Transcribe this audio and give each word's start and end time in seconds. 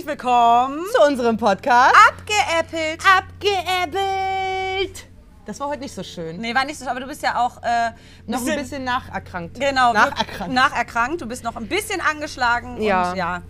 herzlich 0.00 0.18
willkommen 0.18 0.80
zu 0.94 1.02
unserem 1.06 1.36
Podcast 1.36 1.94
Abgeäppelt. 2.08 3.02
Abgeäppelt. 3.18 5.04
Das 5.44 5.60
war 5.60 5.68
heute 5.68 5.80
nicht 5.80 5.94
so 5.94 6.02
schön. 6.02 6.38
Nee, 6.38 6.54
war 6.54 6.64
nicht 6.64 6.78
so, 6.78 6.88
aber 6.88 7.00
du 7.00 7.06
bist 7.06 7.22
ja 7.22 7.38
auch 7.44 7.62
äh, 7.62 7.90
Noch 8.26 8.40
ein 8.46 8.56
bisschen 8.58 8.82
nacherkrankt. 8.84 9.60
Genau, 9.60 9.92
Nacherkrankt. 9.92 10.54
nacherkrankt. 10.54 11.20
Du 11.20 11.26
bist 11.26 11.44
noch 11.44 11.54
ein 11.56 11.66
bisschen 11.66 12.00
angeschlagen 12.00 12.80
Ja. 12.80 13.10
und 13.10 13.16
ja, 13.18 13.42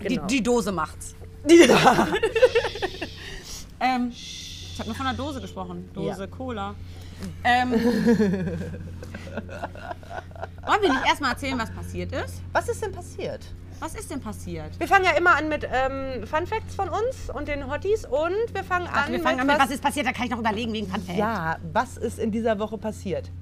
Genau. 0.00 0.24
die, 0.26 0.36
die 0.36 0.42
Dose 0.42 0.72
macht's. 0.72 1.14
ähm, 3.80 4.08
ich 4.10 4.76
habe 4.78 4.88
nur 4.88 4.96
von 4.96 5.06
einer 5.06 5.16
Dose 5.16 5.42
gesprochen. 5.42 5.90
Dose 5.92 6.22
Ja. 6.22 6.26
Cola. 6.26 6.74
Ähm, 7.44 7.70
wollen 7.72 7.82
wir 10.80 10.90
nicht 10.90 11.06
erstmal 11.06 11.32
erzählen, 11.32 11.58
was 11.58 11.70
passiert 11.70 12.12
ist? 12.12 12.40
Was 12.52 12.66
ist 12.70 12.82
denn 12.82 12.92
passiert? 12.92 13.42
Was 13.82 13.96
ist 13.96 14.12
denn 14.12 14.20
passiert? 14.20 14.78
Wir 14.78 14.86
fangen 14.86 15.04
ja 15.04 15.10
immer 15.18 15.34
an 15.34 15.48
mit 15.48 15.64
ähm, 15.64 16.24
Fun 16.24 16.46
Facts 16.46 16.76
von 16.76 16.88
uns 16.88 17.28
und 17.34 17.48
den 17.48 17.68
Hotties 17.68 18.04
und 18.04 18.54
wir 18.54 18.62
fangen 18.62 18.86
an 18.86 19.10
wir 19.10 19.18
fangen 19.18 19.40
an 19.40 19.46
mit 19.48 19.56
mit, 19.56 19.64
was 19.64 19.72
ist 19.72 19.82
passiert? 19.82 20.06
Da 20.06 20.12
kann 20.12 20.26
ich 20.26 20.30
noch 20.30 20.38
überlegen 20.38 20.72
wegen 20.72 20.86
Funfact. 20.86 21.18
Ja, 21.18 21.56
was 21.72 21.96
ist 21.96 22.20
in 22.20 22.30
dieser 22.30 22.60
Woche 22.60 22.78
passiert? 22.78 23.32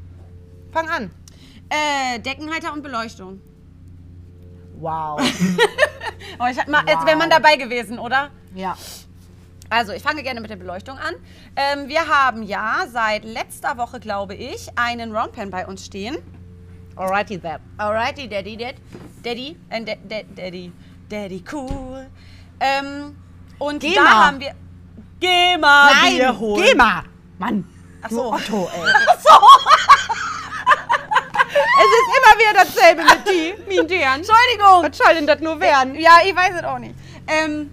Fang 0.72 0.88
an. 0.88 1.10
Äh, 1.68 2.20
Deckenhalter 2.20 2.72
und 2.72 2.82
Beleuchtung. 2.82 3.42
Wow. 4.78 5.20
Oh, 6.38 6.46
ich, 6.50 6.66
mal, 6.68 6.84
Als 6.86 7.04
wäre 7.04 7.16
man 7.16 7.28
dabei 7.28 7.56
gewesen, 7.56 7.98
oder? 7.98 8.30
ja. 8.54 8.76
Also, 9.68 9.92
ich 9.92 10.02
fange 10.02 10.22
gerne 10.22 10.40
mit 10.40 10.50
der 10.50 10.56
Beleuchtung 10.56 10.96
an. 10.96 11.14
Ähm, 11.56 11.88
wir 11.88 12.08
haben 12.08 12.42
ja 12.42 12.86
seit 12.90 13.24
letzter 13.24 13.76
Woche, 13.76 14.00
glaube 14.00 14.34
ich, 14.34 14.68
einen 14.76 15.14
Roundpen 15.14 15.50
bei 15.50 15.66
uns 15.66 15.84
stehen. 15.84 16.16
Alrighty 17.00 17.40
then. 17.40 17.60
Alrighty, 17.78 18.28
Daddy, 18.28 18.56
Dad, 18.56 18.74
Daddy, 19.22 19.56
äh, 19.70 19.82
da, 19.82 19.94
da, 20.06 20.22
Daddy, 20.36 20.70
Daddy, 21.08 21.42
cool. 21.50 22.06
Ähm, 22.60 23.16
und 23.58 23.80
Geh 23.80 23.94
da 23.94 24.26
haben 24.26 24.38
wir. 24.38 24.54
Geh 25.18 25.56
mal 25.56 25.92
Bier 26.10 26.38
holen. 26.38 26.62
geh 26.62 26.74
mal. 26.74 27.04
Mann. 27.38 27.64
Ach 28.02 28.10
so. 28.10 28.32
Otto, 28.34 28.68
ey. 28.74 28.82
Es 31.82 31.86
ist 31.86 32.10
immer 32.18 32.34
wieder 32.38 32.64
dasselbe 32.64 33.02
mit 33.02 33.28
die, 33.28 33.76
mit 33.80 33.90
deren. 33.90 34.16
Entschuldigung. 34.20 34.82
Was 34.82 34.98
soll 34.98 35.14
denn 35.14 35.26
das 35.26 35.40
nur 35.40 35.58
werden? 35.58 35.94
Ja, 35.94 36.18
ich 36.24 36.36
weiß 36.36 36.52
es 36.58 36.64
auch 36.64 36.78
nicht. 36.78 36.94
Ähm, 37.26 37.70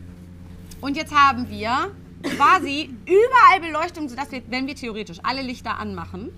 und 0.79 0.95
jetzt 0.95 1.13
haben 1.13 1.49
wir 1.49 1.91
quasi 2.23 2.89
überall 3.05 3.59
Beleuchtung, 3.59 4.07
sodass 4.07 4.31
wir, 4.31 4.41
wenn 4.47 4.67
wir 4.67 4.75
theoretisch 4.75 5.17
alle 5.23 5.41
Lichter 5.41 5.77
anmachen, 5.77 6.31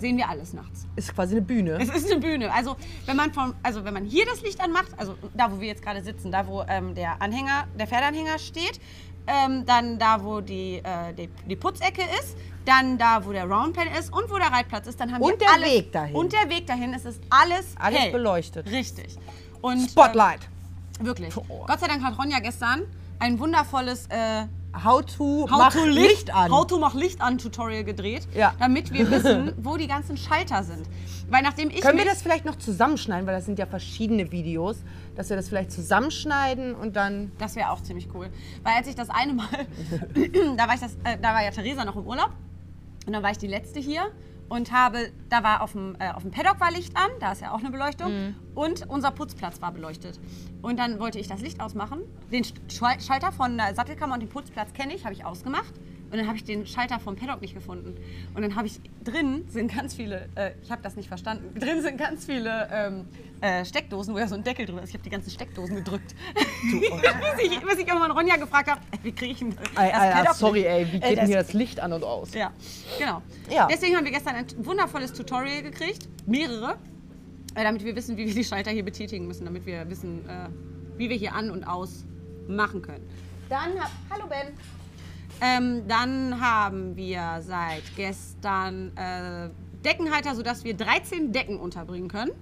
sehen 0.00 0.16
wir 0.16 0.28
alles 0.28 0.52
nachts. 0.52 0.86
Ist 0.96 1.14
quasi 1.14 1.32
eine 1.34 1.42
Bühne. 1.42 1.78
Es 1.80 1.88
ist 1.88 2.10
eine 2.10 2.20
Bühne. 2.20 2.52
Also 2.52 2.76
wenn 3.06 3.16
man 3.16 3.32
vom, 3.32 3.54
also 3.62 3.84
wenn 3.84 3.94
man 3.94 4.04
hier 4.04 4.24
das 4.26 4.42
Licht 4.42 4.60
anmacht, 4.60 4.88
also 4.96 5.14
da 5.34 5.50
wo 5.52 5.60
wir 5.60 5.68
jetzt 5.68 5.82
gerade 5.82 6.02
sitzen, 6.02 6.30
da 6.32 6.46
wo 6.46 6.62
ähm, 6.68 6.94
der 6.94 7.20
Anhänger, 7.20 7.66
der 7.78 7.86
Pferdeanhänger 7.86 8.38
steht, 8.38 8.80
ähm, 9.26 9.64
dann 9.66 9.98
da 9.98 10.22
wo 10.24 10.40
die, 10.40 10.76
äh, 10.82 11.12
die, 11.16 11.28
die 11.48 11.56
Putzecke 11.56 12.02
ist, 12.20 12.36
dann 12.64 12.98
da 12.98 13.24
wo 13.24 13.32
der 13.32 13.44
Roundpen 13.44 13.88
ist 13.98 14.12
und 14.12 14.30
wo 14.30 14.36
der 14.38 14.50
Reitplatz 14.52 14.86
ist, 14.86 14.98
dann 15.00 15.12
haben 15.12 15.22
Und 15.22 15.32
wir 15.32 15.38
der 15.38 15.52
alles, 15.54 15.68
Weg 15.70 15.92
dahin. 15.92 16.14
Und 16.16 16.32
der 16.32 16.48
Weg 16.48 16.66
dahin, 16.66 16.94
es 16.94 17.04
ist 17.04 17.20
alles 17.30 17.74
Alles 17.78 17.98
hell. 17.98 18.12
beleuchtet. 18.12 18.70
Richtig. 18.70 19.16
Und 19.60 19.90
Spotlight. 19.90 20.40
Äh, 21.00 21.04
wirklich. 21.04 21.34
Boah. 21.34 21.66
Gott 21.66 21.80
sei 21.80 21.88
Dank 21.88 22.02
hat 22.02 22.18
Ronja 22.18 22.38
gestern 22.40 22.82
ein 23.18 23.38
wundervolles 23.38 24.06
äh, 24.08 24.46
How 24.74 25.00
to 25.02 25.46
How 25.50 25.58
mach 25.58 25.72
to 25.72 25.84
Licht, 25.84 26.34
an. 26.34 26.50
How 26.50 26.66
to 26.66 26.78
mach 26.78 26.94
Licht 26.94 27.20
an 27.20 27.38
Tutorial 27.38 27.84
gedreht, 27.84 28.28
Ja. 28.34 28.54
damit 28.58 28.92
wir 28.92 29.10
wissen, 29.10 29.52
wo 29.58 29.76
die 29.76 29.86
ganzen 29.86 30.16
Schalter 30.16 30.62
sind. 30.62 30.86
Weil 31.30 31.42
nachdem 31.42 31.70
ich 31.70 31.80
Können 31.80 31.98
wir 31.98 32.04
das 32.04 32.22
vielleicht 32.22 32.44
noch 32.44 32.56
zusammenschneiden, 32.56 33.26
weil 33.26 33.34
das 33.34 33.44
sind 33.46 33.58
ja 33.58 33.66
verschiedene 33.66 34.30
Videos, 34.30 34.76
dass 35.14 35.28
wir 35.30 35.36
das 35.36 35.48
vielleicht 35.48 35.72
zusammenschneiden 35.72 36.74
und 36.74 36.96
dann. 36.96 37.32
Das 37.38 37.56
wäre 37.56 37.70
auch 37.70 37.82
ziemlich 37.82 38.08
cool. 38.14 38.28
Weil 38.62 38.74
als 38.76 38.88
ich 38.88 38.94
das 38.94 39.10
eine 39.10 39.34
Mal, 39.34 39.46
da 40.56 40.66
war, 40.68 40.74
ich 40.74 40.80
das, 40.80 40.94
äh, 41.04 41.18
da 41.20 41.34
war 41.34 41.42
ja 41.42 41.50
Theresa 41.50 41.84
noch 41.84 41.96
im 41.96 42.06
Urlaub 42.06 42.30
und 43.06 43.12
dann 43.12 43.22
war 43.22 43.30
ich 43.30 43.38
die 43.38 43.46
letzte 43.46 43.80
hier 43.80 44.10
und 44.48 44.72
habe, 44.72 45.10
da 45.28 45.42
war 45.42 45.62
auf 45.62 45.72
dem, 45.72 45.96
äh, 45.98 46.10
auf 46.10 46.22
dem 46.22 46.30
Paddock 46.30 46.58
war 46.60 46.70
Licht 46.70 46.96
an, 46.96 47.08
da 47.20 47.32
ist 47.32 47.42
ja 47.42 47.52
auch 47.52 47.58
eine 47.60 47.70
Beleuchtung 47.70 48.10
Mhm. 48.12 48.34
und 48.54 48.88
unser 48.88 49.10
Putzplatz 49.10 49.60
war 49.60 49.72
beleuchtet. 49.72 50.18
Und 50.62 50.78
dann 50.78 50.98
wollte 51.00 51.18
ich 51.18 51.28
das 51.28 51.40
Licht 51.40 51.60
ausmachen. 51.60 52.00
Den 52.32 52.44
Sch- 52.44 53.00
Schalter 53.06 53.32
von 53.32 53.56
der 53.56 53.74
Sattelkammer 53.74 54.14
und 54.14 54.20
den 54.20 54.28
Putzplatz 54.28 54.72
kenne 54.72 54.94
ich, 54.94 55.04
habe 55.04 55.14
ich 55.14 55.24
ausgemacht. 55.24 55.74
Und 56.10 56.16
dann 56.16 56.26
habe 56.26 56.36
ich 56.38 56.44
den 56.44 56.66
Schalter 56.66 56.98
vom 56.98 57.16
Paddock 57.16 57.42
nicht 57.42 57.52
gefunden. 57.52 57.94
Und 58.34 58.40
dann 58.40 58.56
habe 58.56 58.66
ich, 58.66 58.80
drin 59.04 59.44
sind 59.48 59.74
ganz 59.74 59.92
viele, 59.92 60.28
äh, 60.36 60.52
ich 60.62 60.70
habe 60.70 60.80
das 60.82 60.96
nicht 60.96 61.08
verstanden, 61.08 61.54
drin 61.60 61.82
sind 61.82 61.98
ganz 61.98 62.24
viele 62.24 62.66
ähm, 62.72 63.04
äh, 63.40 63.64
Steckdosen, 63.64 64.14
wo 64.14 64.18
ja 64.18 64.26
so 64.26 64.34
ein 64.34 64.42
Deckel 64.44 64.66
drin 64.66 64.78
ist. 64.78 64.88
Ich 64.90 64.94
habe 64.94 65.04
die 65.04 65.10
ganzen 65.10 65.30
Steckdosen 65.30 65.76
gedrückt. 65.76 66.14
bis, 66.70 67.44
ich, 67.44 67.60
bis 67.60 67.78
ich 67.78 67.86
irgendwann 67.86 68.10
Ronja 68.10 68.36
gefragt 68.36 68.70
habe, 68.70 68.80
wie 69.02 69.12
kriege 69.12 69.32
ich 69.32 69.38
denn 69.38 69.54
das 70.24 70.38
sorry, 70.38 70.64
ey, 70.64 70.86
wie 70.92 70.96
Äh, 70.96 71.00
geht 71.00 71.02
denn 71.10 71.16
das- 71.16 71.26
hier 71.28 71.36
das 71.36 71.52
Licht 71.52 71.80
an 71.80 71.92
und 71.92 72.04
aus? 72.04 72.34
Ja, 72.34 72.52
genau. 72.98 73.22
Ja. 73.50 73.66
Deswegen 73.70 73.96
haben 73.96 74.04
wir 74.04 74.12
gestern 74.12 74.34
ein 74.36 74.46
wundervolles 74.58 75.12
Tutorial 75.12 75.62
gekriegt, 75.62 76.08
mehrere, 76.26 76.76
äh, 77.54 77.62
damit 77.62 77.84
wir 77.84 77.94
wissen, 77.96 78.16
wie 78.16 78.26
wir 78.26 78.34
die 78.34 78.44
Schalter 78.44 78.70
hier 78.70 78.84
betätigen 78.84 79.26
müssen, 79.26 79.44
damit 79.44 79.66
wir 79.66 79.88
wissen, 79.88 80.28
äh, 80.28 80.48
wie 80.96 81.08
wir 81.08 81.16
hier 81.16 81.34
an 81.34 81.50
und 81.50 81.64
aus 81.64 82.04
machen 82.48 82.82
können. 82.82 83.06
Dann, 83.48 83.78
hab, 83.80 83.90
hallo 84.10 84.26
Ben. 84.28 84.48
Ähm, 85.40 85.86
dann 85.86 86.40
haben 86.40 86.96
wir 86.96 87.40
seit 87.42 87.82
gestern 87.96 88.96
äh, 88.96 89.48
Deckenhalter, 89.84 90.34
sodass 90.34 90.64
wir 90.64 90.74
13 90.74 91.32
Decken 91.32 91.58
unterbringen 91.60 92.08
können. 92.08 92.32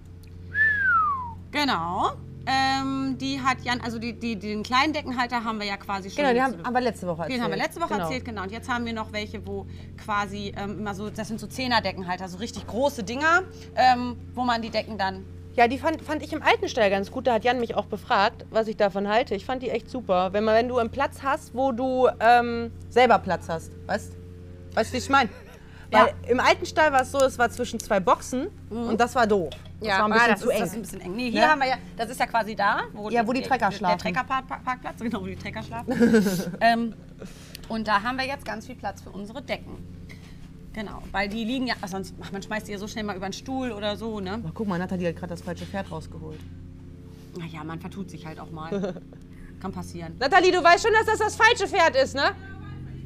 Genau. 1.51 2.13
Ähm, 2.49 3.17
die 3.19 3.41
hat 3.41 3.63
Jan, 3.65 3.81
also 3.81 3.99
die, 3.99 4.13
die, 4.13 4.37
den 4.37 4.63
kleinen 4.63 4.93
Deckenhalter 4.93 5.43
haben 5.43 5.59
wir 5.59 5.67
ja 5.67 5.77
quasi 5.77 6.11
schon. 6.11 6.17
Genau, 6.17 6.33
die 6.33 6.41
haben, 6.41 6.65
haben 6.65 6.75
wir 6.75 6.81
letzte 6.81 7.07
Woche 7.07 7.23
erzählt. 7.23 7.39
Den 7.39 7.45
haben 7.45 7.51
wir 7.51 7.59
letzte 7.59 7.81
Woche 7.81 7.89
genau. 7.89 8.05
erzählt, 8.05 8.25
genau. 8.25 8.43
Und 8.43 8.53
jetzt 8.53 8.69
haben 8.69 8.85
wir 8.85 8.93
noch 8.93 9.13
welche, 9.13 9.45
wo 9.45 9.67
quasi 10.03 10.53
ähm, 10.57 10.79
immer 10.79 10.95
so, 10.95 11.11
das 11.11 11.27
sind 11.27 11.41
so 11.41 11.49
Zehnerdeckenhalter, 11.49 12.29
so 12.29 12.39
richtig 12.39 12.67
große 12.67 13.03
Dinger, 13.03 13.43
ähm, 13.75 14.17
wo 14.35 14.45
man 14.45 14.63
die 14.63 14.71
Decken 14.71 14.97
dann. 14.97 15.25
Ja, 15.57 15.67
die 15.67 15.79
fand, 15.79 16.03
fand 16.03 16.23
ich 16.23 16.33
im 16.33 16.43
alten 16.43 16.69
Stall 16.69 16.91
ganz 16.91 17.11
gut. 17.11 17.27
Da 17.27 17.35
hat 17.35 17.45
Jan 17.45 17.59
mich 17.59 17.75
auch 17.75 17.87
befragt, 17.87 18.45
was 18.51 18.69
ich 18.69 18.77
davon 18.77 19.09
halte. 19.09 19.35
Ich 19.35 19.45
fand 19.45 19.63
die 19.63 19.71
echt 19.71 19.91
super. 19.91 20.33
Wenn, 20.33 20.45
man, 20.45 20.55
wenn 20.55 20.69
du 20.69 20.79
einen 20.79 20.91
Platz 20.91 21.23
hast, 21.23 21.55
wo 21.55 21.73
du 21.73 22.09
ähm, 22.21 22.71
selber 22.91 23.19
Platz 23.19 23.49
hast. 23.49 23.73
Weißt 23.87 24.13
Weißt 24.77 24.91
du, 24.91 24.95
wie 24.95 24.99
ich 24.99 25.09
meine? 25.09 25.31
Ja. 25.91 26.03
Weil 26.03 26.15
im 26.29 26.39
alten 26.39 26.67
Stall 26.67 26.93
war 26.93 27.01
es 27.01 27.11
so, 27.11 27.19
es 27.19 27.39
war 27.39 27.49
zwischen 27.49 27.81
zwei 27.81 27.99
Boxen 27.99 28.49
und 28.69 29.01
das 29.01 29.15
war 29.15 29.27
doof. 29.27 29.55
Das 29.81 29.89
war 29.89 30.05
ein 30.07 30.11
bisschen 30.13 30.25
ah, 30.25 30.29
das 30.33 30.41
zu 30.41 30.49
ist, 30.49 30.55
eng. 30.55 30.61
Das 30.61 30.69
ist 30.69 30.75
ein 30.75 30.83
bisschen 30.83 31.01
eng. 31.03 31.17
Nee, 31.17 31.31
hier 31.31 31.41
Ne? 31.43 31.49
haben 31.49 31.61
wir 31.61 31.69
ja, 31.69 31.77
das 31.97 32.11
ist 32.11 32.21
ja 32.21 32.27
quasi 32.27 32.57
da, 32.57 32.83
wo, 32.93 33.11
Ja, 33.11 33.27
wo 33.27 33.33
die 33.33 33.43
Trecker 33.43 33.71
schlafen. 33.71 33.99
Der 34.03 34.13
Treckerparkplatz, 34.15 34.99
genau, 35.01 35.21
wo 35.21 35.27
die 35.27 35.37
Trecker 35.37 35.63
schlafen. 35.63 35.93
ähm, 36.61 36.95
und 37.69 37.87
da 37.87 38.03
haben 38.03 38.17
wir 38.17 38.27
jetzt 38.27 38.45
ganz 38.45 38.67
viel 38.67 38.77
Platz 38.77 39.03
für 39.03 39.11
unsere 39.11 39.43
Decken. 39.43 39.77
Genau, 40.73 41.03
weil 41.11 41.29
die 41.29 41.45
liegen 41.45 41.67
ja, 41.67 41.75
ach, 41.81 41.89
sonst, 41.89 42.15
ach, 42.23 42.33
man 42.33 42.43
schmeißt 42.43 42.69
die 42.69 42.73
ja 42.73 42.79
so 42.79 42.87
schnell 42.87 43.05
mal 43.05 43.17
über 43.17 43.27
den 43.29 43.33
Stuhl 43.33 43.73
oder 43.73 43.97
so, 43.97 44.21
ne? 44.21 44.35
Aber 44.35 44.51
guck 44.53 44.69
mal, 44.69 44.79
Nathalie 44.79 45.09
hat 45.09 45.17
gerade 45.17 45.31
das 45.31 45.41
falsche 45.43 45.65
Pferd 45.65 45.91
rausgeholt. 45.91 46.39
Naja, 47.39 47.65
man 47.65 47.81
vertut 47.81 48.11
sich 48.11 48.27
halt 48.27 48.39
auch 48.41 48.51
mal. 48.51 49.01
Kann 49.61 49.73
passieren. 49.73 50.15
Nathalie, 50.19 50.53
du 50.53 50.63
weißt 50.63 50.85
schon, 50.85 50.93
dass 50.93 51.07
das 51.07 51.19
das 51.19 51.37
falsche 51.37 51.67
Pferd 51.67 51.97
ist, 51.97 52.15
ne? 52.15 52.33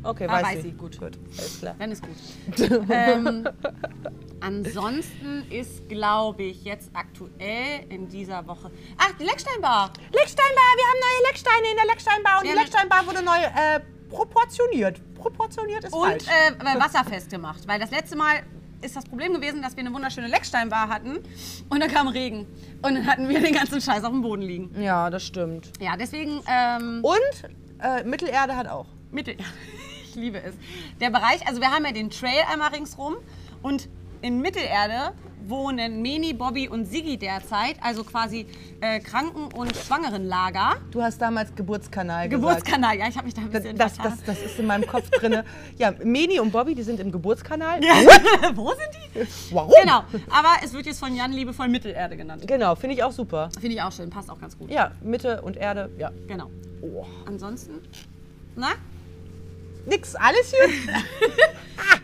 Okay, 0.02 0.26
Ah, 0.28 0.32
weiß, 0.32 0.42
weiß 0.44 0.56
sie. 0.56 0.62
sie, 0.62 0.72
gut. 0.72 0.98
Gut, 0.98 1.18
alles 1.36 1.58
klar. 1.60 1.74
Dann 1.78 1.92
ist 1.92 2.02
gut. 2.02 2.70
ähm, 2.90 3.46
ansonsten 4.40 5.44
ist, 5.50 5.88
glaube 5.88 6.42
ich, 6.44 6.64
jetzt 6.64 6.90
aktuell 6.94 7.84
in 7.88 8.08
dieser 8.08 8.46
Woche. 8.46 8.70
Ach, 8.98 9.12
die 9.18 9.24
Lecksteinbar. 9.24 9.92
Lecksteinbar, 10.12 10.70
wir 10.76 10.84
haben 10.84 11.00
neue 11.00 11.28
Lecksteine 11.28 11.70
in 11.70 11.76
der 11.76 11.86
Lecksteinbar 11.86 12.38
und 12.40 12.46
Ja, 12.46 12.52
die 12.52 12.56
ne- 12.58 12.64
Lecksteinbar 12.64 13.06
wurde 13.06 13.22
neu 13.22 13.36
äh, 13.36 13.80
proportioniert. 14.08 15.00
Proportioniert 15.14 15.84
ist 15.84 15.92
Und 15.92 16.02
falsch. 16.22 16.24
äh, 16.26 16.80
wasserfest 16.80 17.30
gemacht. 17.30 17.60
Weil 17.66 17.78
das 17.78 17.90
letzte 17.90 18.16
Mal 18.16 18.42
ist 18.82 18.96
das 18.96 19.04
Problem 19.04 19.34
gewesen, 19.34 19.60
dass 19.60 19.76
wir 19.76 19.80
eine 19.84 19.92
wunderschöne 19.92 20.28
Lecksteinbar 20.28 20.88
hatten 20.88 21.18
und 21.68 21.80
dann 21.80 21.90
kam 21.90 22.08
Regen. 22.08 22.46
Und 22.82 22.94
dann 22.94 23.06
hatten 23.06 23.28
wir 23.28 23.40
den 23.40 23.52
ganzen 23.52 23.80
Scheiß 23.80 24.02
auf 24.04 24.10
dem 24.12 24.22
Boden 24.22 24.40
liegen. 24.42 24.80
ja, 24.82 25.10
das 25.10 25.22
stimmt. 25.26 25.70
Ja, 25.80 25.96
deswegen 25.98 26.40
ähm, 26.48 27.04
Und 27.04 27.50
äh, 27.82 28.02
Mittelerde 28.04 28.56
hat 28.56 28.68
auch. 28.68 28.86
Mittel. 29.10 29.36
Ich 30.10 30.16
liebe 30.16 30.42
es. 30.42 30.54
Der 31.00 31.10
Bereich, 31.10 31.46
also 31.46 31.60
wir 31.60 31.70
haben 31.70 31.84
ja 31.84 31.92
den 31.92 32.10
Trail 32.10 32.42
einmal 32.52 32.70
ringsrum 32.70 33.14
und 33.62 33.88
in 34.22 34.40
Mittelerde 34.40 35.12
wohnen 35.46 36.02
Meni, 36.02 36.32
Bobby 36.32 36.68
und 36.68 36.84
Siggi 36.84 37.16
derzeit, 37.16 37.76
also 37.80 38.02
quasi 38.02 38.44
äh, 38.80 38.98
Kranken- 38.98 39.52
und 39.54 39.74
Schwangerenlager. 39.76 40.78
Du 40.90 41.00
hast 41.00 41.22
damals 41.22 41.54
Geburtskanal 41.54 42.28
gesagt. 42.28 42.42
Geburtskanal, 42.42 42.98
ja, 42.98 43.06
ich 43.08 43.16
habe 43.16 43.26
mich 43.26 43.34
da 43.34 43.42
ein 43.42 43.52
Das, 43.52 43.62
bisschen 43.62 43.78
das, 43.78 43.96
das, 43.98 44.22
das 44.26 44.42
ist 44.42 44.58
in 44.58 44.66
meinem 44.66 44.84
Kopf 44.86 45.08
drin. 45.10 45.42
Ja, 45.78 45.94
Meni 46.02 46.40
und 46.40 46.50
Bobby, 46.50 46.74
die 46.74 46.82
sind 46.82 46.98
im 46.98 47.12
Geburtskanal. 47.12 47.80
Wo 48.54 48.70
sind 48.70 48.80
die? 49.14 49.54
Warum? 49.54 49.72
Genau, 49.80 50.02
aber 50.28 50.48
es 50.64 50.72
wird 50.72 50.86
jetzt 50.86 50.98
von 50.98 51.14
Jan 51.14 51.32
liebevoll 51.32 51.68
Mittelerde 51.68 52.16
genannt. 52.16 52.42
Genau, 52.48 52.74
finde 52.74 52.96
ich 52.96 53.04
auch 53.04 53.12
super. 53.12 53.48
Finde 53.60 53.76
ich 53.76 53.82
auch 53.82 53.92
schön, 53.92 54.10
passt 54.10 54.28
auch 54.28 54.40
ganz 54.40 54.58
gut. 54.58 54.70
Ja, 54.70 54.90
Mitte 55.02 55.40
und 55.42 55.56
Erde, 55.56 55.88
ja. 55.98 56.10
Genau. 56.26 56.50
Oh. 56.82 57.06
Ansonsten, 57.26 57.74
na? 58.56 58.72
Nix, 59.86 60.14
alles 60.14 60.50
hier? 60.52 60.92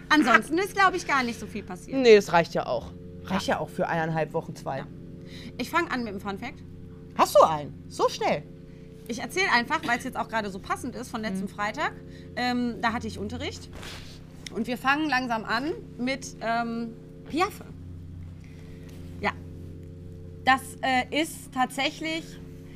Ansonsten 0.08 0.58
ist, 0.58 0.74
glaube 0.74 0.96
ich, 0.96 1.06
gar 1.06 1.22
nicht 1.22 1.38
so 1.38 1.46
viel 1.46 1.62
passiert. 1.62 1.98
nee, 1.98 2.14
das 2.14 2.32
reicht 2.32 2.54
ja 2.54 2.66
auch. 2.66 2.92
Reicht 3.24 3.46
ja, 3.48 3.58
auch 3.58 3.68
für 3.68 3.88
eineinhalb 3.88 4.32
Wochen, 4.32 4.54
zwei. 4.54 4.84
Ich 5.58 5.68
fange 5.70 5.90
an 5.90 6.04
mit 6.04 6.12
dem 6.12 6.20
Fun 6.20 6.38
Fact. 6.38 6.62
Hast 7.16 7.34
du 7.34 7.42
einen? 7.42 7.74
So 7.88 8.08
schnell? 8.08 8.42
ich 9.08 9.20
erzähle 9.20 9.46
einfach, 9.52 9.86
weil 9.86 9.98
es 9.98 10.04
jetzt 10.04 10.16
auch 10.16 10.28
gerade 10.28 10.50
so 10.50 10.58
passend 10.58 10.96
ist 10.96 11.10
von 11.10 11.20
Mhm. 11.20 11.26
letzten 11.28 11.48
Freitag. 11.48 11.92
Ähm, 12.34 12.76
da 12.82 12.92
hatte 12.92 13.06
ich 13.06 13.20
Unterricht. 13.20 13.68
Und 14.52 14.66
wir 14.66 14.76
fangen 14.76 15.08
langsam 15.08 15.44
an 15.44 15.70
mit 15.96 16.36
ähm, 16.40 16.92
Piaffe. 17.30 17.64
Ja. 19.20 19.30
Das 20.44 20.60
äh, 20.82 21.22
ist 21.22 21.52
tatsächlich. 21.54 22.24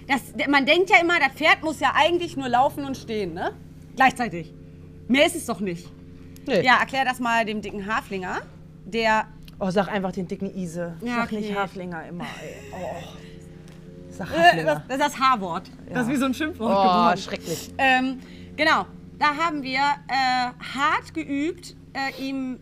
Das, 0.07 0.21
man 0.49 0.67
denkt 0.67 0.89
ja 0.91 1.01
immer, 1.01 1.19
das 1.19 1.33
Pferd 1.33 1.63
muss 1.65 1.81
ja 1.81 1.93
eigentlich 1.97 2.37
nur 2.37 2.49
laufen 2.49 2.85
und 2.85 2.97
stehen, 2.97 3.35
ne? 3.35 3.53
Gleichzeitig. 3.97 4.55
Mehr 5.11 5.27
ist 5.27 5.35
es 5.35 5.47
doch 5.47 5.59
nicht. 5.61 5.89
Nee. 6.47 6.63
Ja, 6.63 6.79
erklär 6.79 7.05
das 7.05 7.19
mal 7.19 7.45
dem 7.45 7.61
dicken 7.61 7.85
Haflinger, 7.93 8.43
der 8.85 9.27
Oh, 9.59 9.71
sag 9.71 9.89
einfach 9.89 10.13
den 10.13 10.27
dicken 10.27 10.55
Ise. 10.57 10.95
Ja, 11.03 11.17
sag 11.17 11.33
nicht 11.33 11.51
okay. 11.51 11.59
Haflinger 11.59 12.07
immer, 12.09 12.25
ey. 12.25 12.55
Oh. 12.73 14.09
Sag 14.11 14.29
Äh, 14.31 14.33
das, 14.33 14.45
Haflinger. 14.47 14.85
das 14.89 14.97
ist 14.99 15.01
das 15.05 15.19
H-Wort. 15.19 15.71
Das 15.93 16.03
ist 16.07 16.13
wie 16.13 16.17
so 16.17 16.25
ein 16.27 16.35
Schimpfwort 16.35 16.71
Oh, 16.73 16.83
geworden. 16.83 17.19
schrecklich. 17.19 17.71
Ähm, 17.77 18.21
genau, 18.57 18.87
da 19.19 19.37
haben 19.37 19.63
wir 19.65 19.81
äh, 19.81 20.53
hart 20.79 21.13
geübt, 21.13 21.75
äh, 21.93 22.23
ihm 22.23 22.61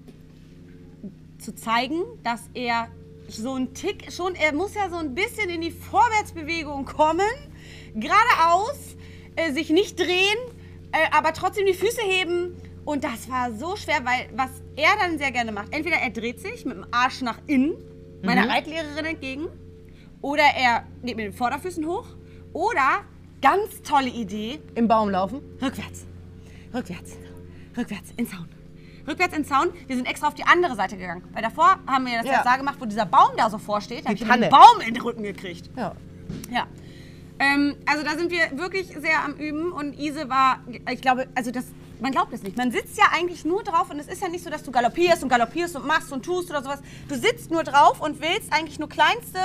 zu 1.39 1.55
zeigen, 1.55 2.03
dass 2.25 2.49
er 2.55 2.89
so 3.29 3.55
ein 3.55 3.75
Tick 3.75 4.11
schon, 4.11 4.35
er 4.35 4.55
muss 4.55 4.75
ja 4.75 4.89
so 4.89 4.97
ein 4.97 5.15
bisschen 5.15 5.51
in 5.51 5.61
die 5.61 5.71
Vorwärtsbewegung 5.71 6.85
kommen, 6.87 7.21
geradeaus, 7.94 8.97
äh, 9.37 9.53
sich 9.53 9.71
nicht 9.71 9.99
drehen, 10.01 10.39
äh, 10.93 11.17
aber 11.17 11.32
trotzdem 11.32 11.67
die 11.67 11.75
Füße 11.75 12.00
heben. 12.02 12.56
Und 12.85 13.05
das 13.05 13.29
war 13.29 13.52
so 13.52 13.76
schwer, 13.76 14.00
weil 14.05 14.31
was 14.35 14.50
er 14.76 14.90
dann 14.99 15.19
sehr 15.19 15.31
gerne 15.31 15.52
macht, 15.52 15.75
entweder 15.75 15.96
er 15.96 16.11
dreht 16.11 16.40
sich 16.40 16.64
mit 16.64 16.76
dem 16.76 16.87
Arsch 16.90 17.20
nach 17.20 17.38
innen, 17.46 17.75
meiner 18.23 18.49
Reitlehrerin 18.49 19.05
entgegen, 19.05 19.46
oder 20.23 20.43
er 20.43 20.85
geht 21.05 21.17
mit 21.17 21.26
den 21.26 21.32
Vorderfüßen 21.35 21.87
hoch, 21.87 22.06
oder, 22.55 23.05
ganz 23.43 23.82
tolle 23.82 24.08
Idee, 24.08 24.58
Im 24.75 24.88
Baum 24.88 25.11
laufen? 25.11 25.40
Rückwärts. 25.61 26.06
Rückwärts. 26.75 27.17
Rückwärts. 27.76 28.11
In 28.17 28.26
Zaun. 28.26 28.49
Rückwärts 29.06 29.37
in 29.37 29.44
Zaun. 29.44 29.69
Wir 29.87 29.96
sind 29.96 30.06
extra 30.06 30.29
auf 30.29 30.34
die 30.34 30.44
andere 30.44 30.75
Seite 30.75 30.96
gegangen. 30.96 31.25
Weil 31.32 31.43
davor 31.43 31.79
haben 31.87 32.06
wir 32.06 32.17
das 32.19 32.26
Ja. 32.26 32.32
jetzt 32.34 32.46
da 32.46 32.56
gemacht, 32.56 32.76
wo 32.81 32.84
dieser 32.84 33.06
Baum 33.06 33.31
da 33.37 33.49
so 33.49 33.58
vorsteht. 33.58 34.05
Da 34.05 34.11
hab 34.11 34.17
ich 34.17 34.29
einen 34.31 34.50
Baum 34.50 34.81
in 34.87 34.94
den 34.94 35.02
Rücken 35.02 35.23
gekriegt. 35.23 35.70
Ja. 35.76 35.94
Ja. 36.50 36.67
Ähm, 37.40 37.76
also 37.87 38.05
da 38.05 38.17
sind 38.17 38.31
wir 38.31 38.58
wirklich 38.58 38.88
sehr 38.88 39.25
am 39.25 39.35
Üben 39.35 39.73
und 39.73 39.99
Ise 39.99 40.29
war, 40.29 40.61
ich 40.90 41.00
glaube, 41.00 41.29
also 41.35 41.50
das, 41.50 41.67
man 42.00 42.12
glaubt 42.12 42.32
es 42.32 42.43
nicht. 42.43 42.56
Man 42.56 42.73
sitzt 42.73 42.99
ja 42.99 43.05
eigentlich 43.12 43.44
nur 43.44 43.62
drauf 43.62 43.90
und 43.90 43.99
es 43.99 44.08
ist 44.08 44.20
ja 44.20 44.29
nicht 44.29 44.43
so, 44.43 44.50
dass 44.50 44.62
du 44.64 44.73
galoppierst 44.73 45.23
und 45.23 45.29
galoppierst 45.29 45.76
und 45.76 45.87
machst 45.87 46.12
und 46.12 46.25
tust 46.25 46.50
oder 46.50 46.62
sowas. 46.62 46.81
Du 47.08 47.14
sitzt 47.14 47.50
nur 47.50 47.62
drauf 47.62 48.00
und 48.00 48.20
willst 48.20 48.52
eigentlich 48.52 48.79
nur 48.79 48.88
kleinste 48.88 49.38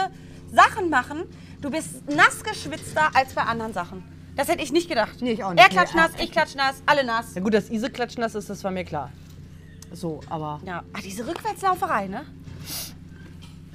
Sachen 0.51 0.90
machen. 0.90 1.24
Du 1.62 1.69
bist 1.69 2.10
nass 2.10 2.44
geschwitzter 2.44 3.12
als 3.16 3.34
bei 3.34 3.44
anderen 3.44 3.74
Sachen. 3.74 4.04
Das 4.36 4.48
hätte 4.48 4.63
ich 4.63 4.72
nicht 4.72 4.89
gedacht. 4.89 5.22
Nee, 5.22 5.34
ich 5.34 5.44
auch 5.44 5.51
nicht. 5.51 5.63
Er 5.63 5.69
klatscht 5.69 5.94
Nee, 5.94 6.01
nass, 6.01 6.12
ah, 6.18 6.24
ich 6.24 6.31
klatsch 6.31 6.56
nass, 6.56 6.81
alle 6.86 7.04
nass. 7.04 7.36
Ja 7.36 7.42
gut, 7.42 7.54
dass 7.54 7.69
Ise 7.69 7.89
klatschnass 7.89 8.34
ist, 8.36 8.50
das 8.50 8.63
war 8.63 8.72
mir 8.72 8.84
klar. 8.84 9.12
So, 9.92 10.22
aber... 10.28 10.60
Ja, 10.66 10.84
ah, 10.92 11.00
diese 11.04 11.28
Rückwärtslauferei, 11.28 12.07
ne? 12.07 12.25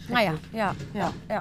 Naja, 0.09 0.35
ja, 0.53 0.75
ja, 0.95 1.13
ja. 1.29 1.41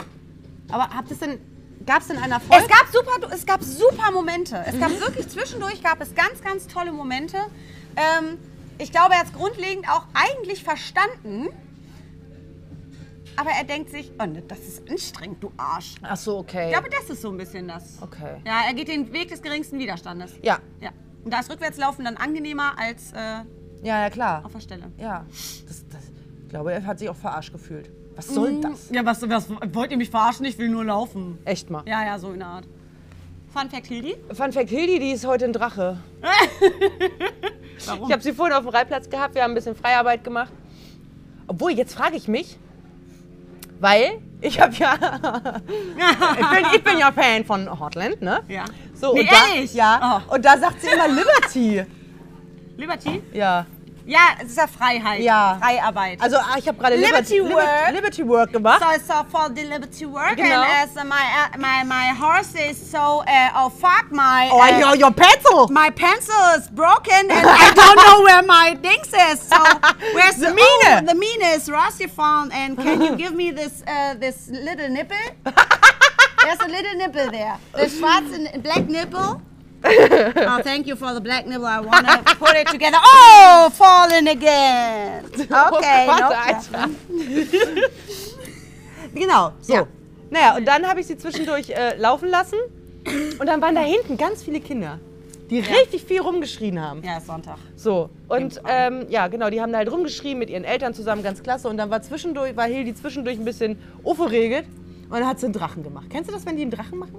Aber 0.69 0.89
habt 0.95 1.09
es 1.09 1.19
denn... 1.19 1.39
Gab 1.87 2.01
es 2.01 2.07
denn 2.09 2.17
einen 2.17 2.33
Erfolg? 2.33 2.61
Es 2.61 2.67
gab 2.67 2.87
super, 2.91 3.33
es 3.33 3.45
gab 3.45 3.63
super 3.63 4.11
Momente. 4.11 4.61
Es 4.67 4.77
gab 4.77 4.89
wirklich 4.99 5.29
zwischendurch 5.29 5.81
gab 5.81 6.01
es 6.01 6.13
ganz, 6.13 6.41
ganz 6.43 6.67
tolle 6.67 6.91
Momente. 6.91 7.37
Ähm, 7.95 8.37
ich 8.77 8.91
glaube, 8.91 9.13
er 9.13 9.19
hat 9.19 9.27
es 9.27 9.33
grundlegend 9.33 9.89
auch 9.89 10.03
eigentlich 10.13 10.63
verstanden. 10.65 11.47
Aber 13.37 13.51
er 13.51 13.63
denkt 13.63 13.89
sich, 13.91 14.11
oh, 14.19 14.25
ne, 14.25 14.41
das 14.41 14.59
ist 14.59 14.89
anstrengend, 14.89 15.41
du 15.41 15.51
Arsch. 15.55 15.95
Ach 16.01 16.17
so, 16.17 16.39
okay. 16.39 16.65
Ich 16.67 16.73
glaube, 16.73 16.89
das 16.89 17.09
ist 17.09 17.21
so 17.21 17.29
ein 17.29 17.37
bisschen 17.37 17.69
das. 17.69 18.01
Okay. 18.01 18.41
Ja, 18.45 18.63
er 18.67 18.73
geht 18.73 18.89
den 18.89 19.13
Weg 19.13 19.29
des 19.29 19.41
geringsten 19.41 19.79
Widerstandes. 19.79 20.33
Ja. 20.41 20.59
Ja. 20.81 20.89
Und 21.23 21.31
da 21.31 21.39
ist 21.39 21.49
Rückwärtslaufen 21.49 22.03
dann 22.03 22.17
angenehmer 22.17 22.77
als 22.77 23.13
äh, 23.13 23.17
Ja, 23.83 24.01
ja, 24.01 24.09
klar. 24.09 24.43
auf 24.43 24.51
der 24.51 24.59
Stelle. 24.59 24.91
Ja. 24.97 25.25
Das, 25.67 25.85
das, 25.87 26.01
ich 26.43 26.49
glaube, 26.49 26.73
er 26.73 26.85
hat 26.85 26.99
sich 26.99 27.07
auch 27.09 27.15
verarscht 27.15 27.53
gefühlt. 27.53 27.89
Was 28.17 28.27
soll 28.27 28.59
das? 28.61 28.89
Ja, 28.91 29.05
was, 29.05 29.21
was 29.29 29.47
wollt 29.73 29.91
ihr 29.91 29.97
mich 29.97 30.09
verarschen? 30.09 30.43
Ich 30.45 30.57
will 30.57 30.69
nur 30.69 30.83
laufen. 30.83 31.37
Echt 31.45 31.69
mal. 31.69 31.83
Ja, 31.85 32.03
ja, 32.03 32.19
so 32.19 32.31
in 32.31 32.39
der 32.39 32.47
Art. 32.47 32.65
Fun 33.53 33.69
Fact, 33.69 33.87
Hildi. 33.87 34.15
Fun 34.33 34.51
Fact, 34.51 34.69
Hildi, 34.69 34.99
die 34.99 35.11
ist 35.11 35.25
heute 35.25 35.45
ein 35.45 35.53
Drache. 35.53 35.97
Warum? 37.85 38.07
Ich 38.07 38.11
habe 38.13 38.21
sie 38.23 38.33
vorhin 38.33 38.55
auf 38.55 38.63
dem 38.63 38.69
Reitplatz 38.69 39.09
gehabt, 39.09 39.35
wir 39.35 39.43
haben 39.43 39.51
ein 39.51 39.55
bisschen 39.55 39.75
Freiarbeit 39.75 40.23
gemacht. 40.23 40.51
Obwohl, 41.47 41.71
jetzt 41.71 41.93
frage 41.95 42.17
ich 42.17 42.27
mich, 42.27 42.57
weil 43.79 44.19
ich 44.41 44.59
habe 44.59 44.73
ja, 44.75 44.95
ich 46.39 46.49
bin, 46.49 46.65
ich 46.75 46.83
bin 46.83 46.97
ja 46.99 47.11
Fan 47.11 47.45
von 47.45 47.79
Hotland, 47.79 48.21
ne? 48.21 48.41
Ja. 48.47 48.65
So, 48.93 49.13
Nee, 49.13 49.21
und 49.21 49.31
da, 49.31 49.35
ehrlich? 49.55 49.73
Ja, 49.73 50.23
Oh. 50.29 50.35
und 50.35 50.43
da 50.43 50.57
sagt 50.57 50.81
sie 50.81 50.87
immer 50.87 51.07
Liberty. 51.07 51.83
Liberty? 52.77 53.21
Ja, 53.33 53.65
Ja, 54.07 54.19
es 54.41 54.51
ist 54.51 54.57
ja 54.57 54.67
Freiheit. 54.67 55.19
Ja. 55.21 55.57
Freiarbeit. 55.61 56.21
also 56.21 56.37
ah, 56.37 56.55
ich 56.57 56.65
habe 56.65 56.77
gerade 56.77 56.95
Liberty 56.95 57.39
Liberty, 57.39 57.53
Work. 57.55 57.91
Liberty, 57.93 58.27
Work 58.27 58.51
gemacht. 58.53 58.81
so 58.81 59.13
so 59.13 59.13
for 59.29 59.49
the 59.53 59.63
Liberty 59.63 60.05
work 60.05 60.37
Genau. 60.37 60.61
and 60.63 60.89
as 60.89 60.95
uh, 60.95 61.03
my, 61.03 61.15
uh, 61.15 61.57
my 61.57 61.83
my 61.83 62.13
horse 62.17 62.55
is 62.55 62.77
so 62.77 63.21
uh, 63.27 63.49
oh 63.55 63.69
fuck 63.69 64.05
my 64.09 64.49
Oh, 64.49 64.61
uh, 64.61 64.79
your, 64.79 64.95
your 64.95 65.11
pencil. 65.11 65.67
my 65.69 65.89
pencil 65.89 66.39
is 66.57 66.69
broken 66.69 67.29
and 67.29 67.45
I 67.65 67.73
don't 67.75 67.97
know 67.97 68.21
where 68.23 68.43
my 68.43 68.75
dings 68.75 69.11
is. 69.13 69.41
So 69.41 69.57
where's 70.15 70.37
The 70.37 70.55
oh, 70.57 70.93
Mine. 70.93 71.05
the 71.05 71.13
mine 71.13 71.41
is 71.55 71.69
rusty 71.69 72.07
found 72.07 72.53
and 72.53 72.77
can 72.77 73.01
you 73.01 73.15
give 73.17 73.33
me 73.35 73.51
this 73.51 73.83
uh, 73.85 74.13
this 74.13 74.47
little 74.49 74.87
nipple? 74.87 75.17
There's 76.43 76.61
a 76.61 76.67
little 76.69 76.95
nipple 76.95 77.29
there. 77.29 77.57
The 77.73 77.89
schwarze 77.89 78.63
black 78.63 78.87
nipple. 78.87 79.41
oh, 79.85 80.59
thank 80.63 80.87
you 80.87 80.95
for 80.95 81.13
the 81.13 81.21
black 81.21 81.45
nipple. 81.45 81.65
I 81.65 81.79
wanna 81.79 82.23
put 82.39 82.55
it 82.55 82.67
together. 82.67 82.97
Oh, 83.01 83.69
fallen 83.71 84.27
again. 84.27 85.23
Okay, 85.33 86.07
oh 86.09 86.61
no. 86.71 86.87
Genau, 89.13 89.51
so. 89.61 89.73
Ja. 89.73 89.87
Naja, 90.29 90.57
und 90.57 90.65
dann 90.65 90.85
habe 90.87 90.99
ich 90.99 91.07
sie 91.07 91.17
zwischendurch 91.17 91.69
äh, 91.69 91.95
laufen 91.97 92.29
lassen. 92.29 92.57
Und 93.39 93.47
dann 93.47 93.61
waren 93.61 93.75
da 93.75 93.81
hinten 93.81 94.17
ganz 94.17 94.43
viele 94.43 94.59
Kinder, 94.59 94.99
die 95.49 95.59
richtig 95.59 96.03
viel 96.03 96.19
rumgeschrien 96.19 96.81
haben. 96.81 97.01
Ja, 97.03 97.17
ist 97.17 97.27
Sonntag. 97.27 97.57
So, 97.77 98.09
und 98.27 98.61
ähm, 98.67 99.05
ja, 99.09 99.27
genau, 99.27 99.49
die 99.49 99.61
haben 99.61 99.71
da 99.71 99.77
halt 99.77 99.89
rumgeschrien 99.91 100.37
mit 100.37 100.49
ihren 100.49 100.65
Eltern 100.65 100.93
zusammen, 100.93 101.23
ganz 101.23 101.41
klasse. 101.41 101.69
Und 101.69 101.77
dann 101.77 101.89
war 101.89 102.01
zwischendurch, 102.01 102.57
war 102.57 102.65
Hildi 102.65 102.93
zwischendurch 102.95 103.37
ein 103.37 103.45
bisschen 103.45 103.81
aufgeregt 104.03 104.67
und 105.09 105.19
dann 105.19 105.27
hat 105.27 105.39
sie 105.39 105.45
einen 105.45 105.53
Drachen 105.53 105.83
gemacht. 105.83 106.07
Kennst 106.09 106.29
du 106.29 106.33
das, 106.33 106.45
wenn 106.45 106.57
die 106.57 106.63
einen 106.63 106.71
Drachen 106.71 106.97
machen? 106.97 107.13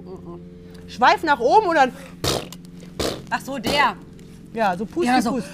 Schweif 0.89 1.23
nach 1.23 1.39
oben 1.39 1.67
und 1.67 1.75
dann, 1.75 1.91
Ach 3.29 3.41
so, 3.41 3.57
der. 3.59 3.95
ja, 4.53 4.75
so 4.77 4.85
Pust, 4.85 5.07
Ja, 5.07 5.21
so. 5.21 5.31
Pust. 5.33 5.47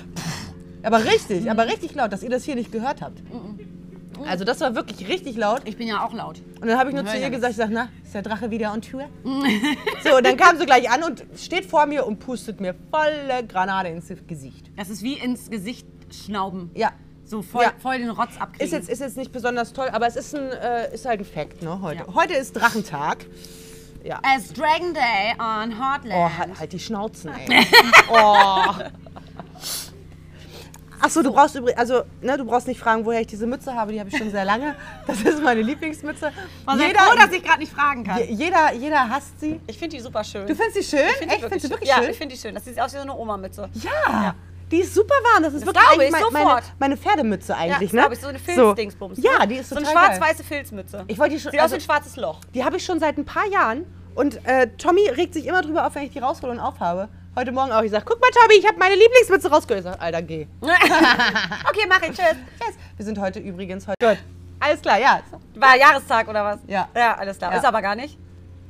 Aber 0.83 1.03
richtig, 1.03 1.49
aber 1.49 1.65
richtig 1.67 1.93
laut, 1.95 2.13
dass 2.13 2.21
ihr 2.23 2.29
das 2.29 2.43
hier 2.43 2.55
nicht 2.55 2.71
gehört 2.71 3.01
habt. 3.01 3.19
Also 4.27 4.45
das 4.45 4.61
war 4.61 4.75
wirklich 4.75 5.07
richtig 5.09 5.35
laut. 5.35 5.61
Ich 5.65 5.75
bin 5.77 5.87
ja 5.87 6.05
auch 6.05 6.13
laut. 6.13 6.41
Und 6.61 6.67
dann 6.67 6.77
habe 6.77 6.89
ich 6.89 6.95
nur 6.95 7.05
zu 7.05 7.17
ihr 7.17 7.29
gesagt, 7.29 7.51
ich 7.51 7.57
sag, 7.57 7.69
na, 7.71 7.89
ist 8.03 8.13
der 8.13 8.21
Drache 8.21 8.49
wieder 8.49 8.71
on 8.71 8.81
Tour? 8.81 9.03
so, 10.03 10.15
und 10.17 10.25
dann 10.25 10.37
kam 10.37 10.57
sie 10.57 10.65
gleich 10.65 10.89
an 10.89 11.03
und 11.03 11.25
steht 11.37 11.65
vor 11.65 11.85
mir 11.85 12.05
und 12.07 12.19
pustet 12.19 12.61
mir 12.61 12.75
volle 12.91 13.45
Granate 13.45 13.89
ins 13.89 14.07
Gesicht. 14.27 14.71
Das 14.77 14.89
ist 14.89 15.03
wie 15.03 15.15
ins 15.15 15.49
Gesicht 15.49 15.85
schnauben. 16.13 16.69
Ja, 16.75 16.91
So 17.25 17.41
voll, 17.41 17.63
Ja. 17.63 17.73
voll 17.81 17.97
den 17.97 18.09
Rotz 18.11 18.37
abkriegen. 18.39 18.65
Ist 18.65 18.71
jetzt, 18.71 18.89
ist 18.89 18.99
jetzt 19.01 19.17
nicht 19.17 19.31
besonders 19.31 19.73
toll, 19.73 19.89
aber 19.91 20.07
es 20.07 20.15
ist, 20.15 20.33
ein, 20.35 20.49
äh, 20.51 20.93
ist 20.93 21.05
halt 21.05 21.19
ein 21.19 21.25
Fact, 21.25 21.61
ne, 21.63 21.81
heute. 21.81 22.05
Ja. 22.07 22.13
Heute 22.13 22.35
ist 22.35 22.53
Drachentag. 22.53 23.25
Ja. 24.05 24.19
As 24.23 24.53
Dragon 24.53 24.93
Day 24.93 25.33
on 25.39 25.71
Heartland. 25.79 26.13
Oh, 26.13 26.29
halt, 26.37 26.59
halt 26.59 26.71
die 26.73 26.79
Schnauzen, 26.79 27.31
ey. 27.33 27.65
oh. 28.09 28.71
Achso, 31.01 31.21
du 31.23 31.31
brauchst 31.33 31.55
übrigens, 31.55 31.79
also, 31.79 32.03
ne, 32.21 32.37
du 32.37 32.45
brauchst 32.45 32.67
nicht 32.67 32.79
fragen, 32.79 33.03
woher 33.05 33.19
ich 33.21 33.27
diese 33.27 33.45
Mütze 33.45 33.73
habe, 33.73 33.91
die 33.91 33.99
habe 33.99 34.09
ich 34.09 34.17
schon 34.17 34.31
sehr 34.31 34.45
lange. 34.45 34.75
Das 35.07 35.21
ist 35.21 35.41
meine 35.43 35.61
Lieblingsmütze. 35.61 36.31
War 36.65 36.77
sehr 36.77 36.89
froh, 36.95 37.15
dass 37.17 37.31
ich 37.31 37.43
gerade 37.43 37.59
nicht 37.59 37.71
fragen 37.73 38.03
kann. 38.03 38.19
je- 38.19 38.31
jeder, 38.31 38.73
jeder 38.73 39.09
hasst 39.09 39.39
sie. 39.39 39.59
Ich 39.67 39.77
finde 39.77 39.97
die 39.97 40.01
super 40.03 40.23
schön. 40.23 40.47
Du 40.47 40.55
findest 40.55 40.75
sie 40.89 40.97
schön? 40.97 41.07
Ich 41.09 41.15
find 41.17 41.31
die 41.31 41.35
Echt? 41.35 41.43
Findest 41.43 41.65
du 41.65 41.69
wirklich 41.71 41.89
ja, 41.89 41.95
schön? 41.97 42.09
ich 42.11 42.17
finde 42.17 42.35
die 42.35 42.41
schön. 42.41 42.55
Das 42.55 42.63
sieht 42.65 42.79
aus 42.79 42.93
wie 42.93 42.97
so 42.97 43.01
eine 43.03 43.15
Oma-Mütze. 43.15 43.69
Ja, 43.73 44.35
die 44.71 44.79
ist 44.79 44.93
super 44.93 45.13
warm. 45.33 45.43
Das 45.43 45.53
ist 45.53 45.61
Das 45.65 45.73
wirklich 45.73 45.85
glaube 45.89 46.05
ich 46.05 46.11
mein- 46.11 46.45
meine, 46.45 46.61
meine 46.79 46.97
Pferdemütze 46.97 47.55
eigentlich, 47.55 47.91
ja, 47.91 47.95
ne? 47.95 48.01
glaube 48.01 48.13
ich, 48.15 48.19
so 48.21 48.27
eine 48.27 48.39
Filzdingsbums. 48.39 49.19
Ja, 49.21 49.39
ne? 49.39 49.47
die 49.47 49.55
ist 49.55 49.69
So 49.69 49.75
eine 49.75 49.85
schwarz-weiße 49.85 50.43
Filzmütze. 50.43 51.03
Ich 51.07 51.17
wollte 51.19 51.35
die 51.35 51.39
schon, 51.41 51.51
Sieht 51.51 51.59
aus 51.59 51.65
also, 51.65 51.75
wie 51.75 51.79
ein 51.79 51.83
schwarzes 51.85 52.15
Loch. 52.15 52.39
die 52.53 52.63
habe 52.63 52.77
ich 52.77 52.85
schon 52.85 52.99
seit 52.99 53.17
ein 53.17 53.25
paar 53.25 53.47
Jahren 53.47 53.85
und 54.15 54.45
äh, 54.45 54.67
Tommy 54.77 55.07
regt 55.09 55.33
sich 55.33 55.45
immer 55.45 55.61
drüber 55.61 55.85
auf, 55.87 55.95
wenn 55.95 56.03
ich 56.03 56.11
die 56.11 56.19
raushole 56.19 56.51
und 56.53 56.59
aufhabe. 56.59 57.09
Heute 57.35 57.51
Morgen 57.51 57.71
auch. 57.73 57.81
Ich 57.81 57.91
sage, 57.91 58.05
guck 58.07 58.19
mal, 58.21 58.29
Tommy, 58.31 58.53
ich 58.57 58.65
habe 58.65 58.77
meine 58.79 58.95
Lieblingsmütze 58.95 59.49
rausgeholt. 59.51 59.79
Ich 59.85 59.91
sage, 59.91 59.99
Alter, 60.01 60.21
geh. 60.21 60.47
okay, 60.61 61.85
mach 61.89 62.01
ich. 62.01 62.09
Tschüss. 62.15 62.35
Yes. 62.61 62.75
Wir 62.95 63.05
sind 63.05 63.19
heute 63.19 63.39
übrigens 63.39 63.85
heute. 63.87 63.97
Gut. 63.99 64.17
Alles 64.61 64.81
klar, 64.81 64.97
ja. 64.99 65.19
War 65.55 65.75
Jahrestag 65.75 66.29
oder 66.29 66.45
was? 66.45 66.59
Ja. 66.65 66.87
Ja, 66.95 67.15
alles 67.17 67.37
klar. 67.37 67.51
Ja. 67.51 67.57
Ist 67.57 67.65
aber 67.65 67.81
gar 67.81 67.95
nicht. 67.95 68.17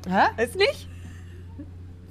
Hä? 0.09 0.43
Ist 0.43 0.55
nicht? 0.55 0.87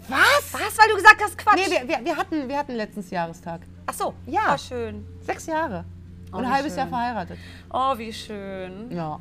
Was? 0.09 0.53
Was? 0.53 0.79
Weil 0.79 0.89
du 0.91 0.97
gesagt 0.97 1.21
hast, 1.23 1.37
Quatsch. 1.37 1.57
Nee, 1.57 1.71
wir, 1.71 1.89
wir, 1.89 2.05
wir, 2.05 2.17
hatten, 2.17 2.49
wir 2.49 2.57
hatten 2.57 2.73
letztens 2.75 3.11
Jahrestag. 3.11 3.63
Ach 3.87 3.95
so. 3.95 4.15
Ja. 4.27 4.49
War 4.49 4.59
schön. 4.59 5.05
Sechs 5.21 5.47
Jahre. 5.47 5.85
Oh, 6.33 6.39
Und 6.39 6.45
ein 6.45 6.53
halbes 6.53 6.75
Jahr 6.77 6.87
schön. 6.87 6.95
verheiratet. 6.95 7.39
Oh, 7.73 7.97
wie 7.99 8.13
schön. 8.13 8.91
Ja. 8.91 9.19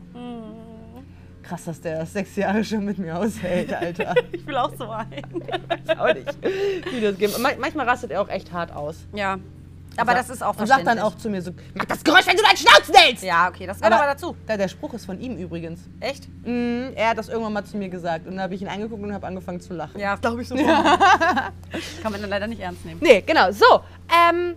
Krass, 1.44 1.66
dass 1.66 1.82
der 1.82 2.06
sechs 2.06 2.36
Jahre 2.38 2.64
schon 2.64 2.86
mit 2.86 2.98
mir 2.98 3.18
aushält, 3.18 3.74
Alter. 3.74 4.16
Ich 4.32 4.46
will 4.48 4.56
auch 4.58 4.72
so 4.78 4.90
einen. 4.90 5.10
weiß 5.68 5.98
auch 6.00 6.14
nicht, 6.14 6.38
wie 6.92 7.02
das 7.02 7.18
geht. 7.18 7.38
Ma- 7.40 7.50
Manchmal 7.60 7.88
rastet 7.88 8.12
er 8.12 8.22
auch 8.22 8.30
echt 8.30 8.52
hart 8.52 8.72
aus. 8.72 8.96
Ja. 9.14 9.38
Aber 9.96 10.16
das 10.16 10.28
ist 10.32 10.42
auch 10.42 10.58
Und 10.58 10.66
sagt 10.66 10.88
dann 10.88 10.98
auch 10.98 11.16
zu 11.18 11.30
mir 11.30 11.40
so, 11.40 11.52
mach 11.76 11.86
das 11.86 12.04
Geräusch, 12.04 12.26
wenn 12.26 12.36
du 12.36 12.42
deinen 12.42 12.58
Schnauzen 12.58 12.96
hältst! 12.96 13.24
Ja, 13.24 13.48
okay, 13.48 13.68
das 13.68 13.78
gehört 13.78 13.94
aber, 13.94 14.08
dazu. 14.08 14.36
Der, 14.48 14.58
der 14.58 14.68
Spruch 14.68 14.92
ist 14.96 15.06
von 15.06 15.20
ihm 15.22 15.38
übrigens. 15.38 15.82
Echt? 16.00 16.28
Mhm, 16.44 16.94
er 16.96 17.10
hat 17.10 17.18
das 17.20 17.30
irgendwann 17.30 17.54
mal 17.54 17.64
zu 17.64 17.78
mir 17.78 17.90
gesagt. 17.90 18.26
Und 18.26 18.32
dann 18.38 18.42
habe 18.42 18.56
ich 18.56 18.62
ihn 18.64 18.68
angeguckt 18.70 19.04
und 19.04 19.14
habe 19.14 19.28
angefangen 19.28 19.62
zu 19.62 19.76
lachen. 19.76 20.00
Ja, 20.00 20.16
glaube 20.16 20.42
ich 20.42 20.48
so. 20.48 20.56
Kann 22.02 22.12
man 22.12 22.20
dann 22.22 22.30
leider 22.32 22.48
nicht 22.48 22.60
ernst 22.60 22.84
nehmen. 22.86 23.00
Nee, 23.04 23.22
genau. 23.22 23.52
So, 23.52 23.82
ähm, 24.14 24.56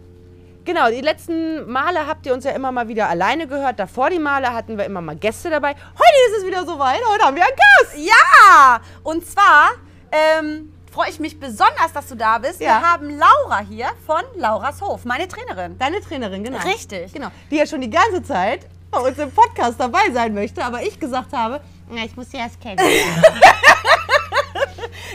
genau, 0.65 0.91
die 0.91 1.01
letzten 1.01 1.71
Male 1.71 2.07
habt 2.07 2.27
ihr 2.27 2.35
uns 2.35 2.45
ja 2.45 2.53
immer 2.53 2.73
mal 2.73 2.89
wieder 2.89 3.09
alleine 3.09 3.47
gehört. 3.47 3.79
Davor 3.79 4.11
die 4.11 4.19
Male 4.19 4.53
hatten 4.53 4.77
wir 4.77 4.85
immer 4.85 5.01
mal 5.01 5.17
Gäste 5.17 5.51
dabei. 5.51 5.71
Heute 5.71 6.31
ist 6.31 6.39
es 6.39 6.47
wieder 6.47 6.65
soweit. 6.65 7.01
Heute 7.09 7.25
haben 7.25 7.37
wir 7.37 7.45
einen 7.45 7.57
Gast. 7.57 7.97
Ja, 7.99 8.81
und 9.03 9.27
zwar 9.27 9.71
ähm, 10.13 10.73
freue 10.93 11.11
ich 11.11 11.21
mich 11.21 11.39
besonders, 11.39 11.93
dass 11.93 12.09
du 12.09 12.15
da 12.15 12.39
bist. 12.39 12.61
Ja. 12.61 12.81
Wir 12.81 12.93
haben 12.93 13.11
Laura 13.11 13.61
hier 13.61 13.89
von 14.07 14.23
Lauras 14.37 14.81
Hof, 14.81 15.05
meine 15.05 15.29
Trainerin. 15.29 15.79
Deine 15.79 16.01
Trainerin, 16.01 16.43
genau. 16.45 16.59
Richtig. 16.59 17.13
Genau. 17.13 17.29
Die 17.51 17.57
ja 17.57 17.67
schon 17.67 17.81
die 17.81 17.91
ganze 17.91 18.23
Zeit 18.23 18.67
bei 18.91 18.99
uns 18.99 19.19
im 19.19 19.31
Podcast 19.31 19.79
dabei 19.79 20.11
sein 20.13 20.33
möchte, 20.33 20.65
aber 20.65 20.83
ich 20.83 20.99
gesagt 20.99 21.33
habe, 21.33 21.61
na, 21.91 22.05
ich 22.05 22.17
muss 22.17 22.31
sie 22.31 22.39
erst 22.39 22.61
kennen. 22.61 22.79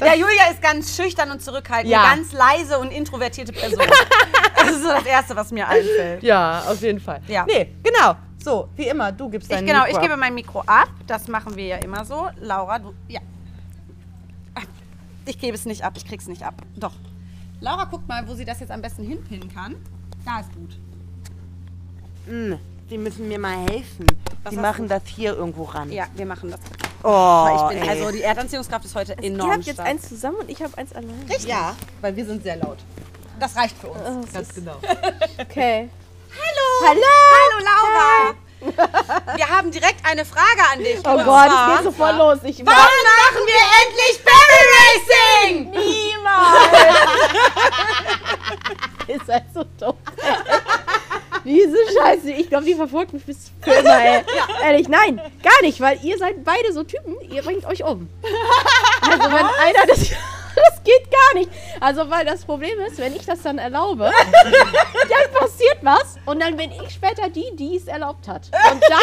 Ja, 0.01 0.13
Julia 0.15 0.50
ist 0.51 0.62
ganz 0.62 0.96
schüchtern 0.96 1.29
und 1.31 1.41
zurückhaltend, 1.41 1.91
Ja. 1.91 2.03
eine 2.03 2.15
ganz 2.22 2.34
leise 2.34 2.79
und 2.79 2.91
introvertierte 2.91 3.53
Person. 3.53 3.79
das 4.55 4.72
ist 4.72 4.81
so 4.84 4.89
das 4.89 5.05
Erste, 5.05 5.36
was 5.36 5.51
mir 5.51 5.67
einfällt. 5.67 6.24
ja, 6.24 6.63
auf 6.67 6.81
jeden 6.81 7.00
Fall. 7.00 7.22
Ja. 7.27 7.46
Nee, 7.48 7.75
genau. 7.84 8.15
So, 8.43 8.70
wie 8.75 8.88
immer, 8.88 9.12
du 9.12 9.29
gibst 9.29 9.50
Ich, 9.51 9.55
dein 9.55 9.65
genau, 9.65 9.79
Mikro 9.81 9.91
ich 9.91 9.96
ab. 9.98 10.01
gebe 10.01 10.17
mein 10.17 10.34
Mikro 10.34 10.62
ab. 10.65 10.89
Das 11.05 11.27
machen 11.27 11.55
wir 11.55 11.65
ja 11.67 11.77
immer 11.77 12.03
so. 12.03 12.27
Laura, 12.39 12.79
du. 12.79 12.93
Ja. 13.08 13.20
Ich 15.27 15.38
gebe 15.38 15.53
es 15.55 15.65
nicht 15.65 15.84
ab, 15.84 15.93
ich 15.96 16.08
krieg's 16.08 16.25
nicht 16.27 16.43
ab. 16.43 16.55
Doch. 16.75 16.93
Laura 17.60 17.86
guckt 17.86 18.08
mal, 18.08 18.27
wo 18.27 18.34
sie 18.34 18.43
das 18.43 18.60
jetzt 18.60 18.72
am 18.72 18.81
besten 18.81 19.03
hinpinnen 19.03 19.53
kann. 19.53 19.75
Da 20.25 20.39
ist 20.39 20.51
gut. 20.53 20.75
Hm, 22.25 22.58
Die 22.89 22.98
müssen 22.98 23.27
mir 23.27 23.38
mal 23.38 23.55
helfen. 23.70 24.08
Was 24.43 24.51
Die 24.51 24.58
machen 24.60 24.88
du? 24.88 24.89
das 24.96 25.03
hier 25.05 25.36
irgendwo 25.36 25.65
ran. 25.65 25.91
Ja, 25.91 26.05
wir 26.15 26.25
machen 26.25 26.50
das. 26.50 26.60
Oh, 27.03 27.50
ich 27.72 27.79
bin, 27.79 27.89
also 27.89 28.12
die 28.12 28.22
Erdanziehungskraft 28.22 28.86
ist 28.86 28.96
heute 28.96 29.17
enorm 29.17 29.50
Ihr 29.50 29.53
habt 29.55 29.65
jetzt 29.65 29.75
stark. 29.75 29.89
eins 29.89 30.08
zusammen 30.08 30.38
und 30.38 30.50
ich 30.50 30.62
habe 30.62 30.77
eins 30.77 30.93
allein. 30.93 31.25
Ja, 31.46 31.75
weil 32.01 32.15
wir 32.15 32.25
sind 32.25 32.43
sehr 32.43 32.58
laut. 32.58 32.77
Das 33.39 33.55
reicht 33.55 33.75
für 33.77 33.88
uns. 33.88 34.01
Oh, 34.05 34.34
Ganz 34.34 34.53
genau. 34.53 34.75
Okay. 35.39 35.89
Hallo! 36.31 36.88
Hallo! 36.88 37.65
Laura! 37.65 38.36
Wir 39.36 39.50
haben 39.50 39.72
direkt 39.72 40.05
eine 40.05 40.24
Frage 40.24 40.62
an 40.72 40.79
dich. 40.79 41.00
Oh 41.00 41.17
Gott, 41.24 41.50
es 41.50 41.75
geht 41.75 41.84
sofort 41.84 42.15
los. 42.17 42.38
Ich 42.43 42.60
Wann 42.60 42.65
machen 42.75 43.43
wir 43.48 43.62
endlich 43.81 44.24
Barrel 44.24 44.65
Racing? 44.77 45.72
Niemals! 45.72 46.72
Ihr 49.08 49.20
seid 49.25 49.46
so 49.51 49.63
dumm. 49.79 49.98
Diese 51.43 51.77
Scheiße, 51.98 52.31
ich 52.31 52.50
glaube, 52.50 52.65
die 52.65 52.75
verfolgt 52.75 53.13
mich 53.13 53.24
bis 53.25 53.51
für 53.62 53.71
immer, 53.71 54.03
ey. 54.03 54.24
Ehrlich, 54.63 54.88
nein, 54.88 55.19
gar 55.41 55.62
nicht, 55.62 55.79
weil 55.81 56.00
ihr 56.03 56.17
seid 56.17 56.43
beide 56.43 56.71
so 56.74 56.83
Typen, 56.83 57.15
ihr 57.31 57.41
bringt 57.41 57.65
euch 57.65 57.83
um. 57.83 58.10
Also 59.01 59.24
wenn 59.24 59.45
einer 59.45 59.88
das... 59.88 60.12
Das 60.68 60.84
geht 60.84 61.10
gar 61.12 61.39
nicht. 61.39 61.50
Also, 61.80 62.10
weil 62.10 62.25
das 62.25 62.46
Problem 62.46 62.80
ist, 62.88 62.98
wenn 63.00 63.15
ich 63.15 63.25
das 63.25 63.41
dann 63.41 63.58
erlaube, 63.58 64.12
dann 64.44 65.39
passiert 65.39 65.77
was 65.82 66.15
und 66.25 66.41
dann 66.41 66.58
bin 66.58 66.72
ich 66.72 66.94
später 66.94 67.30
die, 67.30 67.46
die 67.56 67.77
es 67.77 67.88
erlaubt 67.88 68.27
hat. 68.27 68.50
Und 68.72 68.82
dann 68.89 69.00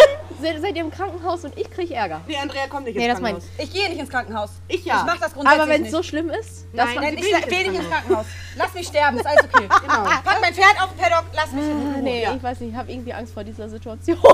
se- 0.55 0.61
seid 0.61 0.77
ihr 0.77 0.83
im 0.83 0.91
Krankenhaus 0.91 1.45
und 1.45 1.57
ich 1.59 1.71
kriege 1.71 1.95
Ärger. 1.95 2.21
Nee, 2.27 2.37
Andrea 2.37 2.67
kommt 2.69 2.87
nicht 2.87 2.97
Nee, 2.97 3.05
ins 3.07 3.15
das 3.15 3.23
mein 3.23 3.33
Krankenhaus. 3.35 3.65
Ich 3.67 3.73
gehe 3.73 3.88
nicht 3.88 4.00
ins 4.00 4.11
Krankenhaus. 4.11 4.50
Ich 4.69 4.85
ja. 4.85 4.99
Ich 5.00 5.05
mach 5.07 5.19
das 5.21 5.33
grundsätzlich 5.35 5.61
Aber 5.62 5.71
wenn 5.71 5.85
es 5.85 5.91
so 5.91 6.03
schlimm 6.03 6.31
ist, 6.31 6.67
Nein, 6.73 6.87
das 6.87 6.95
Nein, 6.97 7.17
ich 7.19 7.25
will 7.25 7.59
nicht 7.59 7.67
ins 7.67 7.79
ins 7.79 7.91
Krankenhaus. 7.91 8.27
Lass 8.57 8.75
mich 8.75 8.87
sterben, 8.87 9.19
ist 9.19 9.27
alles 9.27 9.45
okay. 9.45 9.69
Genau. 9.81 10.03
Pack 10.05 10.41
mein 10.41 10.55
Pferd 10.55 10.83
auf 10.83 10.91
den 10.95 10.99
Paddock, 10.99 11.25
lass 11.35 11.53
mich 11.53 11.65
in 11.65 11.73
Ruhe. 11.95 12.03
Nee, 12.03 12.23
Ja. 12.23 12.35
ich 12.35 12.43
weiß 12.43 12.61
nicht, 12.61 12.71
ich 12.73 12.77
habe 12.77 12.91
irgendwie 12.93 13.12
Angst 13.15 13.33
vor 13.35 13.45
dieser 13.45 13.69
Situation. 13.69 14.19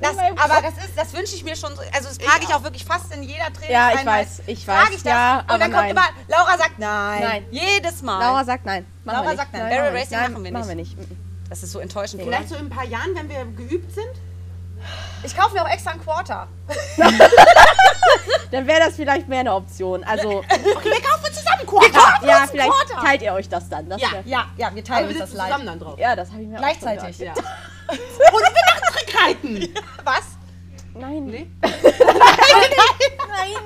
Das, 0.00 0.16
aber 0.18 0.62
das 0.62 0.74
ist, 0.84 0.96
das 0.96 1.12
wünsche 1.14 1.34
ich 1.36 1.44
mir 1.44 1.56
schon. 1.56 1.74
so- 1.74 1.82
Also 1.92 2.08
das 2.08 2.18
frage 2.18 2.44
ich 2.44 2.54
auch 2.54 2.62
wirklich 2.62 2.84
fast 2.84 3.12
in 3.14 3.22
jeder 3.22 3.44
Trainingseinheit. 3.52 3.94
Ja, 3.94 4.00
ich 4.00 4.06
weiß, 4.06 4.42
ich 4.46 4.64
Frage 4.64 4.86
weiß, 4.88 4.96
ich 4.96 5.02
das 5.02 5.12
ja, 5.12 5.38
und 5.40 5.50
aber 5.50 5.58
dann 5.58 5.72
kommt 5.72 5.82
nein. 5.82 5.90
immer, 5.90 6.04
Laura 6.28 6.58
sagt 6.58 6.78
nein. 6.78 7.20
Nein. 7.22 7.46
Jedes 7.50 8.02
Mal. 8.02 8.20
Laura 8.20 8.44
sagt 8.44 8.64
nein. 8.66 8.86
Machen 9.04 9.16
Laura 9.16 9.24
wir 9.26 9.30
nicht. 9.32 9.40
sagt 9.40 9.52
nein. 9.52 9.62
nein 9.62 9.70
Barrel 9.78 9.92
wir 9.94 10.00
Racing 10.00 10.18
nicht. 10.20 10.30
machen 10.30 10.44
wir 10.44 10.52
Machen 10.52 10.68
wir 10.68 10.74
nicht. 10.76 10.98
nicht. 10.98 11.10
Das 11.48 11.62
ist 11.62 11.72
so 11.72 11.78
enttäuschend, 11.78 12.22
oder? 12.22 12.32
Vielleicht 12.32 12.48
so 12.50 12.56
in 12.56 12.66
ein 12.66 12.70
paar 12.70 12.84
Jahren, 12.84 13.14
wenn 13.14 13.28
wir 13.28 13.44
geübt 13.44 13.92
sind. 13.94 14.06
Ich 15.22 15.36
kaufe 15.36 15.54
mir 15.54 15.62
auch 15.64 15.68
extra 15.70 15.92
einen 15.92 16.02
Quarter. 16.04 16.46
Dann 18.50 18.66
wäre 18.66 18.80
das 18.80 18.94
vielleicht 18.96 19.28
mehr 19.28 19.40
eine 19.40 19.54
Option. 19.54 20.04
Also, 20.04 20.38
Okay, 20.48 20.50
wir 20.84 21.00
kaufen 21.02 21.32
zusammen 21.32 21.66
Quarter. 21.66 22.26
ja, 22.26 22.42
uns 22.42 22.50
vielleicht 22.50 22.70
Quarter. 22.70 23.04
teilt 23.06 23.22
ihr 23.22 23.32
euch 23.32 23.48
das 23.48 23.68
dann. 23.68 23.88
Das 23.88 24.00
Ja. 24.00 24.08
Ja, 24.24 24.44
ja, 24.56 24.74
wir 24.74 24.82
Aber 24.82 24.82
teilen 24.82 25.08
wir 25.08 25.20
uns 25.22 25.30
das 25.30 25.30
zusammen 25.30 25.66
dann 25.66 25.80
drauf. 25.80 25.98
ja, 25.98 26.14
das 26.14 26.30
habe 26.30 26.42
ich 26.42 26.48
mir 26.48 26.58
Gleichzeitig. 26.58 27.02
auch 27.02 27.06
schon 27.06 27.18
gedacht. 27.18 27.38
Und 27.88 27.98
wir 27.98 28.50
machen 28.50 28.85
Trickreiten. 28.96 29.74
Was? 30.04 30.24
Nein. 30.94 31.26
Nee. 31.26 31.46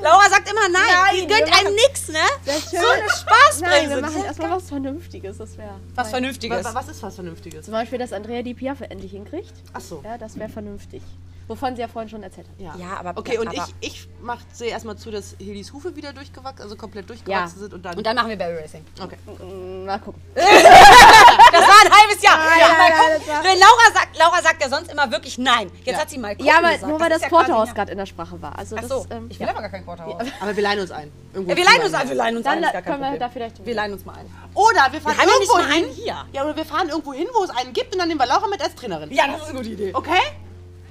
Laura 0.02 0.28
sagt 0.28 0.50
immer 0.50 0.68
nein. 0.68 0.82
Nein, 0.88 1.14
Die 1.20 1.26
gönnt 1.26 1.58
einem 1.58 1.74
nix, 1.74 2.08
ne? 2.08 2.18
So 2.44 2.76
eine 2.76 3.02
Nein, 3.02 3.08
Spaßbremse. 3.08 3.90
wir 3.96 4.00
machen 4.00 4.24
erstmal 4.24 4.50
was 4.50 4.68
Vernünftiges. 4.68 5.38
Das 5.38 5.56
wäre. 5.56 5.78
was 5.94 6.10
Vernünftiges. 6.10 6.64
Was, 6.64 6.74
was 6.74 6.88
ist 6.88 7.02
was 7.02 7.14
Vernünftiges? 7.14 7.64
Zum 7.66 7.72
Beispiel, 7.72 7.98
dass 7.98 8.12
Andrea 8.12 8.42
die 8.42 8.54
Piaffe 8.54 8.90
endlich 8.90 9.12
hinkriegt. 9.12 9.52
Ach 9.72 9.80
so. 9.80 10.00
Ja, 10.04 10.18
das 10.18 10.36
wäre 10.38 10.48
vernünftig. 10.48 11.02
Wovon 11.46 11.74
sie 11.74 11.82
ja 11.82 11.88
vorhin 11.88 12.08
schon 12.08 12.22
erzählt 12.22 12.46
hat. 12.48 12.60
Ja. 12.60 12.74
Ja, 12.78 13.00
aber- 13.00 13.18
Okay, 13.18 13.38
und 13.38 13.48
aber- 13.48 13.66
ich, 13.80 13.88
ich 13.92 14.08
mach, 14.20 14.38
sehe 14.52 14.70
erstmal 14.70 14.96
zu, 14.96 15.10
dass 15.10 15.34
Hildis 15.38 15.72
Hufe 15.72 15.96
wieder 15.96 16.12
durchgewachsen, 16.12 16.62
also 16.62 16.76
komplett 16.76 17.08
durchgewachsen 17.10 17.56
Ja. 17.58 17.62
sind 17.62 17.74
und 17.74 17.84
dann. 17.84 17.96
Und 17.96 18.06
dann 18.06 18.14
machen 18.16 18.28
wir 18.28 18.36
Barrel 18.36 18.58
Racing. 18.58 18.84
okay. 19.02 19.16
Mm, 19.44 19.84
Mal 19.84 19.98
gucken. 19.98 20.20
Das 21.52 21.62
war 21.66 21.74
ein 21.84 21.92
halbes 21.92 22.22
Jahr. 22.22 22.38
Ja, 22.58 22.68
mal 22.68 22.78
nein, 22.78 22.92
gucken. 22.92 23.12
das 23.26 23.28
war- 23.36 23.44
Wenn 23.44 23.58
Laura 23.58 23.92
sagt, 23.94 24.16
Laura 24.18 24.42
sagt 24.42 24.62
ja 24.62 24.68
sonst 24.68 24.92
immer 24.92 25.10
wirklich 25.10 25.38
nein. 25.38 25.70
Jetzt 25.84 25.86
Ja. 25.96 25.98
hat 26.02 26.10
sie 26.10 26.18
mal 26.18 26.30
gucken 26.34 26.46
Ja, 26.46 26.58
aber 26.58 26.68
gesagt. 26.72 26.86
nur 26.88 27.00
weil 27.00 27.10
das, 27.10 27.22
ja 27.22 27.28
quasi 27.28 27.44
Porterhaus 27.44 27.68
ja- 27.68 27.74
gerade 27.74 27.92
in 27.92 27.98
der 27.98 28.06
Sprache 28.06 28.40
war. 28.42 28.58
Also 28.58 28.76
Ach 28.76 28.80
das, 28.82 28.88
so, 28.88 29.06
ähm, 29.10 29.26
ich 29.30 29.38
will 29.40 29.46
ja. 29.46 29.52
aber 29.52 29.62
gar 29.62 29.70
kein 29.70 29.84
Quarterhaus. 29.84 30.22
Aber 30.40 30.56
wir 30.56 30.62
leihen 30.62 30.80
uns 30.80 30.90
ein. 30.90 31.12
Irgendwo 31.32 31.50
Ja, 31.52 31.56
wir 31.56 31.64
leihen 31.64 31.82
uns 31.82 31.94
ein, 31.94 32.08
wir 32.08 32.14
leihen 32.16 32.36
uns 32.36 32.44
Dann 32.44 32.64
ein, 32.64 32.72
können 32.72 32.84
wir 32.86 32.92
Problem. 32.96 33.18
da 33.20 33.28
vielleicht. 33.28 33.66
Wir 33.66 33.74
leihen 33.74 33.92
uns 33.92 34.04
mal 34.04 34.14
ein. 34.16 34.34
Oder 34.54 34.88
wir 34.90 35.00
fahren 35.00 35.16
Wir 35.18 35.24
ja 35.26 35.32
irgendwo 35.32 35.56
nur 35.58 35.66
hin. 35.66 35.84
einen 35.84 35.92
hier. 35.92 36.24
Ja, 36.32 36.44
oder 36.44 36.56
wir 36.56 36.64
fahren 36.64 36.88
irgendwo 36.88 37.12
hin, 37.12 37.26
wo 37.34 37.44
es 37.44 37.50
einen 37.50 37.72
gibt 37.72 37.92
und 37.94 37.98
dann 38.00 38.08
nehmen 38.08 38.20
wir 38.20 38.26
Laura 38.26 38.46
mit 38.48 38.62
als 38.62 38.74
Trainerin. 38.74 39.10
Ja, 39.12 39.26
das 39.28 39.42
ist 39.42 39.48
eine 39.50 39.58
gute 39.58 39.70
Idee. 39.70 39.90
Okay? 39.94 40.18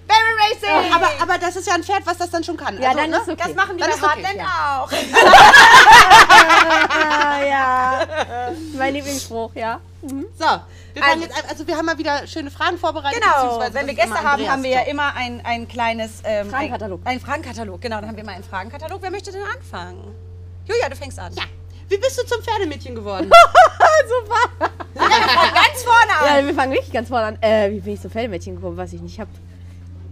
Barrel 0.10 0.36
Racing! 0.42 0.94
Aber, 0.94 1.10
aber 1.22 1.38
das 1.38 1.56
ist 1.56 1.68
ja 1.68 1.75
ein 1.75 1.84
Pferd, 1.84 2.06
was 2.06 2.18
das 2.18 2.32
dann 2.32 2.44
schon 2.44 2.58
kann. 2.58 2.82
Ja, 2.82 2.89
also, 2.89 3.01
dann 3.01 3.10
ne? 3.12 3.18
ist 3.18 3.30
okay. 3.30 3.44
das 3.46 3.56
machen 3.56 3.78
die 3.78 3.84
Dann 3.84 3.92
bei 3.92 3.96
ist 3.96 4.04
okay, 4.04 4.38
ja. 4.38 4.82
auch. 4.82 4.92
Ah, 6.89 7.46
ja. 7.48 8.08
Mein 8.78 8.94
Lieblingsspruch, 8.96 9.51
ja. 9.56 9.80
So, 10.01 10.10
wir 10.94 11.04
Also- 11.04 11.22
jetzt, 11.22 11.50
also 11.50 11.68
wir 11.68 11.78
haben 11.78 11.86
mal 11.86 11.98
wieder 11.98 12.25
schöne 12.25 12.50
Fragen 12.50 12.78
vorbereitet. 12.78 13.22
Genau, 13.22 13.62
wenn 13.72 13.88
wir 13.88 13.94
Gäste 13.94 14.16
haben, 14.16 14.28
Andreas 14.28 14.51
haben 14.51 14.63
wir 14.63 14.70
ja 14.72 14.82
immer 14.82 15.13
ein, 15.16 15.42
ein 15.46 15.68
kleines... 15.68 16.22
Ähm, 16.24 16.50
Fragenkatalog. 16.50 17.01
Ein, 17.04 17.18
ein 17.18 17.20
Fragenkatalog, 17.20 17.82
genau. 17.82 17.98
Dann 17.98 18.08
haben 18.08 18.16
wir 18.16 18.24
immer 18.24 18.34
einen 18.34 18.44
Fragenkatalog. 18.44 19.01
Wer 19.01 19.12
möchte 19.12 19.32
denn 19.32 19.44
anfangen? 19.44 20.16
Julia, 20.66 20.89
du 20.89 20.96
fängst 20.96 21.20
an. 21.20 21.34
Ja. 21.34 21.44
Wie 21.89 21.98
bist 21.98 22.20
du 22.20 22.25
zum 22.25 22.42
Pferdemädchen 22.44 22.96
geworden? 22.96 23.32
Super. 24.08 24.70
Ganz 24.96 25.84
vorne 25.84 26.20
an. 26.20 26.38
Ja, 26.38 26.48
wir 26.48 26.54
fangen 26.54 26.72
wirklich 26.72 26.94
ganz 26.94 27.10
vorne 27.10 27.25
an. 27.25 27.42
Äh, 27.42 27.72
wie 27.72 27.80
bin 27.80 27.94
ich 27.94 28.01
zum 28.01 28.12
Pferdemädchen 28.12 28.56
gekommen? 28.56 28.78
Weiß 28.78 28.94
ich 28.94 29.01
nicht. 29.01 29.13
Ich 29.13 29.20
habe 29.20 29.32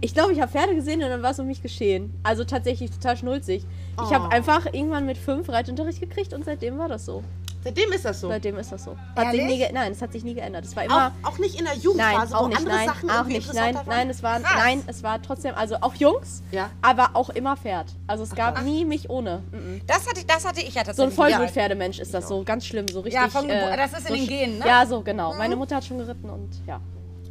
ich 0.00 0.14
glaube, 0.14 0.32
ich 0.32 0.40
habe 0.40 0.50
Pferde 0.50 0.74
gesehen 0.74 1.02
und 1.02 1.08
dann 1.10 1.22
war 1.22 1.30
es 1.32 1.38
um 1.38 1.46
mich 1.46 1.62
geschehen. 1.62 2.18
Also 2.22 2.44
tatsächlich 2.44 2.90
total 2.90 3.16
schnulzig. 3.16 3.64
Ich 3.96 4.02
Oh. 4.02 4.10
habe 4.12 4.30
einfach 4.32 4.66
irgendwann 4.66 5.06
mit 5.06 5.18
fünf 5.18 5.48
Reitunterricht 5.48 6.00
gekriegt 6.00 6.32
und 6.32 6.44
seitdem 6.44 6.78
war 6.78 6.88
das 6.88 7.04
so. 7.04 7.22
Seitdem 7.64 7.90
ist 7.92 8.04
das 8.04 8.20
so. 8.20 8.28
Seitdem 8.28 8.56
ist 8.56 8.70
das 8.70 8.84
so. 8.84 8.96
Hat 9.16 9.32
sich 9.32 9.42
nie 9.44 9.66
nein, 9.72 9.90
es 9.90 10.00
hat 10.00 10.12
sich 10.12 10.22
nie 10.22 10.34
geändert. 10.34 10.64
Es 10.64 10.76
war 10.76 10.84
immer. 10.84 11.12
Auch, 11.24 11.32
auch 11.32 11.38
nicht 11.38 11.58
in 11.58 11.64
der 11.64 11.74
Nein, 11.74 11.82
Jugendphase, 11.82 12.36
auch 12.38 12.42
wo 12.44 12.46
nicht, 12.46 12.64
nein, 12.64 12.86
Sachen 12.88 13.10
auch 13.10 13.24
nicht, 13.24 13.52
nein, 13.52 13.74
waren? 13.74 13.86
nein, 13.88 14.10
es 14.10 14.22
war, 14.22 14.38
Krass. 14.40 14.52
nein, 14.56 14.82
es 14.86 15.02
war 15.02 15.20
trotzdem, 15.20 15.54
also 15.56 15.74
auch 15.80 15.94
Jungs, 15.96 16.44
Ja. 16.52 16.70
aber 16.82 17.10
auch 17.14 17.30
immer 17.30 17.56
Pferd. 17.56 17.86
Also 18.06 18.22
es 18.22 18.32
gab 18.36 18.58
Ach. 18.58 18.62
nie 18.62 18.84
mich 18.84 19.10
ohne. 19.10 19.42
Mhm. 19.50 19.80
Das 19.88 20.06
hatte, 20.08 20.24
das 20.24 20.46
hatte 20.46 20.60
ich 20.60 20.72
ja 20.76 20.84
So 20.84 21.02
ein 21.02 21.08
tatsächlich. 21.08 21.14
Vollblutpferdmensch 21.16 21.98
ist 21.98 22.14
das 22.14 22.28
so, 22.28 22.44
ganz 22.44 22.64
schlimm, 22.64 22.86
so 22.86 23.00
richtig. 23.00 23.20
Ja, 23.20 23.28
von 23.28 23.48
Geburt- 23.48 23.72
äh, 23.72 23.76
das 23.76 23.92
ist 23.92 23.98
in 24.02 24.06
so 24.06 24.14
den 24.14 24.26
Genen, 24.28 24.58
ne? 24.60 24.64
Ja, 24.66 24.86
so 24.86 25.00
genau. 25.02 25.34
Meine 25.34 25.56
Mutter 25.56 25.76
hat 25.76 25.84
schon 25.84 25.98
geritten 25.98 26.30
und 26.30 26.50
ja. 26.64 26.80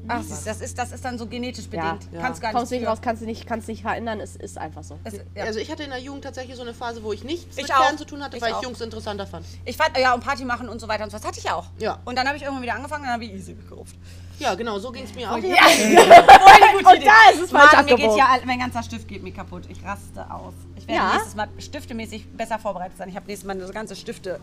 Ach, 0.08 0.22
siehst, 0.24 0.48
das, 0.48 0.62
ist, 0.62 0.78
das 0.78 0.92
ist 0.92 1.04
dann 1.06 1.18
so 1.18 1.28
genetisch 1.28 1.68
bedingt. 1.68 2.08
Ja. 2.12 2.22
Kannst 2.22 2.42
gar 2.42 2.52
Kommst 2.52 2.72
nicht 2.72 2.82
nicht 2.82 2.90
raus, 2.90 3.00
kannst 3.02 3.22
du 3.22 3.26
nicht, 3.26 3.46
kannst 3.48 3.68
nicht 3.68 3.82
verändern, 3.82 4.20
es 4.20 4.36
ist 4.36 4.58
einfach 4.58 4.84
so. 4.84 5.00
Es, 5.04 5.16
ja. 5.36 5.44
Also 5.46 5.60
ich 5.60 5.72
hatte 5.72 5.84
in 5.84 5.90
der 5.90 6.00
Jugend 6.00 6.24
tatsächlich 6.24 6.56
so 6.56 6.62
eine 6.62 6.74
Phase, 6.74 7.04
wo 7.04 7.14
ich 7.14 7.24
nichts 7.24 7.58
Ich 7.58 7.64
mit. 7.64 7.72
Pferden 7.72 7.98
zu 7.98 8.06
tun 8.06 8.24
hatte, 8.24 8.38
Ich 8.38 8.44
weil 8.44 8.54
auch. 8.54 8.62
ich 8.62 8.68
Jungs 8.68 8.82
interessanter 8.82 9.26
fand. 9.28 9.46
ich 9.66 9.76
fand, 9.78 9.98
ja, 9.98 10.14
und 10.14 10.24
Party 10.24 10.46
machen 10.46 10.70
und 10.70 10.80
so 10.80 10.88
weiter 10.88 11.04
und 11.04 11.10
so. 11.12 11.18
Das 11.18 11.26
hatte 11.26 11.40
ich 11.40 11.46
ja 11.46 11.56
auch. 11.56 11.66
Ja. 11.80 12.00
Und 12.06 12.16
dann 12.18 12.28
habe 12.28 12.38
ich 12.38 12.44
irgendwann 12.44 12.64
wieder 12.64 12.76
angefangen 12.76 13.02
und 13.02 13.08
dann 13.08 13.14
habe 13.14 13.26
ich 13.26 13.32
Easy 13.34 13.54
gekauft. 13.54 13.96
Ja, 14.40 14.54
genau, 14.54 14.78
so 14.78 14.92
ging 14.92 15.04
es 15.04 15.16
mir 15.16 15.32
auch. 15.32 15.38
Ja. 15.38 15.56
Gute 16.74 16.90
Und 16.90 17.06
da 17.06 17.32
ist 17.34 17.42
es 17.46 17.52
falsch 17.52 17.74
Mann, 17.74 17.86
mir 17.86 17.96
geht 17.96 18.16
ja, 18.16 18.38
mein 18.46 18.60
ganzer 18.60 18.84
Stift 18.84 19.08
geht 19.08 19.24
mir 19.24 19.32
kaputt. 19.34 19.64
Ich 19.70 19.84
raste 19.84 20.30
aus. 20.32 20.54
Ich 20.76 20.88
werde 20.88 21.02
Ja? 21.02 21.14
nächstes 21.14 21.36
Mal 21.36 21.48
stiftemäßig 21.58 22.28
besser 22.34 22.60
vorbereitet 22.60 22.98
sein. 22.98 23.10
Ich 23.10 23.16
habe 23.16 23.26
nächstes 23.26 23.48
Mal 23.48 23.60
so 23.66 23.74
ganze 23.74 23.96
Stifte. 23.96 24.40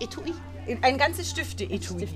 Etui. 0.00 0.34
Ein 0.82 0.98
ganzes 0.98 1.30
Stifte-Etui. 1.30 2.08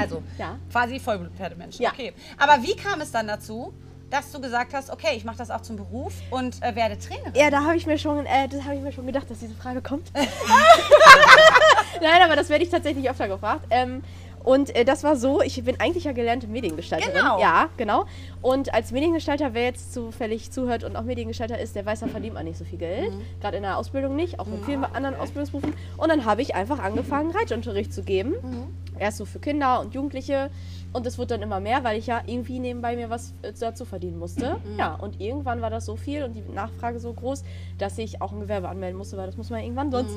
Also, 0.00 0.22
Ja. 0.38 0.58
quasi 0.70 1.00
Vollblutpferdemensch. 1.00 1.78
Ja. 1.78 1.90
Okay. 1.90 2.12
Aber 2.38 2.62
wie 2.62 2.76
kam 2.76 3.00
es 3.00 3.10
dann 3.10 3.26
dazu, 3.26 3.72
dass 4.10 4.32
du 4.32 4.40
gesagt 4.40 4.72
hast, 4.72 4.90
okay, 4.90 5.14
ich 5.16 5.24
mache 5.24 5.36
das 5.36 5.50
auch 5.50 5.60
zum 5.60 5.76
Beruf 5.76 6.14
und 6.30 6.62
äh, 6.62 6.74
werde 6.74 6.98
Trainerin? 6.98 7.34
Ja, 7.34 7.50
da 7.50 7.62
habe 7.64 7.76
ich 7.76 7.86
mir 7.86 7.98
schon, 7.98 8.24
äh, 8.26 8.48
das 8.48 8.62
habe 8.64 8.76
ich 8.76 8.80
mir 8.80 8.92
schon 8.92 9.06
gedacht, 9.06 9.30
dass 9.30 9.38
diese 9.40 9.54
Frage 9.54 9.82
kommt. 9.82 10.10
Nein, 12.00 12.22
aber 12.22 12.36
das 12.36 12.48
werde 12.48 12.64
ich 12.64 12.70
tatsächlich 12.70 13.08
öfter 13.08 13.28
gefragt. 13.28 13.66
Ähm, 13.70 14.02
und 14.48 14.74
äh, 14.74 14.86
das 14.86 15.04
war 15.04 15.14
so, 15.16 15.42
ich 15.42 15.62
bin 15.62 15.78
eigentlich 15.78 16.04
ja 16.04 16.12
gelernte 16.12 16.46
Mediengestalterin. 16.46 17.12
Genau. 17.14 17.38
Ja, 17.38 17.68
genau. 17.76 18.06
Und 18.40 18.72
als 18.72 18.92
Mediengestalter, 18.92 19.52
wer 19.52 19.64
jetzt 19.64 19.92
zufällig 19.92 20.50
zuhört 20.50 20.84
und 20.84 20.96
auch 20.96 21.02
Mediengestalter 21.02 21.58
ist, 21.58 21.76
der 21.76 21.84
weiß, 21.84 22.00
da 22.00 22.06
verdient 22.06 22.32
man 22.32 22.46
nicht 22.46 22.56
so 22.56 22.64
viel 22.64 22.78
Geld. 22.78 23.12
Gerade 23.42 23.58
in 23.58 23.62
der 23.62 23.76
Ausbildung 23.76 24.16
nicht, 24.16 24.40
auch 24.40 24.46
mit 24.46 24.64
vielen 24.64 24.84
anderen 24.84 25.16
Ausbildungsberufen. 25.16 25.74
Und 25.98 26.08
dann 26.08 26.24
habe 26.24 26.40
ich 26.40 26.54
einfach 26.54 26.78
angefangen, 26.78 27.30
Reitunterricht 27.30 27.92
zu 27.92 28.02
geben. 28.02 28.36
Erst 28.98 29.18
so 29.18 29.26
für 29.26 29.38
Kinder 29.38 29.80
und 29.80 29.92
Jugendliche. 29.92 30.48
Und 30.92 31.06
es 31.06 31.18
wurde 31.18 31.28
dann 31.34 31.42
immer 31.42 31.60
mehr, 31.60 31.84
weil 31.84 31.98
ich 31.98 32.06
ja 32.06 32.22
irgendwie 32.26 32.58
nebenbei 32.58 32.96
mir 32.96 33.10
was 33.10 33.34
äh, 33.42 33.52
dazu 33.58 33.84
verdienen 33.84 34.18
musste. 34.18 34.56
Ja, 34.78 34.94
und 34.94 35.20
irgendwann 35.20 35.60
war 35.60 35.68
das 35.68 35.84
so 35.84 35.96
viel 35.96 36.22
und 36.24 36.32
die 36.32 36.42
Nachfrage 36.52 36.98
so 36.98 37.12
groß, 37.12 37.44
dass 37.76 37.98
ich 37.98 38.22
auch 38.22 38.32
ein 38.32 38.40
Gewerbe 38.40 38.68
anmelden 38.70 38.96
musste, 38.96 39.16
weil 39.18 39.26
das 39.26 39.36
muss 39.36 39.50
man 39.50 39.60
irgendwann, 39.62 39.90
sonst 39.90 40.16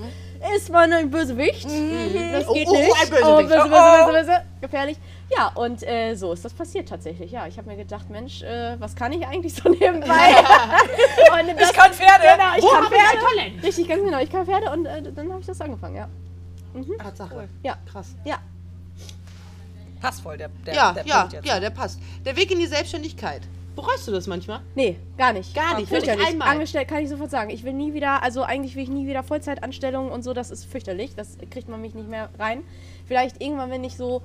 ist 0.56 0.72
man 0.72 0.92
ein 0.94 1.10
Bösewicht. 1.12 1.66
Das 1.66 1.72
geht 2.54 2.68
Oh, 2.68 2.72
oh, 2.72 2.78
nicht. 2.78 3.02
ein 3.02 3.10
Bösewicht. 3.10 3.26
Oh, 3.26 3.38
böse, 3.38 3.54
Oh, 3.60 3.64
böse, 3.64 3.66
oh. 3.66 4.12
böse, 4.12 4.20
böse. 4.26 4.42
Gefährlich. 4.62 4.98
Ja, 5.36 5.52
und 5.56 5.84
äh, 5.88 6.16
so 6.16 6.32
ist 6.34 6.46
das 6.46 6.54
passiert 6.54 6.88
tatsächlich. 6.88 7.32
Ja, 7.32 7.48
ich 7.48 7.58
habe 7.58 7.68
mir 7.70 7.76
gedacht, 7.78 8.10
Mensch, 8.10 8.42
äh, 8.44 8.80
was 8.80 8.96
kann 8.96 9.12
ich 9.12 9.26
eigentlich 9.28 9.54
so 9.54 9.70
nebenbei? 9.70 10.00
und 10.00 11.60
das, 11.60 11.70
Ich 11.70 11.76
kann 11.76 11.92
Pferde. 11.92 12.24
Genau, 12.24 12.58
ich 12.58 12.64
Wo 12.64 12.68
kann 12.70 12.84
Pferde. 12.86 13.26
Talent? 13.36 13.64
Richtig, 13.64 13.88
ganz 13.90 14.04
genau. 14.04 14.20
Ich 14.20 14.30
kann 14.32 14.46
Pferde 14.46 14.72
und 14.72 14.86
äh, 14.86 15.02
dann 15.14 15.30
habe 15.32 15.42
ich 15.42 15.48
das 15.48 15.60
angefangen, 15.60 15.96
ja. 15.98 16.08
Tatsache. 16.98 17.50
Ja. 17.64 17.76
Krass. 17.92 18.16
Ja. 18.24 18.38
Passt 20.02 20.22
voll, 20.22 20.38
der, 20.38 20.50
der, 20.66 20.74
Ja, 20.74 20.94
der 20.94 21.06
ja, 21.06 21.20
Punkt 21.20 21.34
jetzt. 21.34 21.46
ja, 21.48 21.60
der 21.60 21.70
passt. 21.70 22.00
Der 22.26 22.36
Weg 22.36 22.52
in 22.52 22.60
die 22.60 22.66
Selbstständigkeit. 22.68 23.42
Bereust 23.76 24.06
du 24.08 24.12
das 24.12 24.28
manchmal? 24.28 24.60
Nee, 24.76 24.98
gar 25.18 25.32
nicht. 25.32 25.56
Gar 25.56 25.78
nicht, 25.80 25.90
wirklich 25.92 26.10
Fürchterlich. 26.10 26.28
einmal. 26.28 26.50
Angestellt 26.50 26.88
kann 26.90 27.02
ich 27.04 27.10
sofort 27.10 27.32
sagen. 27.32 27.50
Ich 27.52 27.64
will 27.64 27.72
nie 27.74 27.94
wieder, 27.94 28.22
also 28.22 28.44
eigentlich 28.44 28.76
will 28.76 28.84
ich 28.84 28.90
nie 28.90 29.08
wieder 29.08 29.24
Vollzeitanstellungen 29.24 30.12
und 30.12 30.24
so, 30.24 30.34
das 30.34 30.52
ist 30.52 30.66
fürchterlich. 30.66 31.16
Das 31.16 31.38
kriegt 31.50 31.70
man 31.70 31.80
mich 31.82 31.94
nicht 31.96 32.10
mehr 32.10 32.30
rein. 32.38 32.64
Vielleicht 33.08 33.42
irgendwann, 33.42 33.70
wenn 33.72 33.84
ich 33.86 33.96
so, 33.96 34.22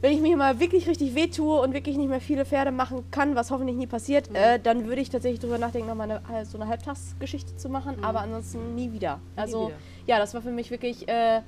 wenn 0.00 0.12
ich 0.12 0.20
mich 0.20 0.34
mal 0.34 0.58
wirklich 0.58 0.88
richtig 0.88 1.14
wehtue 1.14 1.60
und 1.60 1.72
wirklich 1.72 1.96
nicht 1.96 2.08
mehr 2.08 2.20
viele 2.20 2.44
Pferde 2.44 2.72
machen 2.72 3.04
kann, 3.12 3.36
was 3.36 3.50
hoffentlich 3.52 3.76
nie 3.76 3.86
passiert, 3.86 4.28
Mhm. 4.30 4.36
äh, 4.36 4.58
dann 4.58 4.86
würde 4.86 5.00
ich 5.02 5.08
tatsächlich 5.08 5.40
drüber 5.40 5.56
nachdenken, 5.58 5.86
nochmal 5.88 6.20
eine, 6.28 6.44
so 6.44 6.58
eine 6.58 6.66
Halbtagsgeschichte 6.68 7.56
zu 7.56 7.68
machen, 7.68 8.02
aber 8.02 8.22
ansonsten 8.22 8.74
nie 8.74 8.92
wieder. 8.92 9.20
Also, 9.36 9.62
Mhm. 9.62 9.66
wieder. 9.68 9.76
ja, 10.08 10.18
das 10.18 10.34
war 10.34 10.42
für 10.42 10.50
mich 10.50 10.70
wirklich 10.72 11.06
äh, 11.08 11.42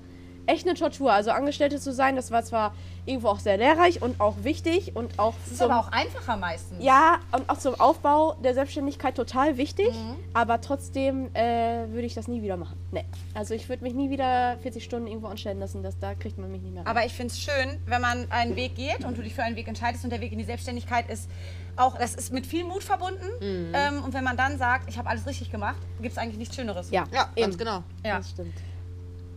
echt 0.47 0.67
eine 0.67 0.75
Tortur. 0.79 1.13
Also 1.13 1.31
Angestellte 1.31 1.79
zu 1.81 1.93
sein, 1.93 2.17
das 2.17 2.31
war 2.31 2.43
zwar 2.45 2.75
irgendwo 3.05 3.29
auch 3.29 3.39
sehr 3.39 3.57
lehrreich 3.57 4.03
und 4.03 4.21
auch 4.21 4.35
wichtig 4.43 4.97
und 4.97 5.19
auch 5.19 5.35
Das 5.45 5.53
ist 5.53 5.59
zum- 5.59 5.71
aber 5.71 5.81
auch 5.81 5.93
einfacher 5.93 6.37
meistens. 6.37 6.83
ja, 6.83 7.19
und 7.33 7.49
auch 7.49 7.59
zum 7.59 7.79
Aufbau 7.81 8.35
der 8.43 8.55
Selbstständigkeit 8.55 9.15
total 9.15 9.57
wichtig. 9.57 9.91
Mhm. 9.93 10.17
Aber 10.35 10.61
trotzdem 10.61 11.33
äh, 11.35 11.87
würde 11.89 12.03
ich 12.07 12.15
das 12.15 12.27
nie 12.27 12.43
wieder 12.43 12.57
machen. 12.57 12.77
Nee. 12.91 13.05
Also 13.35 13.55
ich 13.55 13.69
würde 13.69 13.85
mich 13.85 13.95
nie 13.95 14.11
wieder 14.11 14.57
40 14.63 14.83
Stunden 14.83 15.07
irgendwo 15.07 15.29
anstellen 15.29 15.61
lassen. 15.61 15.83
Das, 15.85 15.99
da 16.01 16.15
kriegt 16.15 16.37
man 16.39 16.51
mich 16.51 16.63
nicht 16.63 16.73
mehr 16.75 16.83
rein. 16.85 16.89
Aber 16.91 17.05
ich 17.07 17.13
finde 17.15 17.33
es 17.33 17.41
schön, 17.41 17.79
wenn 17.87 18.01
man 18.01 18.31
einen 18.31 18.57
Weg 18.57 18.75
geht 18.75 19.05
und 19.05 19.17
du 19.17 19.23
dich 19.23 19.35
für 19.35 19.43
einen 19.45 19.55
Weg 19.57 19.69
entscheidest 19.69 20.03
und 20.05 20.11
der 20.11 20.21
Weg 20.21 20.33
in 20.33 20.39
die 20.39 20.45
Selbstständigkeit 20.45 21.09
ist 21.09 21.31
auch, 21.77 21.97
das 21.99 22.15
ist 22.15 22.33
mit 22.33 22.47
viel 22.47 22.65
Mut 22.65 22.83
verbunden. 22.83 23.27
Mhm. 23.41 23.73
Ähm, 23.75 24.03
und 24.05 24.15
wenn 24.15 24.25
man 24.25 24.37
dann 24.37 24.59
sagt, 24.59 24.89
ich 24.89 24.99
habe 24.99 25.09
alles 25.09 25.27
richtig 25.27 25.53
gemacht, 25.53 25.77
gibt 26.01 26.13
es 26.13 26.19
eigentlich 26.19 26.39
nichts 26.39 26.57
Schöneres. 26.57 26.91
ja, 26.91 27.05
Ja, 27.13 27.29
eben. 27.37 27.43
ganz 27.43 27.59
genau. 27.59 27.83
Ja. 28.05 28.17
Das 28.19 28.31
stimmt. 28.31 28.55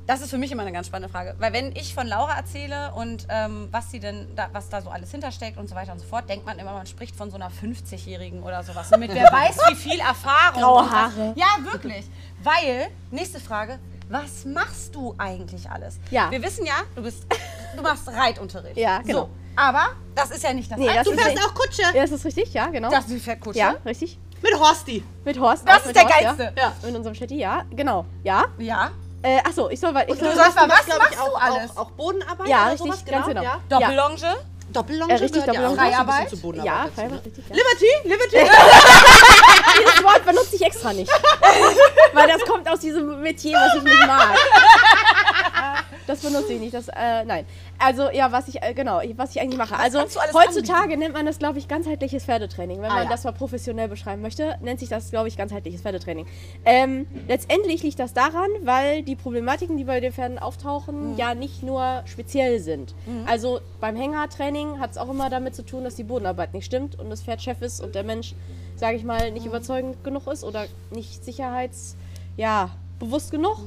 Das 0.10 0.22
ist 0.22 0.32
für 0.32 0.39
mich 0.39 0.51
immer 0.51 0.63
eine 0.63 0.72
ganz 0.72 0.88
spannende 0.88 1.08
Frage. 1.08 1.36
Weil 1.38 1.54
wenn 1.54 1.75
ich 1.75 1.94
von 1.94 2.08
Laura 2.08 2.36
erzähle 2.36 2.92
und 2.96 3.28
ähm, 3.30 3.68
was 3.70 3.92
sie 3.92 4.00
denn 4.00 4.28
da, 4.36 4.50
was 4.54 4.68
da 4.68 4.82
so 4.82 4.89
alles 4.89 5.12
hintersteckt 5.12 5.60
und 5.60 5.70
so 5.70 5.75
weiter 5.75 5.92
und 5.92 6.00
so 6.00 6.08
fort, 6.08 6.28
denkt 6.28 6.48
man 6.48 6.58
immer, 6.58 6.74
man 6.74 6.88
spricht 6.88 7.16
von 7.16 7.30
so 7.30 7.36
einer 7.36 7.51
50-Jährigen 7.51 8.42
oder 8.42 8.63
sowas. 8.63 8.89
Mit 8.98 9.13
wer 9.13 9.25
weiß 9.32 9.60
wie 9.70 9.75
viel 9.75 10.00
Erfahrung. 10.00 10.63
Graue 10.63 10.89
Haare. 10.89 11.36
Ja, 11.36 11.46
wirklich. 11.72 12.10
Weil, 12.42 12.88
nächste 13.12 13.39
Frage, 13.39 13.78
was 14.10 14.46
machst 14.46 14.96
du 14.96 15.13
eigentlich 15.20 15.70
alles? 15.70 16.00
Ja. 16.10 16.32
Wir 16.32 16.42
wissen 16.42 16.66
ja, 16.66 16.82
du 16.96 17.04
bist, 17.04 17.28
du 17.75 17.84
machst 17.84 18.08
Reitunterricht. 18.08 18.78
Ja, 18.78 19.04
genau. 19.04 19.26
So, 19.26 19.30
aber 19.56 19.89
das 20.15 20.32
ist 20.32 20.41
ja 20.43 20.54
nicht 20.54 20.72
das 20.72 20.80
Nee, 20.80 20.88
das 20.88 21.06
Du 21.06 21.15
fährst 21.15 21.38
auch 21.45 21.54
Kutsche 21.54 21.84
Ja, 21.84 22.02
das 22.02 22.12
ist 22.13 22.26
richtig, 22.26 22.52
ja, 22.52 22.65
genau. 22.69 22.89
Das 22.89 23.06
ist 23.06 23.12
die 23.12 23.19
Fettkutsche. 23.19 23.60
ja, 23.60 23.76
richtig. 23.86 24.17
mit 24.41 24.60
Horsti. 24.60 25.04
Mit 25.24 25.39
Horst. 25.39 25.67
Das 25.67 25.82
ist 25.82 25.86
mit 25.86 25.95
der 25.98 26.04
Horst, 26.06 26.19
Geilste. 26.19 26.54
Ja. 26.58 26.74
In 26.89 26.95
unserem 26.95 27.15
Chatty, 27.15 27.38
ja, 27.38 27.63
genau. 27.69 28.08
Ja. 28.24 28.45
Ja. 28.58 28.89
Äh, 29.21 29.39
achso, 29.39 29.69
ich 29.69 29.79
soll 29.79 29.93
weil 29.93 30.10
ich 30.10 30.17
du 30.17 30.25
soll, 30.25 30.36
sollst 30.36 30.55
mal, 30.55 30.69
was 30.69 30.86
glaub 30.86 30.99
machst 30.99 31.12
ich, 31.13 31.17
du 31.19 31.23
auch, 31.23 31.41
alles? 31.41 31.71
Auch, 31.71 31.77
auch 31.82 31.91
Bodenarbeit 31.91 32.47
Ja, 32.47 32.62
oder 32.63 32.71
richtig, 32.71 32.88
sowas, 32.88 33.05
ganz 33.05 33.27
genau. 33.27 33.41
Ja. 33.43 33.60
Doppellonge. 33.67 34.38
Doppellonge 34.71 35.13
Äh, 35.13 35.17
richtig, 35.17 35.41
ja 35.41 35.47
Doppellonge. 35.47 35.75
so 35.75 35.82
ein 35.82 36.05
bisschen 36.08 36.39
Freiarbeit? 36.39 36.65
ja, 36.65 36.86
ne? 36.86 37.21
richtig, 37.25 37.43
ja. 37.49 37.55
Liberty, 37.55 37.88
Liberty. 38.03 38.38
Dieses 39.79 40.03
Wort 40.03 40.25
benutze 40.25 40.55
ich 40.55 40.62
extra 40.62 40.93
nicht. 40.93 41.12
Weil 42.13 42.27
das 42.27 42.41
kommt 42.45 42.69
aus 42.69 42.79
diesem 42.79 43.21
Metier, 43.21 43.58
was 43.58 43.75
ich 43.75 43.84
nicht 43.84 44.08
mag. 44.08 44.38
Das 46.08 46.19
benutze 46.22 46.54
ich 46.54 46.60
nicht. 46.60 46.74
Das, 46.74 46.88
äh, 46.88 47.24
nein. 47.26 47.45
Also, 47.78 48.10
ja, 48.12 48.32
was 48.32 48.48
ich, 48.48 48.62
äh, 48.63 48.74
genau, 48.74 49.02
was 49.15 49.32
ich 49.36 49.41
eigentlich 49.41 49.58
mache. 49.58 49.78
Also, 49.78 50.00
heutzutage 50.34 50.98
nennt 50.98 51.13
man 51.13 51.26
das, 51.26 51.38
glaube 51.39 51.60
ich, 51.60 51.67
ganzheitliches 51.67 52.26
Pferdetraining. 52.26 52.82
Wenn 52.82 52.89
Ah, 52.91 52.95
man 52.95 53.04
ja. 53.04 53.10
das 53.10 53.24
mal 53.24 53.32
professionell 53.32 53.88
beschreiben 53.88 54.22
möchte, 54.22 54.58
nennt 54.62 54.80
sich 54.80 54.89
das, 54.89 55.12
glaube 55.12 55.28
ich, 55.28 55.38
ganzheitliches 55.38 55.82
Pferdetraining. 55.82 56.26
Ähm, 56.65 57.06
letztendlich 57.28 57.84
liegt 57.84 58.00
das 58.00 58.13
daran, 58.13 58.50
weil 58.63 59.04
die 59.04 59.15
Problematiken, 59.15 59.78
die 59.78 59.84
bei 59.84 60.00
den 60.00 60.12
Pferden 60.12 60.38
Mhm. 60.38 60.43
auftauchen, 60.43 61.17
ja 61.17 61.36
nicht 61.36 61.63
nur 61.63 62.02
speziell 62.06 62.60
sind. 62.60 62.95
Also, 63.28 63.60
beim 63.80 63.95
Hängertraining 63.95 64.80
hat 64.80 64.91
es 64.91 64.98
auch 64.98 65.10
immer 65.10 65.30
damit 65.30 65.56
zu 65.56 65.63
tun, 65.63 65.84
dass 65.84 65.95
die 65.95 66.04
Bodenarbeit 66.04 66.54
nicht 66.54 66.65
stimmt 66.65 66.98
und 67.00 67.10
das 67.10 67.22
Pferd 67.22 67.41
Chef 67.41 67.62
ist 67.62 67.82
und 67.82 67.95
der 67.95 68.04
Mensch, 68.04 68.34
sage 68.76 68.98
ich 68.98 69.04
mal, 69.04 69.28
Mhm. 69.28 69.34
nicht 69.36 69.45
überzeugend 69.45 70.04
genug 70.04 70.28
ist 70.28 70.43
oder 70.43 70.65
nicht 70.91 71.24
sicherheits, 71.24 71.95
ja, 72.36 72.72
bewusst 73.00 73.32
genug. 73.32 73.58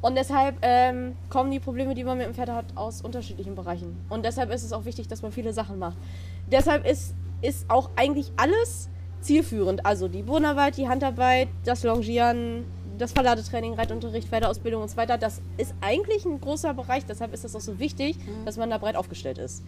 Und 0.00 0.14
deshalb 0.16 0.56
ähm, 0.62 1.16
kommen 1.28 1.50
die 1.50 1.58
Probleme, 1.58 1.94
die 1.94 2.04
man 2.04 2.18
mit 2.18 2.26
dem 2.26 2.34
Pferd 2.34 2.50
hat, 2.50 2.66
aus 2.74 3.02
unterschiedlichen 3.02 3.54
Bereichen. 3.54 3.96
Und 4.08 4.24
deshalb 4.24 4.52
ist 4.52 4.62
es 4.62 4.72
auch 4.72 4.84
wichtig, 4.84 5.08
dass 5.08 5.22
man 5.22 5.32
viele 5.32 5.52
Sachen 5.52 5.78
macht. 5.78 5.96
Deshalb 6.50 6.86
ist, 6.86 7.14
ist 7.42 7.68
auch 7.68 7.90
eigentlich 7.96 8.30
alles 8.36 8.88
zielführend. 9.20 9.84
Also 9.84 10.08
die 10.08 10.22
Bodenarbeit, 10.22 10.76
die 10.76 10.88
Handarbeit, 10.88 11.48
das 11.64 11.82
Longieren, 11.82 12.64
das 12.98 13.12
Verladetraining, 13.12 13.74
Reitunterricht, 13.74 14.28
Pferdeausbildung 14.28 14.82
und 14.82 14.90
so 14.90 14.96
weiter. 14.96 15.18
Das 15.18 15.40
ist 15.58 15.74
eigentlich 15.80 16.24
ein 16.24 16.40
großer 16.40 16.72
Bereich. 16.74 17.04
Deshalb 17.04 17.34
ist 17.34 17.44
es 17.44 17.54
auch 17.54 17.60
so 17.60 17.78
wichtig, 17.78 18.16
dass 18.44 18.56
man 18.56 18.70
da 18.70 18.78
breit 18.78 18.96
aufgestellt 18.96 19.38
ist. 19.38 19.64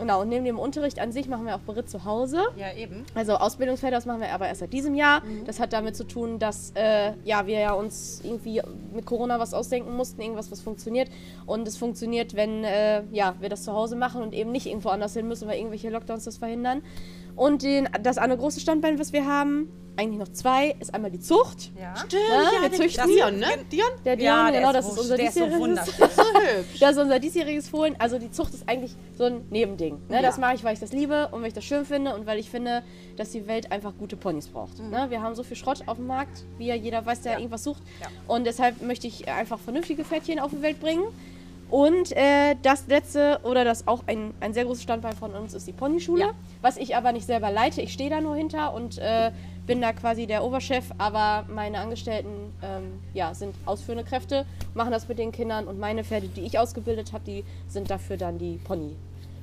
Genau, 0.00 0.22
und 0.22 0.30
neben 0.30 0.46
dem 0.46 0.58
Unterricht 0.58 0.98
an 0.98 1.12
sich 1.12 1.28
machen 1.28 1.44
wir 1.44 1.54
auch 1.54 1.60
Beritt 1.60 1.90
zu 1.90 2.06
Hause. 2.06 2.40
Ja, 2.56 2.72
eben. 2.74 3.04
Also 3.14 3.34
Ausbildungsfelder, 3.34 3.98
das 3.98 4.06
machen 4.06 4.22
wir 4.22 4.32
aber 4.32 4.48
erst 4.48 4.60
seit 4.60 4.72
diesem 4.72 4.94
Jahr. 4.94 5.22
Das 5.44 5.60
hat 5.60 5.74
damit 5.74 5.94
zu 5.94 6.04
tun, 6.04 6.38
dass 6.38 6.72
äh, 6.74 7.12
ja, 7.24 7.46
wir 7.46 7.58
ja 7.58 7.72
uns 7.72 8.22
irgendwie 8.24 8.62
mit 8.94 9.04
Corona 9.04 9.38
was 9.38 9.52
ausdenken 9.52 9.94
mussten, 9.94 10.22
irgendwas, 10.22 10.50
was 10.50 10.62
funktioniert. 10.62 11.10
Und 11.44 11.68
es 11.68 11.76
funktioniert, 11.76 12.34
wenn 12.34 12.64
äh, 12.64 13.02
ja, 13.12 13.34
wir 13.40 13.50
das 13.50 13.64
zu 13.64 13.72
Hause 13.72 13.94
machen 13.94 14.22
und 14.22 14.32
eben 14.32 14.50
nicht 14.52 14.66
irgendwo 14.66 14.88
anders 14.88 15.12
hin 15.12 15.28
müssen, 15.28 15.46
weil 15.46 15.58
irgendwelche 15.58 15.90
Lockdowns 15.90 16.24
das 16.24 16.38
verhindern. 16.38 16.82
Und 17.36 17.62
den, 17.62 17.86
das 18.02 18.16
andere 18.16 18.38
große 18.38 18.60
Standbein, 18.60 18.98
was 18.98 19.12
wir 19.12 19.26
haben, 19.26 19.68
eigentlich 20.00 20.18
noch 20.18 20.32
zwei, 20.32 20.74
ist 20.80 20.92
einmal 20.94 21.10
die 21.10 21.20
Zucht. 21.20 21.70
Ja. 21.80 21.94
Stimmt, 21.96 22.22
Ja, 22.28 22.42
ja, 22.42 22.62
wir 22.62 22.68
der 22.70 22.78
züchten. 22.78 23.06
Dion, 23.08 23.38
ne? 23.38 23.46
Dion? 23.70 23.86
Der 24.04 24.16
Dion, 24.16 24.26
Ja, 24.26 24.50
der 24.50 24.60
genau, 24.60 24.70
ist 24.70 24.76
das 24.76 24.86
so- 24.86 24.92
ist 24.92 24.98
unser 25.00 25.16
der 25.16 25.28
ist 25.28 25.34
so 25.34 25.40
diesjähriges- 25.44 25.58
wunderschön. 25.58 26.08
So 26.16 26.22
hübsch. 26.58 26.80
Das 26.80 26.90
ist 26.92 26.98
unser 26.98 27.18
diesjähriges 27.20 27.68
Fohlen. 27.68 27.94
Also 27.98 28.18
die 28.18 28.30
Zucht 28.30 28.54
ist 28.54 28.68
eigentlich 28.68 28.92
so 29.16 29.24
ein 29.24 29.44
Nebending. 29.50 29.98
Ne? 30.08 30.22
Das 30.22 30.36
Ja. 30.36 30.40
mache 30.40 30.54
ich, 30.54 30.64
weil 30.64 30.74
ich 30.74 30.80
das 30.80 30.92
liebe 30.92 31.28
und 31.28 31.42
weil 31.42 31.48
ich 31.48 31.54
das 31.54 31.64
schön 31.64 31.84
finde 31.84 32.14
und 32.14 32.26
weil 32.26 32.38
ich 32.38 32.48
finde, 32.50 32.82
dass 33.16 33.30
die 33.30 33.46
Welt 33.46 33.70
einfach 33.70 33.92
gute 33.98 34.16
Ponys 34.16 34.48
braucht. 34.48 34.78
Ne? 34.78 35.06
Wir 35.10 35.22
haben 35.22 35.34
so 35.34 35.42
viel 35.42 35.56
Schrott 35.56 35.82
auf 35.86 35.96
dem 35.98 36.06
Markt, 36.06 36.44
wie 36.58 36.66
ja 36.66 36.74
jeder 36.74 37.04
weiß, 37.04 37.20
der 37.20 37.34
irgendwas 37.38 37.62
sucht. 37.64 37.82
Ja. 38.00 38.06
Und 38.26 38.44
deshalb 38.44 38.80
möchte 38.82 39.06
ich 39.06 39.28
einfach 39.28 39.58
vernünftige 39.58 40.04
Pferdchen 40.04 40.38
auf 40.40 40.50
die 40.50 40.62
Welt 40.62 40.80
bringen. 40.80 41.04
Und 41.70 42.10
äh, 42.16 42.56
das 42.64 42.88
letzte 42.88 43.38
oder 43.44 43.64
das 43.64 43.86
auch 43.86 44.02
ein, 44.08 44.34
ein 44.40 44.52
sehr 44.52 44.64
großes 44.64 44.82
Standbein 44.82 45.12
von 45.14 45.32
uns 45.34 45.54
ist 45.54 45.68
die 45.68 45.72
Ponyschule, 45.72 46.20
Ja. 46.22 46.30
was 46.62 46.76
ich 46.76 46.96
aber 46.96 47.12
nicht 47.12 47.26
selber 47.26 47.52
leite. 47.52 47.80
Ich 47.80 47.92
stehe 47.92 48.10
da 48.10 48.20
nur 48.20 48.34
hinter 48.34 48.74
und 48.74 48.98
äh, 48.98 49.30
bin 49.70 49.80
da 49.80 49.92
quasi 49.92 50.26
der 50.26 50.42
Oberchef, 50.42 50.86
aber 50.98 51.44
meine 51.48 51.78
Angestellten 51.78 52.52
ähm, 52.60 52.98
ja, 53.14 53.32
sind 53.34 53.54
ausführende 53.66 54.02
Kräfte, 54.02 54.44
machen 54.74 54.90
das 54.90 55.06
mit 55.06 55.16
den 55.20 55.30
Kindern 55.30 55.68
und 55.68 55.78
meine 55.78 56.02
Pferde, 56.02 56.26
die 56.26 56.40
ich 56.40 56.58
ausgebildet 56.58 57.12
habe, 57.12 57.22
die 57.24 57.44
sind 57.68 57.88
dafür 57.88 58.16
dann 58.16 58.36
die 58.36 58.58
Pony. 58.64 58.96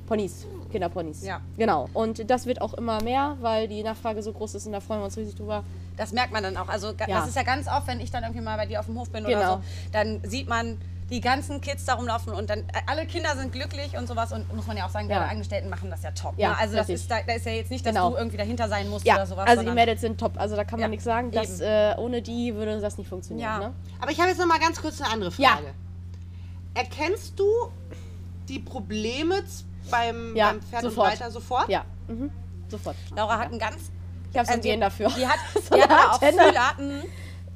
Ponys, 0.06 0.46
Kinderponys. 0.70 1.24
Ja. 1.24 1.40
Genau. 1.56 1.88
Und 1.94 2.30
das 2.30 2.44
wird 2.44 2.60
auch 2.60 2.74
immer 2.74 3.02
mehr, 3.02 3.38
weil 3.40 3.68
die 3.68 3.82
Nachfrage 3.82 4.22
so 4.22 4.32
groß 4.34 4.54
ist 4.56 4.66
und 4.66 4.72
da 4.72 4.80
freuen 4.80 5.00
wir 5.00 5.04
uns 5.06 5.16
riesig 5.16 5.34
drüber. 5.34 5.64
Das 5.96 6.12
merkt 6.12 6.32
man 6.32 6.42
dann 6.42 6.56
auch. 6.58 6.68
Also 6.68 6.88
Ja. 6.88 7.06
das 7.06 7.28
ist 7.28 7.36
ja 7.36 7.42
ganz 7.42 7.66
oft, 7.66 7.86
wenn 7.86 8.00
ich 8.00 8.10
dann 8.10 8.22
irgendwie 8.22 8.42
mal 8.42 8.56
bei 8.58 8.66
dir 8.66 8.80
auf 8.80 8.86
dem 8.86 8.98
Hof 8.98 9.08
bin 9.10 9.24
oder 9.24 9.34
Genau. 9.34 9.56
so, 9.56 9.62
dann 9.92 10.20
sieht 10.24 10.46
man 10.48 10.78
die 11.10 11.20
ganzen 11.22 11.60
Kids 11.62 11.86
da 11.86 11.94
rumlaufen 11.94 12.32
und 12.34 12.50
dann 12.50 12.60
äh, 12.60 12.64
alle 12.86 13.06
Kinder 13.06 13.34
sind 13.36 13.50
glücklich 13.52 13.96
und 13.96 14.06
sowas 14.06 14.30
und 14.32 14.52
muss 14.54 14.66
man 14.66 14.76
ja 14.76 14.84
auch 14.86 14.90
sagen, 14.90 15.08
Ja. 15.08 15.20
deine 15.20 15.30
Angestellten 15.30 15.70
machen 15.70 15.90
das 15.90 16.02
ja 16.02 16.10
top. 16.10 16.34
Ja, 16.36 16.50
ne? 16.50 16.58
Also 16.58 16.76
das 16.76 16.88
ist, 16.90 17.10
da, 17.10 17.16
da 17.26 17.32
ist 17.34 17.46
ja 17.46 17.52
jetzt 17.52 17.70
nicht, 17.70 17.86
dass 17.86 17.94
Genau. 17.94 18.10
du 18.10 18.16
irgendwie 18.16 18.36
dahinter 18.36 18.68
sein 18.68 18.88
musst 18.90 19.06
Ja, 19.06 19.14
oder 19.14 19.26
sowas. 19.26 19.46
also 19.48 19.62
die 19.62 19.70
Mädels 19.70 20.00
sind 20.02 20.18
top. 20.20 20.32
Also 20.38 20.54
da 20.54 20.64
kann 20.64 20.72
man 20.78 20.82
Ja, 20.82 20.88
nichts 20.88 21.04
sagen. 21.04 21.30
Das, 21.30 21.60
eben. 21.60 21.70
äh, 21.70 21.94
ohne 21.98 22.20
die 22.20 22.54
würde 22.54 22.78
das 22.80 22.98
nicht 22.98 23.08
funktionieren. 23.08 23.42
Ja. 23.48 23.58
Ne? 23.58 23.72
Aber 24.00 24.10
ich 24.10 24.18
habe 24.20 24.28
jetzt 24.28 24.38
noch 24.38 24.46
mal 24.46 24.58
ganz 24.58 24.80
kurz 24.82 25.00
eine 25.00 25.10
andere 25.10 25.32
Ja. 25.38 25.50
Frage. 25.56 25.68
Erkennst 26.74 27.38
du 27.38 27.46
die 28.48 28.58
Probleme 28.58 29.42
beim, 29.90 30.36
Ja, 30.36 30.50
beim 30.50 30.62
Pferd 30.62 30.82
sofort. 30.82 31.06
und 31.06 31.12
Reiter 31.12 31.30
sofort? 31.30 31.68
Ja, 31.68 31.84
mhm. 32.06 32.30
sofort. 32.68 32.96
Laura 33.16 33.38
hat 33.38 33.52
ein 33.52 33.58
ganz 33.58 33.76
Ich 34.30 34.38
hab 34.38 34.46
so 34.46 34.52
ein 34.52 34.60
die- 34.60 34.68
Gen 34.68 34.80
dafür. 34.80 35.10
Die 35.16 35.26
hat, 35.26 35.38
So 35.68 35.74
die 35.74 35.82
hat 35.82 35.90
auch. 35.90 36.18
Fühler. 36.18 37.02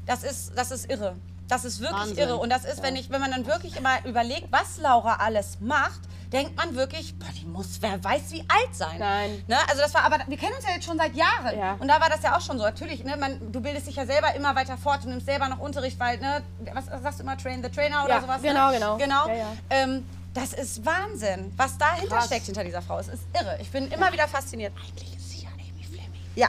Das 0.07 0.25
ist, 0.25 0.53
das 0.57 0.71
ist 0.71 0.91
irre. 0.91 1.17
Das 1.53 1.65
ist 1.67 1.81
wirklich 1.81 2.01
Wahnsinn. 2.01 2.17
irre. 2.19 2.37
Und 2.37 2.49
das 2.51 2.65
ist, 2.65 2.83
wenn, 2.83 2.97
ich, 2.97 3.11
wenn 3.11 3.21
man 3.21 3.31
dann 3.31 3.47
wirklich 3.47 3.77
immer 3.77 4.03
überlegt, 4.07 4.49
was 4.51 4.79
Laura 4.79 5.17
alles 5.17 5.59
macht, 5.61 6.01
denkt 6.33 6.57
man 6.57 6.75
wirklich, 6.75 7.15
boah, 7.19 7.29
die 7.39 7.45
muss, 7.45 7.77
wer 7.83 8.03
weiß, 8.03 8.31
wie 8.31 8.41
alt 8.49 8.75
sein. 8.75 8.99
Nein. 8.99 9.45
Ne? 9.49 9.57
Also 9.69 9.83
das 9.83 9.93
war, 9.93 10.05
aber 10.05 10.19
wir 10.27 10.39
kennen 10.39 10.55
uns 10.57 10.65
ja 10.67 10.73
jetzt 10.73 10.87
schon 10.87 10.97
seit 10.97 11.15
Jahren. 11.15 11.59
Ja. 11.59 11.77
Und 11.79 11.89
da 11.89 12.01
war 12.01 12.09
das 12.09 12.23
ja 12.23 12.35
auch 12.35 12.41
schon 12.41 12.57
so. 12.57 12.65
Natürlich, 12.65 13.05
ne, 13.05 13.19
man, 13.19 13.53
du 13.53 13.61
bildest 13.61 13.87
dich 13.87 13.97
ja 13.97 14.07
selber 14.07 14.35
immer 14.35 14.55
weiter 14.57 14.79
fort, 14.79 15.05
du 15.05 15.11
nimmst 15.11 15.27
selber 15.27 15.47
noch 15.51 15.59
Unterricht, 15.59 16.01
weil, 16.01 16.17
ne, 16.19 16.43
was 16.73 16.87
sagst 17.03 17.19
du 17.19 17.25
immer, 17.25 17.37
Train 17.37 17.63
the 17.63 17.69
Trainer 17.69 18.03
oder 18.05 18.15
Ja, 18.15 18.21
sowas? 18.23 18.41
genau, 18.41 18.71
ne? 18.71 18.79
genau. 18.79 18.97
Genau. 18.97 19.29
Ja, 19.29 19.35
ja. 19.35 19.47
Ähm, 19.69 20.07
das 20.33 20.55
ist 20.55 20.87
Wahnsinn, 20.87 21.53
was 21.59 21.77
dahinter 21.77 22.17
Krass. 22.17 22.27
steckt 22.29 22.47
hinter 22.47 22.65
dieser 22.65 22.81
Frau. 22.81 22.99
Es 22.99 23.09
ist 23.09 23.25
irre. 23.39 23.59
Ich 23.61 23.71
bin 23.71 23.89
immer 23.93 24.11
wieder 24.11 24.27
fasziniert. 24.27 24.73
Eigentlich 24.83 25.15
ist 25.15 25.29
sie 25.31 25.43
ja 25.43 25.51
Amy 25.51 25.85
Fleming. 25.85 26.11
Ja. 26.35 26.49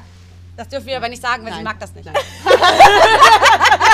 Das 0.55 0.69
dürfen 0.69 0.85
wir 0.85 0.95
aber 0.97 1.09
nicht 1.09 1.21
sagen, 1.21 1.43
weil 1.43 1.51
sie 1.51 1.57
Nein. 1.57 1.63
mag 1.65 1.79
das 1.79 1.93
nicht. 1.95 2.05
Nein. 2.05 2.15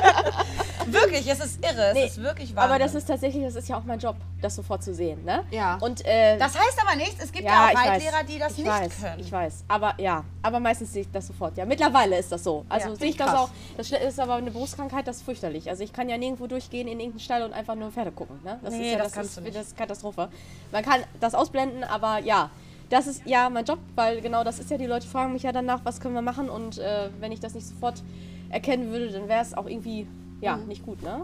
Wirklich, 0.86 1.26
es 1.30 1.38
ist 1.40 1.64
irre. 1.64 1.92
Nee, 1.94 2.04
es 2.04 2.12
ist 2.16 2.22
wirklich 2.22 2.54
wahr. 2.56 2.64
Aber 2.64 2.78
das 2.78 2.94
ist 2.94 3.06
tatsächlich, 3.06 3.44
das 3.44 3.54
ist 3.54 3.68
ja 3.68 3.78
auch 3.78 3.84
mein 3.84 3.98
Job, 3.98 4.16
das 4.40 4.56
sofort 4.56 4.82
zu 4.82 4.92
sehen, 4.94 5.24
ne? 5.24 5.44
Ja. 5.50 5.76
Und 5.80 6.04
äh, 6.04 6.36
Das 6.38 6.58
heißt 6.58 6.80
aber 6.84 6.96
nichts, 6.96 7.22
es 7.22 7.30
gibt 7.30 7.44
ja, 7.44 7.70
ja, 7.70 7.78
auch. 7.78 7.86
Reitlehrer, 7.86 8.24
die 8.26 8.38
das 8.38 8.52
ich 8.52 8.58
nicht 8.58 8.66
weiß, 8.66 9.00
können. 9.00 9.20
Ich 9.20 9.30
weiß, 9.30 9.64
aber 9.68 9.94
ja, 9.98 10.24
aber 10.42 10.58
meistens 10.58 10.92
sehe 10.92 11.02
ich 11.02 11.10
das 11.12 11.26
sofort. 11.28 11.56
Ja, 11.56 11.64
mittlerweile 11.64 12.18
ist 12.18 12.32
das 12.32 12.42
so. 12.42 12.64
Also 12.68 12.88
Ja, 12.88 12.96
sehe 12.96 13.08
ich 13.10 13.16
das 13.16 13.28
krass. 13.28 13.38
auch. 13.40 13.50
Das 13.76 13.90
ist 13.92 14.18
aber 14.18 14.34
eine 14.34 14.50
Berufskrankheit, 14.50 15.06
das 15.06 15.18
ist 15.18 15.22
fürchterlich. 15.22 15.68
Also 15.68 15.84
ich 15.84 15.92
kann 15.92 16.08
ja 16.08 16.16
nirgendwo 16.18 16.46
durchgehen 16.46 16.88
in 16.88 16.98
irgendeinen 16.98 17.20
Stall 17.20 17.42
und 17.42 17.52
einfach 17.52 17.74
nur 17.76 17.92
Pferde 17.92 18.10
gucken. 18.10 18.40
Ne? 18.42 18.58
Das 18.62 18.74
Nee, 18.74 18.86
ist 18.86 18.92
ja 18.92 18.98
das 18.98 19.06
das, 19.08 19.12
kannst 19.14 19.30
ist, 19.30 19.36
du 19.36 19.40
nicht. 19.42 19.56
das 19.56 19.66
ist 19.68 19.76
Katastrophe. 19.76 20.28
Man 20.72 20.82
kann 20.84 21.00
das 21.20 21.34
ausblenden, 21.34 21.84
aber 21.84 22.18
ja. 22.18 22.50
Das 22.88 23.06
ist 23.06 23.22
ja 23.24 23.48
mein 23.48 23.64
Job, 23.64 23.78
weil 23.94 24.20
genau 24.20 24.42
das 24.42 24.58
ist 24.58 24.68
ja, 24.68 24.76
die 24.76 24.86
Leute 24.86 25.06
fragen 25.06 25.32
mich 25.32 25.44
ja 25.44 25.52
danach, 25.52 25.80
was 25.84 26.00
können 26.00 26.14
wir 26.14 26.22
machen 26.22 26.50
und 26.50 26.78
äh, 26.78 27.08
wenn 27.20 27.30
ich 27.30 27.38
das 27.38 27.54
nicht 27.54 27.68
sofort 27.68 28.02
erkennen 28.50 28.90
würde, 28.90 29.10
dann 29.10 29.28
wäre 29.28 29.42
es 29.42 29.54
auch 29.54 29.66
irgendwie, 29.66 30.06
ja, 30.40 30.56
nicht 30.56 30.84
gut, 30.84 31.02
ne? 31.02 31.22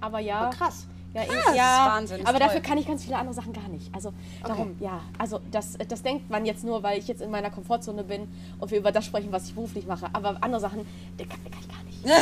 Aber 0.00 0.20
ja. 0.20 0.40
Aber 0.40 0.50
krass. 0.50 0.86
Ja, 1.12 1.24
Krass, 1.24 1.44
ich, 1.50 1.56
ja 1.56 1.86
Wahnsinn, 1.88 2.24
aber 2.24 2.38
dafür 2.38 2.60
toll. 2.60 2.68
kann 2.68 2.78
ich 2.78 2.86
ganz 2.86 3.02
viele 3.02 3.16
andere 3.16 3.34
Sachen 3.34 3.52
gar 3.52 3.66
nicht. 3.66 3.92
Also 3.92 4.12
darum, 4.44 4.76
ja, 4.78 5.00
also 5.18 5.40
das, 5.50 5.76
das 5.88 6.02
denkt 6.04 6.30
man 6.30 6.46
jetzt 6.46 6.62
nur, 6.62 6.84
weil 6.84 7.00
ich 7.00 7.08
jetzt 7.08 7.20
in 7.20 7.32
meiner 7.32 7.50
Komfortzone 7.50 8.04
bin 8.04 8.28
und 8.60 8.70
wir 8.70 8.78
über 8.78 8.92
das 8.92 9.06
sprechen, 9.06 9.32
was 9.32 9.48
ich 9.48 9.54
beruflich 9.54 9.86
mache. 9.86 10.08
Aber 10.12 10.36
andere 10.40 10.60
Sachen, 10.60 10.86
die 11.18 11.24
kann, 11.24 11.40
die 11.44 11.50
kann 11.50 11.60
ich 11.60 12.02
gar 12.04 12.20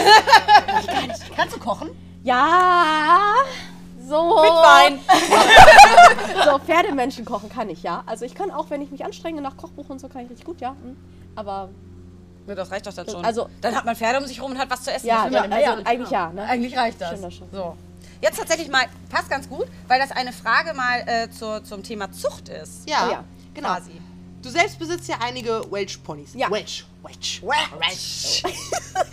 nicht. 1.11 1.37
Kannst 1.37 1.55
du 1.55 1.61
kochen? 1.61 1.91
Ja, 2.25 3.35
so. 4.09 4.41
Mit 4.41 4.51
Wein. 4.51 4.99
So, 6.45 6.59
Pferdemenschen 6.59 7.25
kochen 7.25 7.49
kann 7.49 7.69
ich, 7.69 7.83
ja. 7.83 8.03
Also 8.07 8.25
ich 8.25 8.35
kann 8.35 8.51
auch, 8.51 8.71
wenn 8.71 8.81
ich 8.81 8.91
mich 8.91 9.05
anstrenge 9.05 9.41
nach 9.41 9.57
Kochbuch 9.57 9.91
und 9.91 10.01
so, 10.01 10.09
kann 10.09 10.23
ich 10.25 10.31
richtig 10.31 10.47
gut, 10.47 10.61
ja. 10.61 10.71
hm. 10.71 10.97
Aber 11.35 11.69
Ja, 12.49 12.55
das 12.55 12.71
reicht 12.71 12.87
doch 12.87 12.93
dann 12.95 13.09
schon. 13.09 13.25
Also- 13.25 13.49
dann 13.61 13.75
hat 13.77 13.85
man 13.85 13.95
Pferde 13.95 14.19
um 14.19 14.27
sich 14.27 14.41
rum 14.41 14.53
und 14.53 14.59
hat 14.59 14.71
was 14.71 14.83
zu 14.83 14.93
essen. 14.93 15.07
ja, 15.07 15.27
will 15.27 15.33
ja, 15.35 15.41
man 15.43 15.53
also 15.53 15.85
eigentlich 15.85 16.11
ja. 16.11 16.33
Ne? 16.33 16.43
Eigentlich 16.43 16.77
reicht 16.77 17.01
das. 17.01 17.21
Das 17.21 17.35
schon. 17.35 17.49
So. 17.53 17.77
Jetzt 18.21 18.37
tatsächlich 18.39 18.69
mal, 18.69 18.87
passt 19.11 19.31
ganz 19.31 19.49
gut, 19.49 19.67
weil 19.87 20.01
das 20.01 20.11
eine 20.11 20.33
Frage 20.33 20.75
mal 20.75 21.03
äh, 21.07 21.31
zur, 21.31 21.63
zum 21.63 21.83
Thema 21.83 22.11
Zucht 22.11 22.49
ist. 22.49 22.89
Ja, 22.89 23.07
Oh 23.07 23.13
ja. 23.13 23.25
genau. 23.55 23.69
Quasi. 23.69 23.93
Du 24.43 24.49
selbst 24.51 24.79
besitzt 24.79 25.09
ja 25.09 25.17
einige 25.21 25.63
Welsh-Ponys. 25.71 26.35
Ja. 26.35 26.51
Welsh. 26.51 26.87
Welsh. 27.03 27.43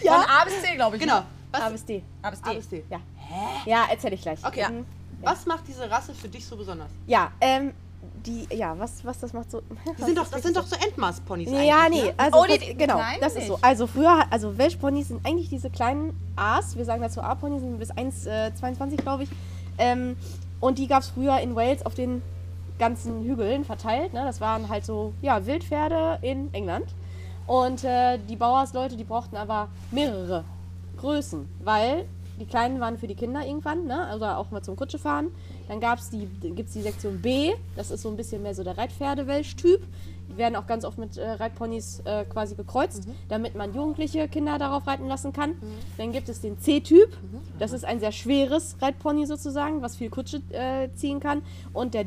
Von 0.01 0.13
A 0.13 0.45
bis 0.45 0.61
C, 0.61 0.75
glaube 0.75 0.95
ich. 0.95 1.01
Genau. 1.01 1.19
Ne? 1.19 1.25
Was? 1.51 1.61
A 1.61 1.69
bis 1.69 1.85
D. 1.85 2.03
A 2.21 2.29
bis 2.29 2.41
D. 2.41 2.49
A 2.49 2.53
bis 2.53 2.69
D. 2.69 2.83
Ja. 2.89 2.99
Ja, 3.65 3.85
erzähle 3.89 4.15
ich 4.15 4.21
gleich. 4.21 4.39
Okay. 4.43 4.61
Ja. 4.61 4.69
Mhm. 4.69 4.85
Was 5.21 5.45
macht 5.45 5.67
diese 5.67 5.89
Rasse 5.89 6.13
für 6.13 6.27
dich 6.29 6.45
so 6.45 6.55
besonders? 6.55 6.89
Ja, 7.07 7.31
ähm, 7.41 7.73
die, 8.25 8.47
ja, 8.55 8.77
was, 8.77 9.03
was 9.05 9.19
das 9.19 9.33
macht 9.33 9.51
so. 9.51 9.61
Die 9.97 10.03
sind 10.03 10.17
doch, 10.17 10.27
das 10.27 10.41
sind 10.43 10.55
doch 10.57 10.65
so 10.65 10.75
Endmaß-Ponys 10.75 11.49
ja, 11.51 11.81
eigentlich, 11.85 12.03
nee, 12.03 12.07
ne? 12.09 12.13
also 12.17 12.39
Oh, 12.39 12.43
die- 12.45 12.57
das, 12.57 12.67
die 12.67 12.75
genau, 12.77 12.99
das 13.19 13.29
ist 13.33 13.35
nicht. 13.39 13.47
so. 13.47 13.59
Also 13.61 13.87
früher, 13.87 14.23
also 14.29 14.57
Welshponys 14.57 15.07
sind 15.09 15.25
eigentlich 15.25 15.49
diese 15.49 15.69
kleinen 15.69 16.15
A's, 16.35 16.75
wir 16.75 16.85
sagen 16.85 17.01
dazu 17.01 17.21
A-Ponys, 17.21 17.61
sind 17.61 17.77
bis 17.79 17.91
1,22 17.91 18.97
glaube 18.97 19.23
ich. 19.23 19.29
Ähm, 19.77 20.15
und 20.59 20.77
die 20.77 20.87
gab 20.87 21.01
es 21.03 21.09
früher 21.09 21.37
in 21.39 21.55
Wales 21.55 21.85
auf 21.85 21.93
den 21.95 22.21
ganzen 22.79 23.23
Hügeln 23.23 23.63
verteilt. 23.65 24.13
Ne? 24.13 24.23
Das 24.25 24.41
waren 24.41 24.69
halt 24.69 24.85
so, 24.85 25.13
ja, 25.21 25.45
Wildpferde 25.45 26.19
in 26.21 26.53
England. 26.53 26.85
Und 27.47 27.83
äh, 27.83 28.17
die 28.29 28.35
Bauersleute, 28.35 28.95
die 28.97 29.03
brauchten 29.03 29.35
aber 29.37 29.67
mehrere 29.91 30.43
Größen, 30.97 31.47
weil 31.63 32.05
die 32.39 32.45
kleinen 32.45 32.79
waren 32.79 32.97
für 32.97 33.07
die 33.07 33.15
Kinder 33.15 33.45
irgendwann, 33.45 33.85
ne? 33.85 34.07
also 34.07 34.25
auch 34.25 34.51
mal 34.51 34.61
zum 34.61 34.75
Kutsche 34.75 34.97
fahren. 34.99 35.27
Dann 35.67 35.79
gab's 35.79 36.09
die, 36.09 36.27
gibt 36.41 36.67
es 36.67 36.73
die 36.73 36.81
Sektion 36.81 37.21
B, 37.21 37.53
das 37.75 37.91
ist 37.91 38.01
so 38.01 38.09
ein 38.09 38.17
bisschen 38.17 38.41
mehr 38.43 38.53
so 38.53 38.63
der 38.63 38.77
Reitpferde-Welsch-Typ. 38.77 39.81
Die 40.29 40.37
werden 40.37 40.55
auch 40.55 40.65
ganz 40.65 40.85
oft 40.85 40.97
mit 40.97 41.17
äh, 41.17 41.31
Reitponys 41.31 42.01
äh, 42.05 42.25
quasi 42.25 42.55
gekreuzt, 42.55 43.07
damit 43.29 43.55
man 43.55 43.73
jugendliche 43.73 44.27
Kinder 44.27 44.57
darauf 44.57 44.87
reiten 44.87 45.07
lassen 45.07 45.33
kann. 45.33 45.55
Dann 45.97 46.11
gibt 46.11 46.29
es 46.29 46.41
den 46.41 46.59
C-Typ, 46.59 47.15
das 47.59 47.73
ist 47.73 47.85
ein 47.85 47.99
sehr 47.99 48.11
schweres 48.11 48.75
Reitpony 48.81 49.25
sozusagen, 49.25 49.81
was 49.81 49.95
viel 49.95 50.09
Kutsche 50.09 50.41
äh, 50.49 50.89
ziehen 50.95 51.19
kann. 51.19 51.41
Und 51.73 51.93
der 51.93 52.03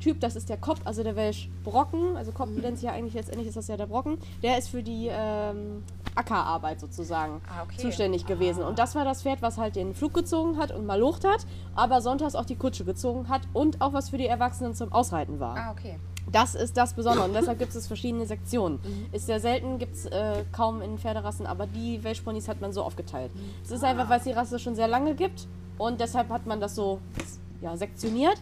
D-Typ, 0.00 0.20
das 0.20 0.36
ist 0.36 0.48
der 0.48 0.56
Kopf, 0.56 0.80
also 0.84 1.02
der 1.02 1.16
Welsh 1.16 1.48
Brocken, 1.64 2.16
also 2.16 2.32
Kopf 2.32 2.50
nennt 2.50 2.78
sich 2.78 2.86
ja 2.86 2.92
eigentlich 2.92 3.14
letztendlich 3.14 3.48
ist 3.48 3.56
das 3.56 3.68
ja 3.68 3.76
der 3.76 3.86
Brocken, 3.86 4.18
der 4.42 4.58
ist 4.58 4.68
für 4.68 4.82
die 4.82 5.08
ähm, 5.10 5.82
Ackerarbeit 6.14 6.80
sozusagen 6.80 7.40
Ah, 7.48 7.62
okay. 7.62 7.76
zuständig 7.78 8.26
gewesen. 8.26 8.62
Und 8.64 8.78
das 8.78 8.94
war 8.94 9.04
das 9.04 9.22
Pferd, 9.22 9.42
was 9.42 9.58
halt 9.58 9.76
den 9.76 9.94
Flug 9.94 10.14
gezogen 10.14 10.56
hat 10.58 10.72
und 10.72 10.86
malocht 10.86 11.24
hat, 11.24 11.46
aber 11.74 12.00
sonntags 12.00 12.34
auch 12.34 12.44
die 12.44 12.56
Kutsche 12.56 12.84
gezogen 12.84 13.28
hat 13.28 13.42
und 13.52 13.80
auch 13.80 13.92
was 13.92 14.10
für 14.10 14.18
die 14.18 14.26
Erwachsenen 14.26 14.74
zum 14.74 14.92
Ausreiten 14.92 15.38
war. 15.40 15.56
Ah, 15.56 15.70
okay. 15.72 15.98
Das 16.30 16.54
ist 16.54 16.76
das 16.76 16.94
Besondere 16.94 17.24
und 17.24 17.34
deshalb 17.34 17.58
gibt 17.58 17.74
es 17.74 17.86
verschiedene 17.86 18.24
Sektionen. 18.26 18.78
Mhm. 18.84 19.06
Ist 19.12 19.26
sehr 19.26 19.40
selten, 19.40 19.78
gibt 19.78 19.94
es 19.96 20.06
äh, 20.06 20.44
kaum 20.52 20.80
in 20.80 20.98
Pferderassen, 20.98 21.46
aber 21.46 21.66
die 21.66 22.02
Welshponys 22.04 22.46
hat 22.46 22.60
man 22.60 22.72
so 22.72 22.82
aufgeteilt. 22.82 23.34
Mhm. 23.34 23.40
Es 23.64 23.70
ist 23.70 23.82
einfach, 23.82 24.08
weil 24.08 24.18
es 24.18 24.24
die 24.24 24.32
Rasse 24.32 24.58
schon 24.58 24.74
sehr 24.76 24.86
lange 24.88 25.14
gibt 25.14 25.46
und 25.78 26.00
deshalb 26.00 26.28
hat 26.28 26.46
man 26.46 26.60
das 26.60 26.74
so 26.74 27.00
ja, 27.62 27.76
sektioniert. 27.76 28.40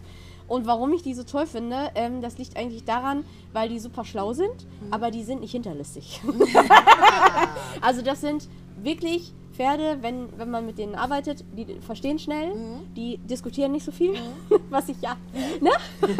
Und 0.48 0.66
warum 0.66 0.92
ich 0.94 1.02
die 1.02 1.14
so 1.14 1.22
toll 1.24 1.46
finde, 1.46 1.90
ähm, 1.94 2.20
das 2.22 2.38
liegt 2.38 2.56
eigentlich 2.56 2.84
daran, 2.84 3.24
weil 3.52 3.68
die 3.68 3.78
super 3.78 4.04
schlau 4.04 4.32
sind, 4.32 4.48
Mhm. 4.80 4.92
aber 4.92 5.10
die 5.10 5.22
sind 5.22 5.40
nicht 5.42 5.52
hinterlistig. 5.52 6.20
also 7.80 8.02
das 8.02 8.20
sind 8.20 8.48
wirklich 8.82 9.32
Pferde, 9.58 9.98
wenn, 10.02 10.28
wenn 10.38 10.50
man 10.50 10.64
mit 10.64 10.78
denen 10.78 10.94
arbeitet, 10.94 11.44
die 11.52 11.66
verstehen 11.80 12.18
schnell, 12.20 12.54
Mhm. 12.54 12.94
die 12.94 13.18
diskutieren 13.18 13.72
nicht 13.72 13.84
so 13.84 13.90
viel, 13.90 14.14
was 14.70 14.88
ich 14.88 14.96
ja, 15.02 15.16
ne? 15.60 15.70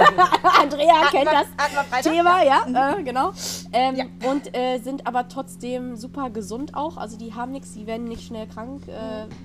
Andrea 0.60 1.06
kennt 1.10 1.26
wir- 1.30 1.44
das 1.90 2.02
Thema, 2.04 2.42
ja, 2.42 2.96
äh, 2.98 3.02
genau. 3.04 3.32
Ähm, 3.72 4.10
Und 4.24 4.56
äh, 4.56 4.78
sind 4.78 5.06
aber 5.06 5.28
trotzdem 5.28 5.94
super 5.96 6.30
gesund 6.30 6.74
auch, 6.74 6.96
also 6.96 7.16
die 7.16 7.32
haben 7.34 7.52
nichts, 7.52 7.74
die 7.74 7.86
werden 7.86 8.04
nicht 8.08 8.26
schnell 8.26 8.46
krank, 8.48 8.82
äh, 8.88 8.92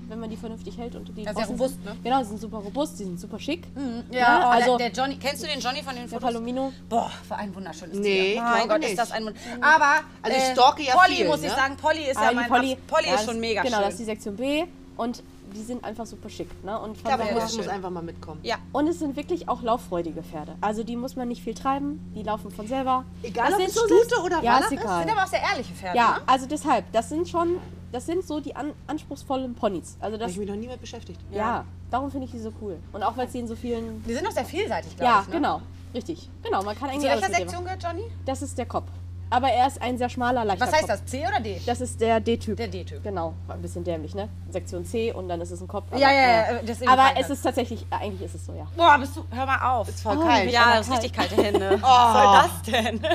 wenn 0.08 0.18
man 0.18 0.28
die 0.30 0.36
vernünftig 0.36 0.76
hält. 0.76 0.96
Und 0.96 1.16
die 1.16 1.22
Ja, 1.22 1.32
sehr 1.34 1.46
robust, 1.46 1.82
ne? 1.84 1.96
Genau, 2.02 2.18
die 2.18 2.24
sind 2.24 2.40
super 2.40 2.58
robust, 2.58 2.98
die 2.98 3.04
sind 3.04 3.20
super 3.20 3.38
schick. 3.38 3.62
Ja, 4.10 4.40
oh, 4.46 4.50
also 4.50 4.76
der, 4.78 4.90
der 4.90 5.04
Johnny, 5.04 5.16
kennst 5.20 5.42
du 5.42 5.46
den 5.46 5.60
Johnny 5.60 5.82
von 5.82 5.94
den 5.94 6.02
der 6.08 6.08
Fotos? 6.08 6.24
Palomino. 6.32 6.72
Boah, 6.88 7.10
für 7.28 7.36
ein 7.36 7.54
wunderschönes 7.54 7.96
Nee, 7.98 8.32
Tier. 8.32 8.42
Mein 8.42 8.54
glaube 8.54 8.68
Gott, 8.70 8.80
nicht. 8.80 8.90
ist 8.90 8.98
das 8.98 9.12
ein 9.12 9.24
Wunder. 9.24 9.38
Aber 9.60 10.00
Also 10.22 10.36
ich 10.36 10.42
äh, 10.42 10.52
stalke 10.52 10.82
ja 10.82 10.96
Polly, 10.96 11.16
viel, 11.16 11.26
muss 11.28 11.40
ne? 11.40 11.46
ich 11.46 11.52
sagen, 11.52 11.76
Polly 11.76 12.02
ist 12.10 12.16
Ah, 12.18 12.24
ja 12.24 12.32
mein 12.32 12.48
Polly, 12.48 12.76
Polly 12.86 13.06
ja, 13.08 13.14
ist 13.14 13.24
schon 13.26 13.38
mega 13.40 13.62
Genau. 13.62 13.83
Das 13.84 13.94
ist 13.94 14.00
die 14.00 14.04
Sektion 14.04 14.36
B 14.36 14.64
und 14.96 15.22
die 15.54 15.62
sind 15.62 15.84
einfach 15.84 16.06
super 16.06 16.28
schick. 16.30 16.48
Ne? 16.64 16.76
Und, 16.78 16.84
von 16.86 16.92
Ich 16.96 17.02
glaube, 17.04 17.18
daher- 17.18 17.36
ich 17.36 17.42
muss, 17.42 17.56
muss 17.58 17.68
einfach 17.68 17.90
mal 17.90 18.02
mitkommen. 18.02 18.40
ja. 18.42 18.56
und 18.72 18.88
es 18.88 18.98
sind 18.98 19.14
wirklich 19.16 19.48
auch 19.48 19.62
lauffreudige 19.62 20.22
Pferde. 20.22 20.54
Also 20.60 20.82
die 20.84 20.96
muss 20.96 21.16
man 21.16 21.28
nicht 21.28 21.42
viel 21.42 21.54
treiben, 21.54 22.00
die 22.14 22.22
laufen 22.22 22.50
von 22.50 22.66
selber. 22.66 23.04
Egal, 23.22 23.46
Das 23.46 23.54
ob 23.54 23.60
sind 23.60 23.68
es 23.68 23.74
so 23.74 23.86
Stute 23.86 24.14
süß- 24.16 24.24
oder 24.24 24.42
Ja, 24.42 24.58
ist 24.58 24.72
egal. 24.72 25.02
Sind 25.02 25.12
aber 25.12 25.22
auch 25.24 25.28
sehr 25.28 25.42
ehrliche 25.42 25.72
Pferde, 25.74 25.96
Ja, 25.98 26.16
ne? 26.18 26.22
also 26.26 26.46
deshalb, 26.46 26.90
das 26.92 27.08
sind 27.08 27.28
schon, 27.28 27.58
das 27.92 28.06
sind 28.06 28.24
so 28.26 28.40
die 28.40 28.56
an, 28.56 28.72
anspruchsvollen 28.86 29.54
Ponys. 29.54 29.96
Also 30.00 30.14
Habe 30.14 30.18
das, 30.24 30.32
ich 30.32 30.38
mich 30.38 30.48
noch 30.48 30.56
nie 30.56 30.66
mit 30.68 30.80
beschäftigt. 30.80 31.20
ja. 31.30 31.64
darum 31.90 32.10
finde 32.10 32.24
ich 32.26 32.32
die 32.32 32.40
so 32.40 32.52
cool. 32.60 32.76
Und 32.92 33.02
auch 33.04 33.16
weil 33.16 33.28
sie 33.28 33.38
in 33.38 33.46
so 33.46 33.54
vielen, 33.54 34.02
Die 34.04 34.14
sind 34.14 34.26
auch 34.26 34.32
sehr 34.32 34.44
vielseitig, 34.44 34.96
glaube 34.96 35.04
ja, 35.12 35.20
ich. 35.20 35.28
Ne? 35.28 35.34
genau, 35.34 35.60
richtig, 35.94 36.28
genau, 36.42 36.62
man 36.64 36.74
kann 36.76 36.88
Zu 36.88 36.94
eigentlich 36.96 37.10
alles 37.10 37.22
welcher 37.22 37.36
Sektion 37.36 37.62
gehört 37.64 37.82
Johnny? 37.82 38.02
Das 38.24 38.42
ist 38.42 38.58
der 38.58 38.66
Kopf. 38.66 38.88
Aber 39.34 39.48
er 39.48 39.66
ist 39.66 39.82
ein 39.82 39.98
sehr 39.98 40.08
schmaler, 40.08 40.44
leichter 40.44 40.66
Was 40.66 40.72
heißt 40.72 40.82
Kopf. 40.88 41.00
das? 41.00 41.06
C 41.06 41.26
oder 41.26 41.40
D? 41.40 41.60
Das 41.66 41.80
ist 41.80 42.00
der 42.00 42.20
D-Typ. 42.20 42.56
Der 42.56 42.68
D-Typ. 42.68 43.02
Genau, 43.02 43.34
war 43.46 43.56
ein 43.56 43.62
bisschen 43.62 43.82
dämlich, 43.82 44.14
ne? 44.14 44.28
Sektion 44.50 44.84
C 44.86 45.12
und 45.12 45.28
dann 45.28 45.40
ist 45.40 45.50
es 45.50 45.60
ein 45.60 45.66
Kopf. 45.66 45.86
Ja, 45.92 45.98
ja, 45.98 46.12
ja, 46.12 46.42
äh, 46.42 46.64
deswegen 46.64 46.90
Aber 46.90 47.10
es 47.18 47.28
ist 47.30 47.42
tatsächlich, 47.42 47.84
eigentlich 47.90 48.22
ist 48.22 48.36
es 48.36 48.46
so, 48.46 48.52
ja. 48.52 48.66
Boah, 48.76 48.96
bist 48.98 49.16
du. 49.16 49.24
Hör 49.30 49.46
mal 49.46 49.58
auf. 49.72 49.88
Ist 49.88 50.02
voll 50.02 50.16
Oh, 50.18 50.24
kalt. 50.24 50.50
ja. 50.50 50.60
Ja, 50.70 50.76
das 50.76 50.86
ist 50.86 50.92
richtig 50.94 51.12
kalte 51.12 51.36
Hände. 51.42 51.78
Was 51.82 52.12
soll 52.12 52.72
das 52.72 52.82
denn? 52.82 53.00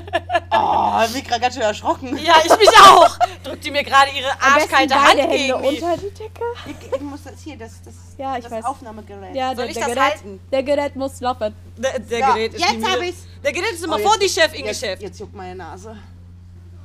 Oh, 0.51 1.01
ich 1.05 1.13
bin 1.13 1.23
gerade 1.23 1.41
ganz 1.41 1.53
schön 1.53 1.63
erschrocken. 1.63 2.17
Ja, 2.17 2.33
ich 2.43 2.49
mich 2.57 2.69
auch. 2.81 3.17
Drückt 3.43 3.63
die 3.63 3.71
mir 3.71 3.83
gerade 3.83 4.09
ihre 4.17 4.29
arschkalte 4.41 4.95
Hand 4.95 5.19
Hände 5.19 5.37
gegen 5.37 5.61
mich. 5.61 5.81
unter 5.83 5.95
die 5.97 6.09
Decke. 6.09 6.41
Ich, 6.65 6.91
ich 6.95 7.01
muss 7.01 7.23
das 7.23 7.33
hier, 7.43 7.55
das, 7.55 7.81
das, 7.83 7.93
Ja, 8.17 8.35
ich 8.35 8.43
das 8.43 8.51
weiß. 8.51 8.65
Aufnahmegerät. 8.65 9.35
Ja, 9.35 9.49
Soll 9.49 9.55
der, 9.57 9.65
ich 9.67 9.73
der 9.75 9.85
das 9.85 9.93
Gerät, 9.95 10.11
halten? 10.11 10.39
Der 10.51 10.63
Gerät 10.63 10.95
muss 10.95 11.21
laufen. 11.21 11.53
Der, 11.77 11.99
der 11.99 12.19
So, 12.27 12.33
Gerät 12.33 12.53
ist 12.55 12.59
jetzt 12.61 12.71
die 12.73 12.77
Mühe. 12.77 12.91
hab 12.91 13.01
ich's. 13.01 13.27
Der 13.43 13.53
Gerät 13.53 13.71
ist 13.73 13.83
immer 13.83 13.95
Oh, 13.95 13.99
vor 13.99 14.15
jetzt- 14.19 14.35
die 14.37 14.41
Chef 14.41 14.53
in 14.53 14.65
Jetzt, 14.65 14.81
Geschäft. 14.81 15.01
jetzt 15.01 15.19
juckt 15.19 15.33
meine 15.35 15.55
Nase. 15.55 15.95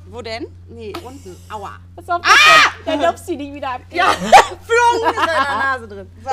Wo 0.07 0.21
denn? 0.21 0.45
Nee, 0.69 0.93
unten. 1.03 1.35
Aua. 1.51 1.71
Pass 1.95 2.07
auf, 2.09 2.21
ah! 2.23 2.71
dann 2.85 3.01
lupst 3.01 3.27
die 3.27 3.35
nicht 3.35 3.53
wieder 3.53 3.71
ab. 3.71 3.81
Ja, 3.91 4.05
Flung 4.13 5.09
ist 5.09 5.19
in 5.19 5.25
der 5.25 5.57
Nase 5.65 5.87
drin. 5.87 6.07
So, 6.23 6.29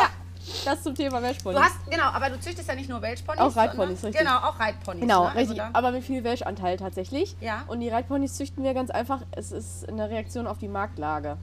Das 0.65 0.83
zum 0.83 0.95
Thema 0.95 1.23
Welschponys. 1.23 1.59
Du 1.59 1.65
hast, 1.65 1.91
genau, 1.91 2.05
aber 2.05 2.29
du 2.31 2.39
züchtest 2.39 2.69
ja 2.69 2.75
nicht 2.75 2.91
nur 2.91 3.01
Welschponys. 3.01 3.41
Auch 3.41 3.57
Reitponys, 3.57 4.03
sondern- 4.03 4.19
richtig. 4.19 4.19
Genau, 4.19 4.37
auch 4.49 4.61
Reitponys. 4.61 5.01
Genau, 5.01 5.23
ne? 5.25 5.29
Also 5.31 5.39
richtig. 5.39 5.57
da- 5.57 5.71
aber 5.73 5.91
mit 5.93 6.05
viel 6.05 6.23
Welschanteil 6.23 6.77
tatsächlich. 6.77 7.35
Ja. 7.41 7.65
Und 7.67 7.81
die 7.81 7.89
Reitponys 7.89 8.35
züchten 8.35 8.63
wir 8.63 8.75
ganz 8.75 8.91
einfach. 8.91 9.21
Es 9.33 9.51
ist 9.53 9.89
eine 9.89 10.11
Reaktion 10.11 10.47
auf 10.47 10.59
die 10.59 10.69
Marktlage. 10.69 11.39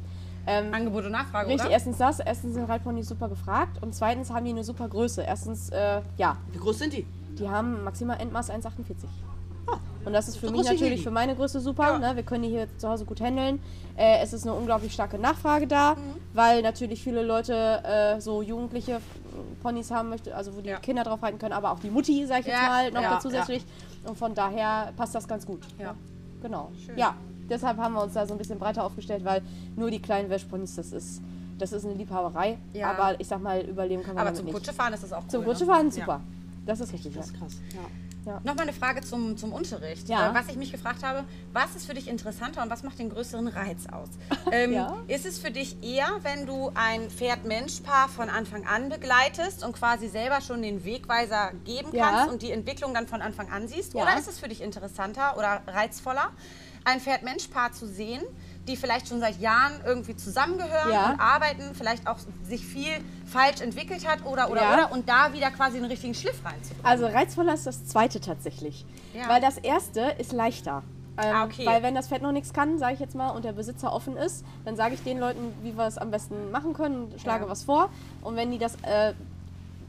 Ähm, 0.47 0.73
Angebot 0.73 1.05
und 1.05 1.11
Nachfrage, 1.11 1.47
Richtig, 1.49 1.65
oder? 1.65 1.71
erstens 1.73 1.97
das, 1.97 2.19
erstens 2.19 2.53
sind 2.55 2.69
Reitponys 2.69 3.07
super 3.09 3.27
gefragt 3.27 3.83
und 3.83 3.93
zweitens 3.93 4.29
haben 4.31 4.45
die 4.45 4.51
eine 4.51 4.63
super 4.63 4.87
Größe. 4.87 5.21
Erstens, 5.23 5.69
äh, 5.69 6.01
ja, 6.17 6.37
Wie 6.51 6.57
groß 6.59 6.79
sind 6.79 6.93
die? 6.93 7.05
Die 7.39 7.49
haben 7.49 7.83
maximal 7.83 8.19
Endmaß 8.19 8.51
1,48. 8.51 9.05
Und 10.05 10.13
das 10.13 10.27
ist 10.29 10.37
für 10.37 10.47
So 10.47 10.53
mich 10.53 10.65
natürlich 10.65 11.03
für 11.03 11.11
meine 11.11 11.35
Größe 11.35 11.59
super. 11.59 11.99
Ne? 11.99 12.15
Wir 12.15 12.23
können 12.23 12.43
die 12.43 12.49
hier 12.49 12.67
zu 12.77 12.87
Hause 12.89 13.05
gut 13.05 13.19
handeln. 13.21 13.61
Äh, 13.97 14.19
es 14.23 14.33
ist 14.33 14.43
eine 14.47 14.55
unglaublich 14.55 14.93
starke 14.93 15.19
Nachfrage 15.19 15.67
da, 15.67 15.93
Mhm. 15.95 15.97
weil 16.33 16.61
natürlich 16.61 17.03
viele 17.03 17.21
Leute 17.21 17.83
äh, 17.83 18.19
so 18.21 18.41
jugendliche 18.41 18.93
äh, 18.93 18.99
Ponys 19.61 19.91
haben 19.91 20.09
möchten, 20.09 20.31
also 20.31 20.55
wo 20.55 20.61
die 20.61 20.69
Ja. 20.69 20.77
Kinder 20.79 21.03
drauf 21.03 21.21
reiten 21.21 21.37
können, 21.37 21.53
aber 21.53 21.71
auch 21.71 21.79
die 21.79 21.89
Mutti, 21.91 22.25
sag 22.25 22.39
ich 22.39 22.45
jetzt 22.47 22.55
Ja, 22.61 22.67
mal, 22.69 22.91
noch 22.91 23.01
ja, 23.01 23.09
dazu 23.15 23.27
zusätzlich. 23.27 23.63
Und 24.05 24.17
von 24.17 24.33
daher 24.33 24.93
passt 24.95 25.13
das 25.13 25.27
ganz 25.27 25.45
gut. 25.45 25.59
Ja. 25.77 25.93
Genau. 26.41 26.71
Schön. 26.85 26.97
Ja, 26.97 27.15
deshalb 27.49 27.77
haben 27.77 27.93
wir 27.93 28.01
uns 28.01 28.13
da 28.13 28.25
so 28.25 28.33
ein 28.33 28.37
bisschen 28.37 28.57
breiter 28.57 28.85
aufgestellt, 28.85 29.23
weil 29.25 29.41
nur 29.75 29.91
die 29.91 30.01
kleinen 30.01 30.29
Wäschponys, 30.29 30.75
das 30.77 30.93
ist, 30.93 31.21
das 31.59 31.73
ist 31.73 31.83
eine 31.85 31.93
Liebhaberei. 31.95 32.57
Ja. 32.73 32.91
Aber 32.91 33.19
ich 33.19 33.27
sag 33.27 33.41
mal, 33.43 33.59
überleben 33.61 34.01
kann 34.01 34.15
man 34.15 34.25
Aber 34.25 34.35
zum 34.35 34.45
nicht. 34.45 34.55
Kutschefahren 34.55 34.93
ist 34.93 35.03
das 35.03 35.11
auch 35.13 35.23
cool. 35.23 35.29
Zum 35.29 35.41
ne? 35.41 35.47
Kutschefahren 35.47 35.91
Ja. 35.91 36.21
Das 36.65 36.79
ist 36.79 36.93
richtig. 36.93 37.13
Das 37.15 37.27
Ja. 37.27 37.33
ist 37.33 37.39
krass. 37.39 37.55
Ja. 38.25 38.41
Nochmal 38.43 38.63
eine 38.63 38.73
Frage 38.73 39.01
zum, 39.01 39.37
zum 39.37 39.53
Unterricht. 39.53 40.07
Ja. 40.09 40.31
Äh, 40.31 40.33
was 40.35 40.49
ich 40.49 40.57
mich 40.57 40.71
gefragt 40.71 41.03
habe, 41.03 41.23
was 41.53 41.75
ist 41.75 41.85
für 41.85 41.93
dich 41.93 42.07
interessanter 42.07 42.61
und 42.61 42.69
was 42.69 42.83
macht 42.83 42.99
den 42.99 43.09
größeren 43.09 43.47
Reiz 43.47 43.87
aus? 43.91 44.09
Ähm, 44.51 44.73
Ja. 44.73 44.97
Ist 45.07 45.25
es 45.25 45.39
für 45.39 45.51
dich 45.51 45.81
eher, 45.83 46.07
wenn 46.23 46.45
du 46.45 46.71
ein 46.75 47.09
Pferd-Mensch-Paar 47.09 48.09
von 48.09 48.29
Anfang 48.29 48.65
an 48.67 48.89
begleitest 48.89 49.63
und 49.63 49.73
quasi 49.73 50.07
selber 50.09 50.41
schon 50.41 50.61
den 50.61 50.83
Wegweiser 50.83 51.51
geben 51.65 51.89
Ja. 51.93 52.09
kannst 52.09 52.31
und 52.33 52.41
die 52.41 52.51
Entwicklung 52.51 52.93
dann 52.93 53.07
von 53.07 53.21
Anfang 53.21 53.49
an 53.51 53.67
siehst? 53.67 53.93
Ja. 53.93 54.03
Oder 54.03 54.17
ist 54.19 54.27
es 54.27 54.37
für 54.39 54.49
dich 54.49 54.61
interessanter 54.61 55.37
oder 55.37 55.61
reizvoller, 55.67 56.29
ein 56.83 56.99
Pferd-Mensch-Paar 56.99 57.71
zu 57.73 57.87
sehen, 57.87 58.23
die 58.69 58.77
vielleicht 58.77 59.07
schon 59.09 59.19
seit 59.19 59.39
Jahren 59.41 59.73
irgendwie 59.85 60.15
zusammengehören 60.15 60.91
Ja. 60.91 61.11
und 61.11 61.19
arbeiten, 61.19 61.73
vielleicht 61.73 62.07
auch 62.07 62.17
sich 62.47 62.63
viel 62.65 62.91
falsch 63.25 63.59
entwickelt 63.61 64.07
hat 64.07 64.25
oder 64.25 64.49
oder 64.49 64.61
Ja. 64.61 64.73
oder 64.75 64.91
und 64.91 65.09
da 65.09 65.33
wieder 65.33 65.51
quasi 65.51 65.77
einen 65.77 65.87
richtigen 65.87 66.13
Schliff 66.13 66.43
reinzubringen? 66.45 66.85
Also 66.85 67.07
reizvoller 67.07 67.53
ist 67.53 67.65
das 67.67 67.85
zweite 67.87 68.21
tatsächlich. 68.21 68.85
Ja. 69.13 69.27
Weil 69.27 69.41
das 69.41 69.57
erste 69.57 70.01
ist 70.19 70.31
leichter. 70.31 70.83
Ähm, 71.21 71.35
Ah, 71.35 71.43
okay. 71.43 71.65
Weil 71.65 71.83
wenn 71.83 71.95
das 71.95 72.07
Pferd 72.07 72.21
noch 72.21 72.31
nichts 72.31 72.53
kann, 72.53 72.77
sage 72.79 72.93
ich 72.93 72.99
jetzt 73.01 73.13
mal, 73.13 73.31
und 73.31 73.43
der 73.43 73.51
Besitzer 73.51 73.91
offen 73.91 74.15
ist, 74.15 74.45
dann 74.63 74.77
sage 74.77 74.93
ich 74.93 75.03
den 75.03 75.19
Leuten, 75.19 75.51
wie 75.63 75.75
wir 75.77 75.85
es 75.85 75.97
am 75.97 76.11
besten 76.11 76.49
machen 76.51 76.73
können, 76.73 77.11
schlage 77.19 77.43
Ja. 77.43 77.49
was 77.49 77.63
vor. 77.63 77.89
Und 78.21 78.37
wenn 78.37 78.51
die 78.51 78.57
das 78.57 78.75
äh, 78.83 79.13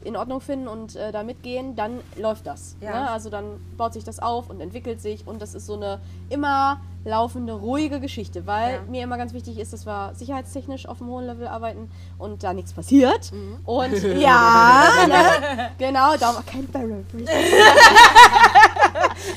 in 0.03 0.15
Ordnung 0.17 0.41
finden 0.41 0.67
und 0.67 0.95
äh, 0.95 1.11
da 1.11 1.23
mitgehen, 1.23 1.75
dann 1.75 1.99
läuft 2.17 2.47
das. 2.47 2.75
Ja. 2.81 2.91
Ne? 2.91 3.09
Also 3.11 3.29
dann 3.29 3.45
baut 3.77 3.93
sich 3.93 4.03
das 4.03 4.19
auf 4.19 4.49
und 4.49 4.59
entwickelt 4.61 4.99
sich 5.01 5.27
und 5.27 5.41
das 5.41 5.53
ist 5.53 5.65
so 5.67 5.75
eine 5.75 5.99
immer 6.29 6.81
laufende, 7.03 7.53
ruhige 7.53 7.99
Geschichte, 7.99 8.45
weil 8.45 8.73
Ja. 8.75 8.81
mir 8.87 9.03
immer 9.03 9.17
ganz 9.17 9.33
wichtig 9.33 9.57
ist, 9.59 9.73
dass 9.73 9.85
wir 9.87 10.11
sicherheitstechnisch 10.15 10.87
auf 10.87 11.01
einem 11.01 11.09
hohen 11.11 11.25
Level 11.25 11.47
arbeiten 11.47 11.89
und 12.19 12.43
da 12.43 12.53
nichts 12.53 12.73
passiert. 12.73 13.31
Mhm. 13.31 13.57
Und 13.65 13.93
ja, 14.19 14.83
ne? 15.07 15.69
genau, 15.79 16.15
darum 16.17 16.37
auch 16.37 16.45
kein 16.45 16.67
Barrel 16.67 17.03
Break. 17.11 17.25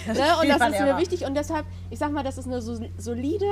ne? 0.06 0.36
Und 0.40 0.48
das 0.48 0.72
ist 0.72 0.80
mir 0.80 0.96
wichtig 0.98 1.24
und 1.24 1.34
deshalb, 1.34 1.64
ich 1.90 1.98
sag 1.98 2.12
mal, 2.12 2.22
das 2.24 2.38
ist 2.38 2.46
eine 2.46 2.60
so, 2.60 2.78
solide, 2.98 3.46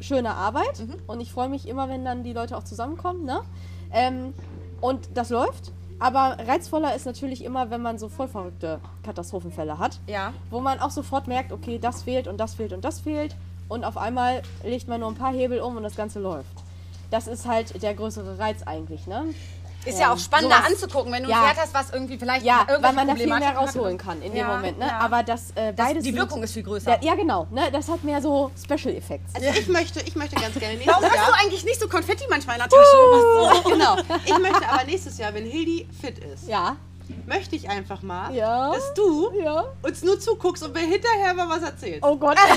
schöne 0.00 0.34
Arbeit 0.34 0.78
Mhm. 0.80 0.94
und 1.06 1.20
ich 1.20 1.32
freue 1.32 1.48
mich 1.48 1.66
immer, 1.68 1.88
wenn 1.88 2.04
dann 2.04 2.22
die 2.22 2.32
Leute 2.32 2.56
auch 2.56 2.64
zusammenkommen. 2.64 3.24
Ne? 3.24 3.40
Ähm, 3.92 4.34
und 4.80 5.08
das 5.14 5.30
läuft. 5.30 5.72
Aber 6.00 6.36
reizvoller 6.46 6.94
ist 6.94 7.06
natürlich 7.06 7.44
immer, 7.44 7.70
wenn 7.70 7.82
man 7.82 7.98
so 7.98 8.08
voll 8.08 8.28
verrückte 8.28 8.78
Katastrophenfälle 9.02 9.78
hat, 9.78 9.98
Ja. 10.06 10.32
wo 10.50 10.60
man 10.60 10.78
auch 10.80 10.90
sofort 10.90 11.26
merkt, 11.26 11.52
okay, 11.52 11.78
das 11.78 12.02
fehlt 12.04 12.28
und 12.28 12.38
das 12.38 12.54
fehlt 12.54 12.72
und 12.72 12.84
das 12.84 13.00
fehlt 13.00 13.34
und 13.68 13.84
auf 13.84 13.96
einmal 13.96 14.42
legt 14.64 14.86
man 14.88 15.00
nur 15.00 15.08
ein 15.10 15.16
paar 15.16 15.32
Hebel 15.32 15.60
um 15.60 15.76
und 15.76 15.82
das 15.82 15.96
Ganze 15.96 16.20
läuft. 16.20 16.46
Das 17.10 17.26
ist 17.26 17.46
halt 17.46 17.82
der 17.82 17.94
größere 17.94 18.38
Reiz 18.38 18.62
eigentlich, 18.64 19.06
ne? 19.06 19.24
Ist 19.84 19.98
ja 20.00 20.12
auch 20.12 20.18
spannender 20.18 20.56
sowas- 20.56 20.70
anzugucken, 20.72 21.12
wenn 21.12 21.22
du 21.22 21.30
Ja. 21.30 21.40
ein 21.40 21.54
Pferd 21.54 21.64
hast, 21.64 21.72
was 21.74 21.90
irgendwie 21.90 22.18
vielleicht 22.18 22.44
Ja, 22.44 22.60
irgendwelche 22.68 22.82
weil 22.82 22.92
man 22.92 23.08
da 23.08 23.14
viel 23.14 23.26
mehr 23.28 23.56
rausholen 23.56 23.96
kann 23.96 24.20
in 24.20 24.34
Ja, 24.36 24.44
dem 24.48 24.56
Moment, 24.56 24.78
ne? 24.78 24.86
ja. 24.86 24.98
Aber 24.98 25.22
das 25.22 25.50
äh, 25.52 25.72
Das, 25.72 25.86
beides 25.86 26.02
die 26.02 26.10
sind- 26.10 26.18
Wirkung 26.18 26.42
ist 26.42 26.52
viel 26.52 26.62
größer. 26.64 26.90
Ja, 26.90 26.98
ja, 27.00 27.14
genau, 27.14 27.46
ne? 27.50 27.70
Das 27.72 27.88
hat 27.88 28.02
mehr 28.04 28.20
so 28.20 28.50
Special 28.62 28.94
Effects. 28.94 29.34
Also 29.34 29.48
ich 29.48 29.68
möchte, 29.68 30.00
ich 30.00 30.14
möchte 30.16 30.36
ganz 30.36 30.54
gerne 30.58 30.74
nächstes 30.74 30.88
Warum 30.94 31.04
hast 31.08 31.14
Jahr. 31.16 31.26
du 31.28 31.32
eigentlich 31.44 31.64
nicht 31.64 31.80
so 31.80 31.88
Konfetti 31.88 32.24
manchmal 32.28 32.56
in 32.56 32.62
der 32.62 32.68
Tasche? 32.68 33.62
So. 33.64 33.70
Genau. 33.70 33.96
Ich 34.24 34.38
möchte 34.38 34.68
aber 34.68 34.84
nächstes 34.84 35.16
Jahr, 35.18 35.32
wenn 35.32 35.44
Hildi 35.46 35.88
fit 36.00 36.18
ist, 36.18 36.48
Ja. 36.48 36.76
Möchte 37.26 37.56
ich 37.56 37.68
einfach 37.68 38.02
mal, 38.02 38.34
Ja. 38.34 38.72
dass 38.72 38.92
du 38.94 39.30
Ja. 39.40 39.64
uns 39.82 40.02
nur 40.02 40.18
zuguckst 40.20 40.62
und 40.62 40.74
mir 40.74 40.80
hinterher 40.80 41.34
mal 41.34 41.48
was 41.48 41.62
erzählst. 41.62 42.02
Oh 42.04 42.16
Gott. 42.16 42.36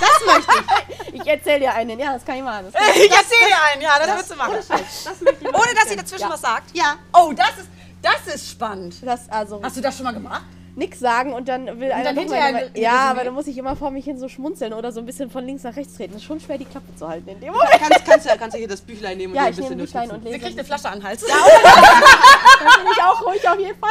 Das 0.00 0.34
möchte 0.36 0.52
ich. 0.58 1.20
Ich 1.20 1.26
erzähle 1.26 1.60
dir 1.60 1.74
einen. 1.74 1.98
Ja, 1.98 2.12
das 2.14 2.24
kann 2.24 2.36
ich 2.36 2.42
machen. 2.42 2.66
Das 2.72 2.82
Ich 2.96 3.10
erzähle 3.10 3.48
dir 3.48 3.72
einen, 3.72 3.82
ja, 3.82 3.98
das, 3.98 4.08
würdest 4.08 4.30
du 4.30 4.36
machen. 4.36 4.54
Das 4.56 4.68
möchte 5.20 5.44
ich 5.44 5.50
mal 5.52 5.60
Ohne 5.60 5.74
dass 5.74 5.88
sie 5.88 5.96
dazwischen 5.96 6.22
Ja. 6.22 6.30
was 6.30 6.40
sagt? 6.40 6.74
Ja. 6.76 6.94
Oh, 7.12 7.32
das 7.34 7.50
ist, 7.58 7.68
das 8.00 8.34
ist 8.34 8.50
spannend. 8.50 8.94
das 9.02 9.28
also 9.28 9.60
Hast 9.62 9.76
du 9.76 9.80
das 9.80 9.94
schon 9.96 10.04
mal 10.04 10.12
gemacht? 10.14 10.42
Nix 10.76 10.98
sagen 10.98 11.32
und 11.32 11.48
dann 11.48 11.80
will 11.80 11.90
einer 11.92 12.04
dann 12.04 12.14
noch 12.14 12.22
hinterher 12.22 12.52
mal, 12.52 12.70
Ja, 12.74 13.10
aber 13.10 13.24
dann 13.24 13.34
muss 13.34 13.46
ich 13.46 13.58
immer 13.58 13.76
vor 13.76 13.90
mich 13.90 14.04
hin 14.04 14.18
so 14.18 14.28
schmunzeln 14.28 14.72
oder 14.72 14.92
so 14.92 15.00
ein 15.00 15.06
bisschen 15.06 15.30
von 15.30 15.44
links 15.44 15.62
nach 15.64 15.76
rechts 15.76 15.94
treten. 15.94 16.12
Das 16.12 16.22
ist 16.22 16.26
schon 16.26 16.40
schwer, 16.40 16.58
die 16.58 16.64
Klappe 16.64 16.94
zu 16.96 17.08
halten 17.08 17.28
in 17.28 17.40
dem 17.40 17.52
Moment. 17.52 17.70
Kannst, 17.70 18.04
kannst, 18.04 18.26
du, 18.26 18.36
kannst 18.38 18.54
du 18.54 18.58
hier 18.58 18.68
das 18.68 18.80
Büchlein 18.80 19.18
nehmen 19.18 19.32
und 19.32 19.36
Ja, 19.36 19.44
dir 19.46 19.50
ich 19.50 19.56
ein 19.58 19.62
nehme 19.70 19.82
bisschen 19.82 20.00
ein 20.00 20.08
Büchlein 20.08 20.18
und 20.18 20.22
Sie 20.24 20.28
lese. 20.32 20.38
kriegt 20.44 20.58
eine 20.58 20.66
Flasche 20.66 20.88
an 20.88 20.98
den 21.00 21.06
Hals. 21.06 21.24
Dann 21.26 22.82
bin 22.84 22.92
ich 22.92 23.02
auch 23.02 23.26
ruhig 23.26 23.48
auf 23.48 23.58
jeden 23.58 23.78
Fall. 23.78 23.90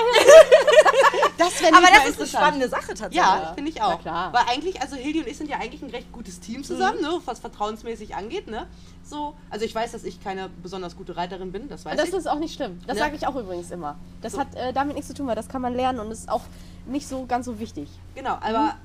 Das 1.38 1.54
Aber 1.74 1.88
das 1.88 2.10
ist 2.10 2.20
eine 2.20 2.28
spannende 2.28 2.70
Sache 2.70 2.88
tatsächlich. 2.88 3.16
Ja, 3.16 3.52
finde 3.56 3.72
ich 3.72 3.82
auch. 3.82 4.04
Weil 4.06 4.44
eigentlich, 4.50 4.82
also 4.82 4.96
Hildi 4.96 5.20
und 5.22 5.28
ich 5.28 5.38
sind 5.38 5.50
ja 5.50 5.58
eigentlich 5.58 5.82
ein 5.82 5.90
recht 5.90 6.12
gutes 6.12 6.40
Team 6.40 6.64
zusammen, 6.64 7.02
ne, 7.02 7.10
was 7.26 7.40
vertrauensmäßig 7.40 8.16
angeht, 8.16 8.48
ne? 8.48 8.68
So, 9.04 9.34
also 9.50 9.66
ich 9.66 9.74
weiß, 9.74 9.92
dass 9.94 10.04
ich 10.04 10.22
keine 10.24 10.50
besonders 10.62 10.96
gute 10.96 11.18
Reiterin 11.18 11.52
bin, 11.52 11.68
das 11.68 11.84
weiß 11.86 11.98
Das 11.98 12.10
ich. 12.10 12.14
ist 12.14 12.28
auch 12.28 12.38
nicht 12.38 12.54
schlimm. 12.54 12.80
Das 12.86 12.96
Ne? 12.98 13.04
sage 13.04 13.16
ich 13.16 13.26
auch 13.26 13.36
übrigens 13.36 13.72
immer. 13.72 13.98
Das 14.22 14.34
So. 14.34 14.40
hat 14.40 14.54
äh, 14.56 14.72
damit 14.74 14.96
nichts 14.96 15.08
zu 15.08 15.16
tun, 15.16 15.26
weil 15.28 15.36
das 15.36 15.48
kann 15.48 15.62
man 15.62 15.74
lernen 15.74 16.00
und 16.00 16.12
ist 16.12 16.30
auch 16.30 16.42
nicht 16.90 17.08
so 17.08 17.26
ganz 17.26 17.46
so 17.46 17.60
wichtig. 17.60 17.90
Genau, 18.16 18.38
aber 18.42 18.76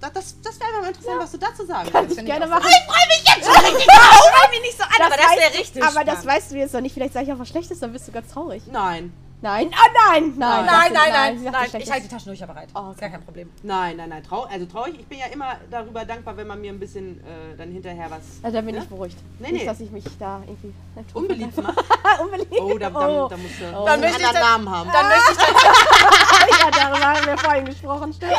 das, 0.00 0.12
das, 0.12 0.34
das 0.42 0.60
wäre 0.60 0.80
mal 0.80 0.88
interessant, 0.88 1.18
was 1.20 1.30
du 1.32 1.38
dazu 1.38 1.66
sagen 1.66 1.90
Kann 1.90 2.06
kannst. 2.06 2.18
ich 2.18 2.24
gerne 2.24 2.46
machen. 2.46 2.62
freue 2.62 3.06
mich 3.08 3.22
jetzt 3.26 3.44
schon 3.46 3.64
richtig 3.64 3.86
drauf. 3.86 4.32
Schau 4.34 4.50
mich 4.50 4.60
nicht 4.62 4.78
so 4.78 4.84
an, 4.84 4.90
aber 5.06 5.16
das 5.16 5.36
wäre 5.36 5.58
richtig 5.58 5.82
Aber 5.82 6.04
das 6.04 6.14
spannend. 6.20 6.26
weißt 6.26 6.50
du 6.52 6.56
jetzt 6.56 6.74
noch 6.74 6.80
nicht. 6.80 6.94
Vielleicht 6.94 7.12
sage 7.12 7.26
ich 7.26 7.32
auch 7.32 7.38
was 7.38 7.48
Schlechtes, 7.48 7.80
dann 7.80 7.92
bist 7.92 8.08
du 8.08 8.12
ganz 8.12 8.32
traurig. 8.32 8.62
Nein, 8.72 9.12
Nein. 9.42 9.70
Ah, 9.72 10.10
nein. 10.12 10.34
Nein, 10.36 10.66
Nein, 10.66 10.66
nein, 10.66 10.92
nein, 10.92 11.42
nein. 11.44 11.52
was 11.72 11.74
Ich 11.82 11.90
halte 11.90 12.02
die 12.08 12.12
Taschentücher 12.14 12.46
bereit. 12.46 12.68
Oh, 12.74 12.78
okay. 12.80 12.90
Ist 12.92 13.00
gar 13.00 13.08
kein 13.10 13.24
Problem. 13.24 13.50
nein, 13.62 13.96
nein, 13.96 14.08
nein, 14.10 14.22
trau 14.22 14.42
also 14.42 14.66
traurig. 14.66 14.96
Ich 15.00 15.06
bin 15.06 15.18
ja 15.18 15.26
immer 15.26 15.56
darüber 15.70 16.04
dankbar, 16.04 16.36
wenn 16.36 16.46
man 16.46 16.60
mir 16.60 16.70
ein 16.70 16.78
bisschen 16.78 17.20
äh, 17.20 17.56
dann 17.56 17.70
hinterher 17.72 18.10
was 18.10 18.20
Na, 18.42 18.50
dann 18.50 18.66
bin 18.66 18.74
Ne? 18.74 18.82
ich 18.82 18.88
beruhigt. 18.88 19.16
Nee, 19.38 19.52
Nicht, 19.52 19.60
nee. 19.62 19.66
dass 19.66 19.80
ich 19.80 19.90
mich 19.90 20.04
da 20.18 20.42
irgendwie 20.46 20.74
unbeliebt 21.14 21.56
macht. 21.62 21.78
unbeliebt. 22.20 22.52
Oh, 22.60 22.76
da, 22.78 22.90
da, 22.90 23.08
Oh. 23.08 23.28
da 23.28 23.36
musst 23.38 23.60
du 23.60 23.64
Oh. 23.64 23.84
Dann 23.86 23.88
einen 23.94 24.02
möchte 24.02 24.20
ich 24.20 24.26
anderen 24.28 24.34
das- 24.42 24.50
Namen 24.50 24.70
haben. 24.70 24.90
Dann 24.92 25.08
möchte 25.08 25.32
ich 25.32 26.58
ja, 26.60 26.70
darüber 26.70 27.06
haben 27.06 27.26
wir 27.26 27.38
vorhin 27.38 27.64
gesprochen. 27.64 28.12
Stimmt. 28.12 28.32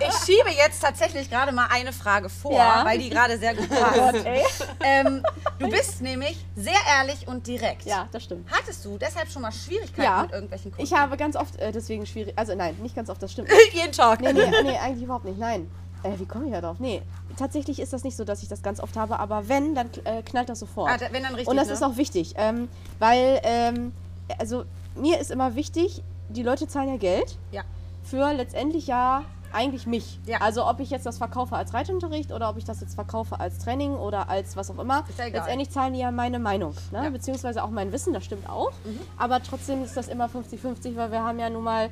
Ich 0.00 0.14
schiebe 0.24 0.50
jetzt 0.50 0.80
tatsächlich 0.80 1.28
gerade 1.30 1.52
mal 1.52 1.66
eine 1.70 1.92
Frage 1.92 2.28
vor, 2.30 2.52
Ja. 2.52 2.82
weil 2.84 2.98
die 2.98 3.10
gerade 3.10 3.36
sehr 3.38 3.54
gut 3.54 3.68
Oh 3.70 3.74
passt. 3.74 3.94
Gott, 3.98 4.24
ey. 4.24 4.42
ähm, 4.82 5.22
du 5.58 5.68
bist 5.68 6.00
nämlich 6.00 6.44
sehr 6.56 6.78
ehrlich 6.98 7.28
und 7.28 7.46
direkt. 7.46 7.84
Ja, 7.84 8.08
das 8.10 8.24
stimmt. 8.24 8.50
Hattest 8.50 8.84
du 8.84 8.96
deshalb 8.98 9.30
schon 9.30 9.42
mal 9.42 9.52
Schwierigkeiten 9.52 10.02
Ja. 10.02 10.22
mit 10.22 10.32
irgendwelchen 10.46 10.70
Kunden? 10.72 10.84
Ich 10.84 10.92
habe 10.92 11.16
ganz 11.16 11.36
oft 11.36 11.56
äh, 11.56 11.72
deswegen 11.72 12.06
schwierig. 12.06 12.32
Also 12.36 12.54
nein, 12.54 12.76
nicht 12.82 12.94
ganz 12.96 13.10
oft, 13.10 13.22
das 13.22 13.32
stimmt. 13.32 13.48
jeden 13.72 13.92
Tag. 13.92 14.20
Nee, 14.20 14.32
nee, 14.32 14.44
nee, 14.62 14.76
eigentlich 14.78 15.04
überhaupt 15.04 15.24
nicht. 15.24 15.38
Nein. 15.38 15.70
Äh, 16.02 16.18
wie 16.18 16.26
komme 16.26 16.46
ich 16.46 16.52
da 16.52 16.60
drauf? 16.60 16.76
Nee, 16.78 17.02
tatsächlich 17.36 17.80
ist 17.80 17.92
das 17.92 18.04
nicht 18.04 18.16
so, 18.16 18.24
dass 18.24 18.42
ich 18.42 18.48
das 18.48 18.62
ganz 18.62 18.80
oft 18.80 18.96
habe, 18.96 19.18
aber 19.18 19.48
wenn, 19.48 19.74
dann 19.74 19.88
äh, 20.04 20.22
knallt 20.22 20.48
das 20.48 20.60
sofort. 20.60 20.90
Ah, 20.90 20.98
da- 20.98 21.06
wenn 21.12 21.22
dann 21.22 21.34
richtig. 21.34 21.48
Und 21.48 21.56
das 21.56 21.68
ne? 21.68 21.72
ist 21.74 21.82
auch 21.82 21.96
wichtig, 21.96 22.34
ähm, 22.36 22.68
weil, 22.98 23.40
ähm, 23.42 23.92
also 24.38 24.64
mir 24.94 25.18
ist 25.20 25.30
immer 25.30 25.54
wichtig, 25.54 26.02
die 26.28 26.42
Leute 26.42 26.68
zahlen 26.68 26.88
ja 26.90 26.96
Geld 26.96 27.38
Ja. 27.52 27.62
für 28.04 28.32
letztendlich 28.32 28.86
ja 28.86 29.24
eigentlich 29.56 29.86
mich. 29.86 30.20
Ja. 30.26 30.38
Also 30.40 30.66
ob 30.66 30.78
ich 30.80 30.90
jetzt 30.90 31.06
das 31.06 31.18
verkaufe 31.18 31.56
als 31.56 31.74
Reitunterricht 31.74 32.30
oder 32.30 32.50
ob 32.50 32.58
ich 32.58 32.64
das 32.64 32.80
jetzt 32.80 32.94
verkaufe 32.94 33.40
als 33.40 33.58
Training 33.58 33.94
oder 33.94 34.28
als 34.28 34.56
was 34.56 34.70
auch 34.70 34.78
immer. 34.78 35.04
Ist 35.08 35.18
ja 35.18 35.26
egal. 35.26 35.40
Letztendlich 35.40 35.70
zahlen 35.70 35.94
die 35.94 36.00
ja 36.00 36.10
meine 36.10 36.38
Meinung, 36.38 36.74
ne? 36.92 37.02
Ja. 37.02 37.10
Mhm. 37.10 37.14
beziehungsweise 37.14 37.64
auch 37.64 37.70
mein 37.70 37.90
Wissen, 37.92 38.12
das 38.12 38.24
stimmt 38.24 38.48
auch. 38.48 38.72
Aber 39.16 39.42
trotzdem 39.42 39.82
ist 39.82 39.96
das 39.96 40.08
immer 40.08 40.26
50-50, 40.26 40.96
weil 40.96 41.10
wir 41.10 41.24
haben 41.24 41.38
ja 41.38 41.50
nun 41.50 41.64
mal 41.64 41.90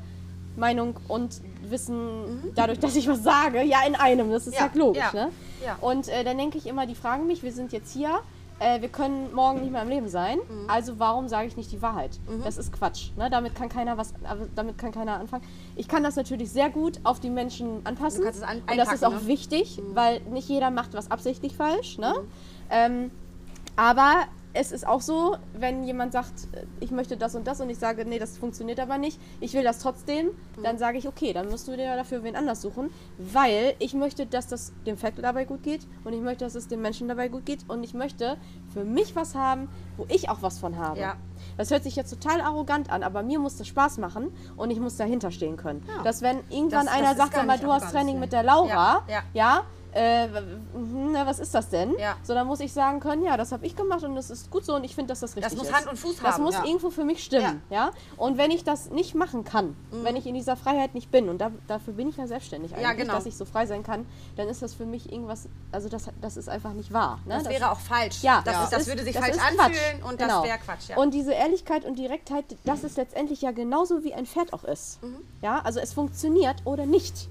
Meinung 0.57 0.95
und 1.09 1.41
Wissen 1.69 2.53
dadurch, 2.55 2.79
dass 2.79 2.95
ich 2.95 3.09
was 3.09 3.23
sage, 3.25 3.63
ja 3.63 3.79
in 3.87 3.97
einem. 3.97 4.31
Das 4.31 4.47
ist 4.47 4.53
Mhm. 4.53 4.55
Ja, 4.55 4.61
halt 4.61 4.75
logisch. 4.77 5.13
Ne? 5.13 5.31
Und 5.81 6.09
äh, 6.09 6.23
dann 6.23 6.39
denke 6.39 6.59
ich 6.59 6.67
immer, 6.67 6.87
die 6.87 6.95
fragen 6.95 7.27
mich, 7.27 7.43
wir 7.43 7.53
sind 7.53 7.73
jetzt 7.73 7.93
hier, 7.93 8.21
äh, 8.65 8.81
wir 8.81 8.89
können 8.89 9.35
morgen 9.35 9.61
nicht 9.61 9.73
mehr 9.73 9.83
im 9.83 9.89
Leben 9.89 10.09
sein, 10.09 10.39
Mhm. 10.39 10.71
also 10.71 10.99
warum 10.99 11.29
sage 11.29 11.47
ich 11.49 11.57
nicht 11.57 11.71
die 11.71 11.83
Wahrheit? 11.83 12.19
Das 12.45 12.57
ist 12.57 12.73
Quatsch. 12.73 13.11
Ne? 13.17 13.29
Damit 13.29 13.55
kann 13.55 13.69
keiner 13.69 13.99
was, 13.99 14.15
damit 14.55 14.79
kann 14.79 14.91
keiner 14.91 15.21
anfangen. 15.21 15.45
Ich 15.77 15.87
kann 15.87 16.03
das 16.03 16.17
natürlich 16.17 16.51
sehr 16.51 16.71
gut 16.71 16.99
auf 17.05 17.21
die 17.21 17.29
Menschen 17.31 17.85
anpassen. 17.85 18.21
Du 18.21 18.25
kannst 18.25 18.41
es 18.41 18.47
an- 18.49 18.63
und 18.69 18.77
das 18.77 18.93
ist 18.93 19.05
auch 19.05 19.11
ne? 19.11 19.27
wichtig, 19.27 19.83
weil 19.93 20.21
nicht 20.23 20.49
jeder 20.49 20.71
macht 20.71 20.95
was 20.95 21.11
absichtlich 21.11 21.55
falsch. 21.57 21.99
Ne? 21.99 22.15
Ähm, 22.71 23.11
aber 23.77 24.13
es 24.57 24.71
ist 24.73 24.87
auch 24.87 25.01
so, 25.01 25.37
wenn 25.53 25.83
jemand 25.85 26.13
sagt, 26.13 26.33
äh, 26.53 26.65
ich 26.81 26.91
möchte 26.93 27.17
das 27.17 27.35
und 27.35 27.47
das 27.47 27.61
und 27.61 27.69
ich 27.71 27.79
sage, 27.79 28.05
nee, 28.05 28.19
das 28.21 28.39
funktioniert 28.39 28.79
aber 28.81 28.99
nicht, 28.99 29.21
ich 29.41 29.53
will 29.53 29.65
das 29.65 29.81
trotzdem, 29.81 30.31
dann 30.63 30.79
sage 30.79 30.97
ich, 30.97 31.09
okay, 31.09 31.33
dann 31.33 31.51
musst 31.51 31.67
du 31.69 31.77
dir 31.77 31.97
dafür 31.97 32.23
wen 32.23 32.37
anders 32.37 32.63
suchen, 32.63 32.91
weil 33.19 33.75
ich 33.81 33.95
möchte, 33.95 34.27
dass 34.27 34.47
das 34.47 34.73
dem 34.87 34.97
Fett 34.97 35.15
dabei 35.21 35.45
gut 35.45 35.63
geht 35.65 35.87
und 36.05 36.13
ich 36.13 36.21
möchte, 36.21 36.45
dass 36.45 36.55
es 36.55 36.69
dem 36.69 36.81
Menschen 36.83 37.09
dabei 37.09 37.29
gut 37.29 37.45
geht 37.45 37.69
und 37.69 37.83
ich 37.83 37.95
möchte 37.95 38.37
für 38.73 38.85
mich 38.85 39.17
was 39.17 39.35
haben, 39.35 39.69
wo 39.97 40.07
ich 40.09 40.29
auch 40.29 40.41
was 40.41 40.59
von 40.59 40.79
habe. 40.79 41.01
Ja. 41.01 41.17
Das 41.57 41.71
hört 41.71 41.83
sich 41.83 41.97
jetzt 41.97 42.11
total 42.11 42.41
arrogant 42.41 42.91
an, 42.91 43.03
aber 43.03 43.23
mir 43.23 43.41
muss 43.41 43.57
das 43.57 43.67
Spaß 43.67 43.99
machen 43.99 44.33
und 44.57 44.71
ich 44.71 44.79
muss 44.79 44.97
dahinter 44.97 45.31
stehen 45.33 45.57
können. 45.57 45.83
Dass 46.05 46.23
wenn 46.23 46.39
irgendwann 46.49 46.87
Das- 46.87 46.95
einer 46.95 47.15
das 47.15 47.17
sagt, 47.19 47.47
mal, 47.47 47.59
du 47.59 47.73
hast 47.73 47.91
Training 47.91 48.21
mit 48.21 48.33
der 48.33 48.45
Laura, 48.45 49.03
Ja, 49.09 49.23
ja, 49.35 49.63
äh, 49.95 50.27
mhm, 50.29 51.13
na, 51.13 51.25
was 51.27 51.39
ist 51.39 51.55
das 51.55 51.69
denn? 51.69 51.95
Ja. 51.99 52.17
So, 52.23 52.35
dann 52.35 52.47
muss 52.47 52.61
ich 52.61 52.73
sagen 52.73 53.01
können, 53.01 53.25
ja, 53.25 53.37
das 53.37 53.53
habe 53.53 53.65
ich 53.65 53.77
gemacht 53.77 54.03
und 54.03 54.17
das 54.17 54.29
ist 54.31 54.51
gut 54.51 54.65
so 54.65 54.75
und 54.75 54.85
ich 54.85 54.95
finde, 54.95 55.11
dass 55.11 55.21
das 55.21 55.37
richtig 55.37 55.57
muss 55.57 55.69
ist. 55.69 55.73
Hand 55.73 55.87
und 55.87 55.97
Fuß 55.97 56.17
Das 56.17 56.35
haben, 56.35 56.43
muss 56.43 56.55
ja. 56.55 56.65
irgendwo 56.65 56.91
für 56.91 57.05
mich 57.05 57.23
stimmen, 57.23 57.63
ja. 57.71 57.93
Und 58.17 58.37
wenn 58.37 58.51
ich 58.51 58.65
das 58.65 58.91
nicht 58.91 59.15
machen 59.15 59.45
kann, 59.45 59.77
wenn 59.91 60.17
ich 60.17 60.27
in 60.27 60.35
dieser 60.35 60.57
Freiheit 60.57 60.95
nicht 60.95 61.11
bin 61.11 61.29
und 61.29 61.39
da, 61.39 61.51
dafür 61.69 61.95
bin 61.95 62.09
ich 62.09 62.17
ja 62.17 62.27
selbstständig 62.27 62.75
eigentlich, 62.75 62.97
genau. 62.99 63.15
dass 63.15 63.27
ich 63.27 63.37
so 63.37 63.45
frei 63.45 63.67
sein 63.67 63.83
kann, 63.85 64.05
dann 64.37 64.49
ist 64.49 64.63
das 64.63 64.75
für 64.75 64.87
mich 64.87 65.13
irgendwas, 65.13 65.49
also 65.71 65.89
das, 65.89 66.07
das 66.21 66.37
ist 66.37 66.49
einfach 66.49 66.73
nicht 66.73 66.93
wahr. 66.93 67.21
Ne? 67.25 67.35
Das 67.35 67.49
wäre 67.49 67.71
auch 67.71 67.81
falsch. 67.81 68.23
Ja, 68.23 68.43
das, 68.45 68.65
ist, 68.65 68.73
das 68.73 68.87
würde 68.89 69.05
sich 69.05 69.15
das 69.15 69.25
falsch 69.25 69.37
ist 69.37 69.43
anfühlen 69.43 70.01
Quatsch. 70.01 70.11
und 70.11 70.19
Genau. 70.19 70.41
das 70.41 70.49
wäre 70.49 70.59
Quatsch. 70.59 70.89
Ja. 70.89 70.97
Und 70.97 71.15
diese 71.15 71.33
Ehrlichkeit 71.33 71.85
und 71.85 71.99
Direktheit, 71.99 72.45
das 72.65 72.83
ist 72.83 72.97
letztendlich 72.97 73.43
ja 73.43 73.53
genauso 73.53 74.03
wie 74.03 74.13
ein 74.15 74.27
Pferd 74.27 74.53
auch 74.53 74.65
ist. 74.65 75.03
Mhm. 75.03 75.19
Ja, 75.43 75.61
also 75.63 75.79
es 75.81 75.93
funktioniert 75.93 76.57
oder 76.65 76.87
nicht. 76.87 77.29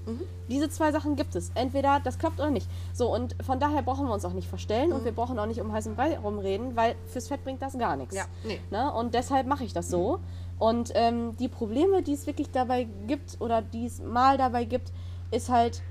Diese 0.48 0.70
zwei 0.70 0.92
Sachen 0.92 1.16
gibt 1.16 1.34
es. 1.36 1.50
Entweder 1.54 2.00
das 2.02 2.18
klappt 2.18 2.38
oder 2.40 2.50
nicht. 2.54 2.66
So, 2.94 3.12
und 3.12 3.36
von 3.44 3.60
daher 3.60 3.82
brauchen 3.82 4.06
wir 4.06 4.14
uns 4.14 4.24
auch 4.24 4.32
nicht 4.32 4.48
verstellen 4.48 4.88
Mhm. 4.88 4.94
und 4.96 5.04
wir 5.04 5.12
brauchen 5.12 5.38
auch 5.38 5.46
nicht 5.46 5.60
um 5.60 5.70
heißen 5.72 5.94
Brei 5.94 6.18
rumreden, 6.18 6.74
weil 6.76 6.94
fürs 7.06 7.28
Pferd 7.28 7.44
bringt 7.44 7.60
das 7.60 7.76
gar 7.78 7.96
nichts. 7.96 8.14
Ja, 8.16 8.24
nee. 8.44 8.58
Ne? 8.70 8.90
Und 8.92 9.12
deshalb 9.14 9.46
mache 9.46 9.64
ich 9.64 9.72
das 9.74 9.88
so. 9.90 10.20
Und 10.58 10.92
ähm, 10.94 11.36
die 11.36 11.48
Probleme, 11.48 12.02
die 12.02 12.14
es 12.14 12.26
wirklich 12.26 12.50
dabei 12.50 12.86
gibt 13.06 13.36
oder 13.40 13.60
die 13.60 13.84
es 13.86 14.00
mal 14.00 14.38
dabei 14.38 14.64
gibt, 14.64 14.92
ist 15.30 15.50
halt 15.50 15.82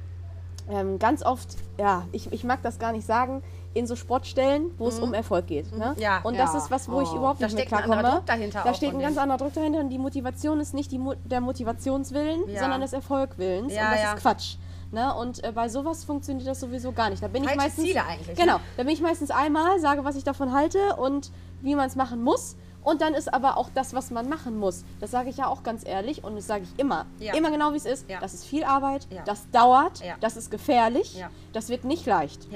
ähm, 0.69 0.97
ganz 0.97 1.23
oft, 1.23 1.57
ja, 1.77 2.05
ich, 2.13 2.31
ich 2.31 2.45
mag 2.45 2.61
das 2.63 2.79
gar 2.79 2.93
nicht 2.93 3.05
sagen, 3.05 3.43
in 3.73 3.85
so 3.87 3.95
Sportstellen, 3.97 4.71
wo 4.77 4.87
es 4.87 4.99
um 4.99 5.13
Erfolg 5.13 5.47
geht. 5.47 5.75
Ne? 5.77 5.93
Mhm. 5.97 6.01
Ja. 6.01 6.21
Und 6.23 6.37
das 6.37 6.53
Ja. 6.53 6.59
ist 6.59 6.71
was, 6.71 6.89
wo 6.89 7.01
ich 7.01 7.09
Oh. 7.11 7.17
überhaupt 7.17 7.41
Da 7.41 7.47
nicht 7.47 7.55
mehr 7.55 7.65
klarkomme. 7.65 7.97
anderer 7.97 8.15
Druck 8.17 8.25
dahinter 8.27 8.61
Da 8.63 8.73
steht 8.73 8.93
ein 8.93 8.99
ganz 8.99 9.17
anderer 9.17 9.39
Druck 9.39 9.53
dahinter 9.53 9.79
und 9.79 9.89
die 9.89 9.97
Motivation 9.97 10.59
ist 10.61 10.73
nicht 10.75 10.91
die 10.91 10.99
Mo 10.99 11.15
der 11.25 11.41
Motivationswillen, 11.41 12.43
Ja. 12.47 12.59
sondern 12.61 12.81
des 12.81 12.93
Erfolgwillens. 12.93 13.73
Ja, 13.73 13.87
und 13.89 13.91
das 13.97 14.03
ist 14.13 14.21
Quatsch. 14.21 14.55
Ne? 14.93 15.13
Und 15.15 15.43
äh, 15.43 15.51
bei 15.51 15.67
sowas 15.69 16.03
funktioniert 16.05 16.47
das 16.47 16.59
sowieso 16.59 16.91
gar 16.91 17.09
nicht. 17.09 17.21
Da 17.23 17.27
bin 17.27 17.43
ich 17.43 17.49
Falsche 17.49 17.63
meistens, 17.65 17.85
Ziele 17.85 18.05
eigentlich, 18.05 18.37
Genau, 18.37 18.57
ne? 18.57 18.63
da 18.77 18.83
bin 18.83 18.93
ich 18.93 19.01
meistens 19.01 19.31
einmal, 19.31 19.79
sage, 19.79 20.05
was 20.05 20.15
ich 20.15 20.23
davon 20.23 20.53
halte 20.53 20.95
und 20.97 21.31
wie 21.61 21.73
man 21.75 21.87
es 21.87 21.95
machen 21.95 22.21
muss. 22.23 22.55
Und 22.83 23.01
dann 23.01 23.13
ist 23.13 23.33
aber 23.33 23.57
auch 23.57 23.69
das, 23.73 23.93
was 23.93 24.11
man 24.11 24.29
machen 24.29 24.57
muss. 24.57 24.83
Das 24.99 25.09
sage 25.11 25.29
ich 25.29 25.37
ja 25.37 25.47
auch 25.47 25.63
ganz 25.63 25.85
ehrlich 25.87 26.23
und 26.23 26.35
das 26.35 26.45
sage 26.47 26.63
ich 26.65 26.79
immer. 26.79 27.05
Ja. 27.19 27.33
Immer 27.33 27.49
genau, 27.49 27.71
wie 27.73 27.77
es 27.77 27.85
ist. 27.85 28.09
Ja. 28.09 28.19
Das 28.19 28.33
ist 28.33 28.45
viel 28.45 28.63
Arbeit, 28.65 29.07
Ja. 29.09 29.23
das 29.25 29.49
dauert, 29.51 30.01
das 30.19 30.37
ist 30.37 30.51
gefährlich, 30.51 31.15
Ja. 31.17 31.29
das 31.53 31.69
wird 31.69 31.85
nicht 31.85 32.05
leicht. 32.05 32.47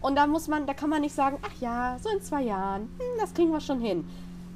Und 0.00 0.16
da 0.16 0.26
muss 0.26 0.48
man, 0.48 0.66
da 0.66 0.74
kann 0.74 0.90
man 0.90 1.00
nicht 1.02 1.14
sagen, 1.14 1.38
ach 1.46 1.60
ja, 1.60 1.96
so 2.02 2.08
in 2.10 2.20
zwei 2.22 2.42
Jahren, 2.42 2.82
hm, 2.98 3.20
das 3.20 3.32
kriegen 3.34 3.52
wir 3.52 3.60
schon 3.60 3.80
hin. 3.80 4.04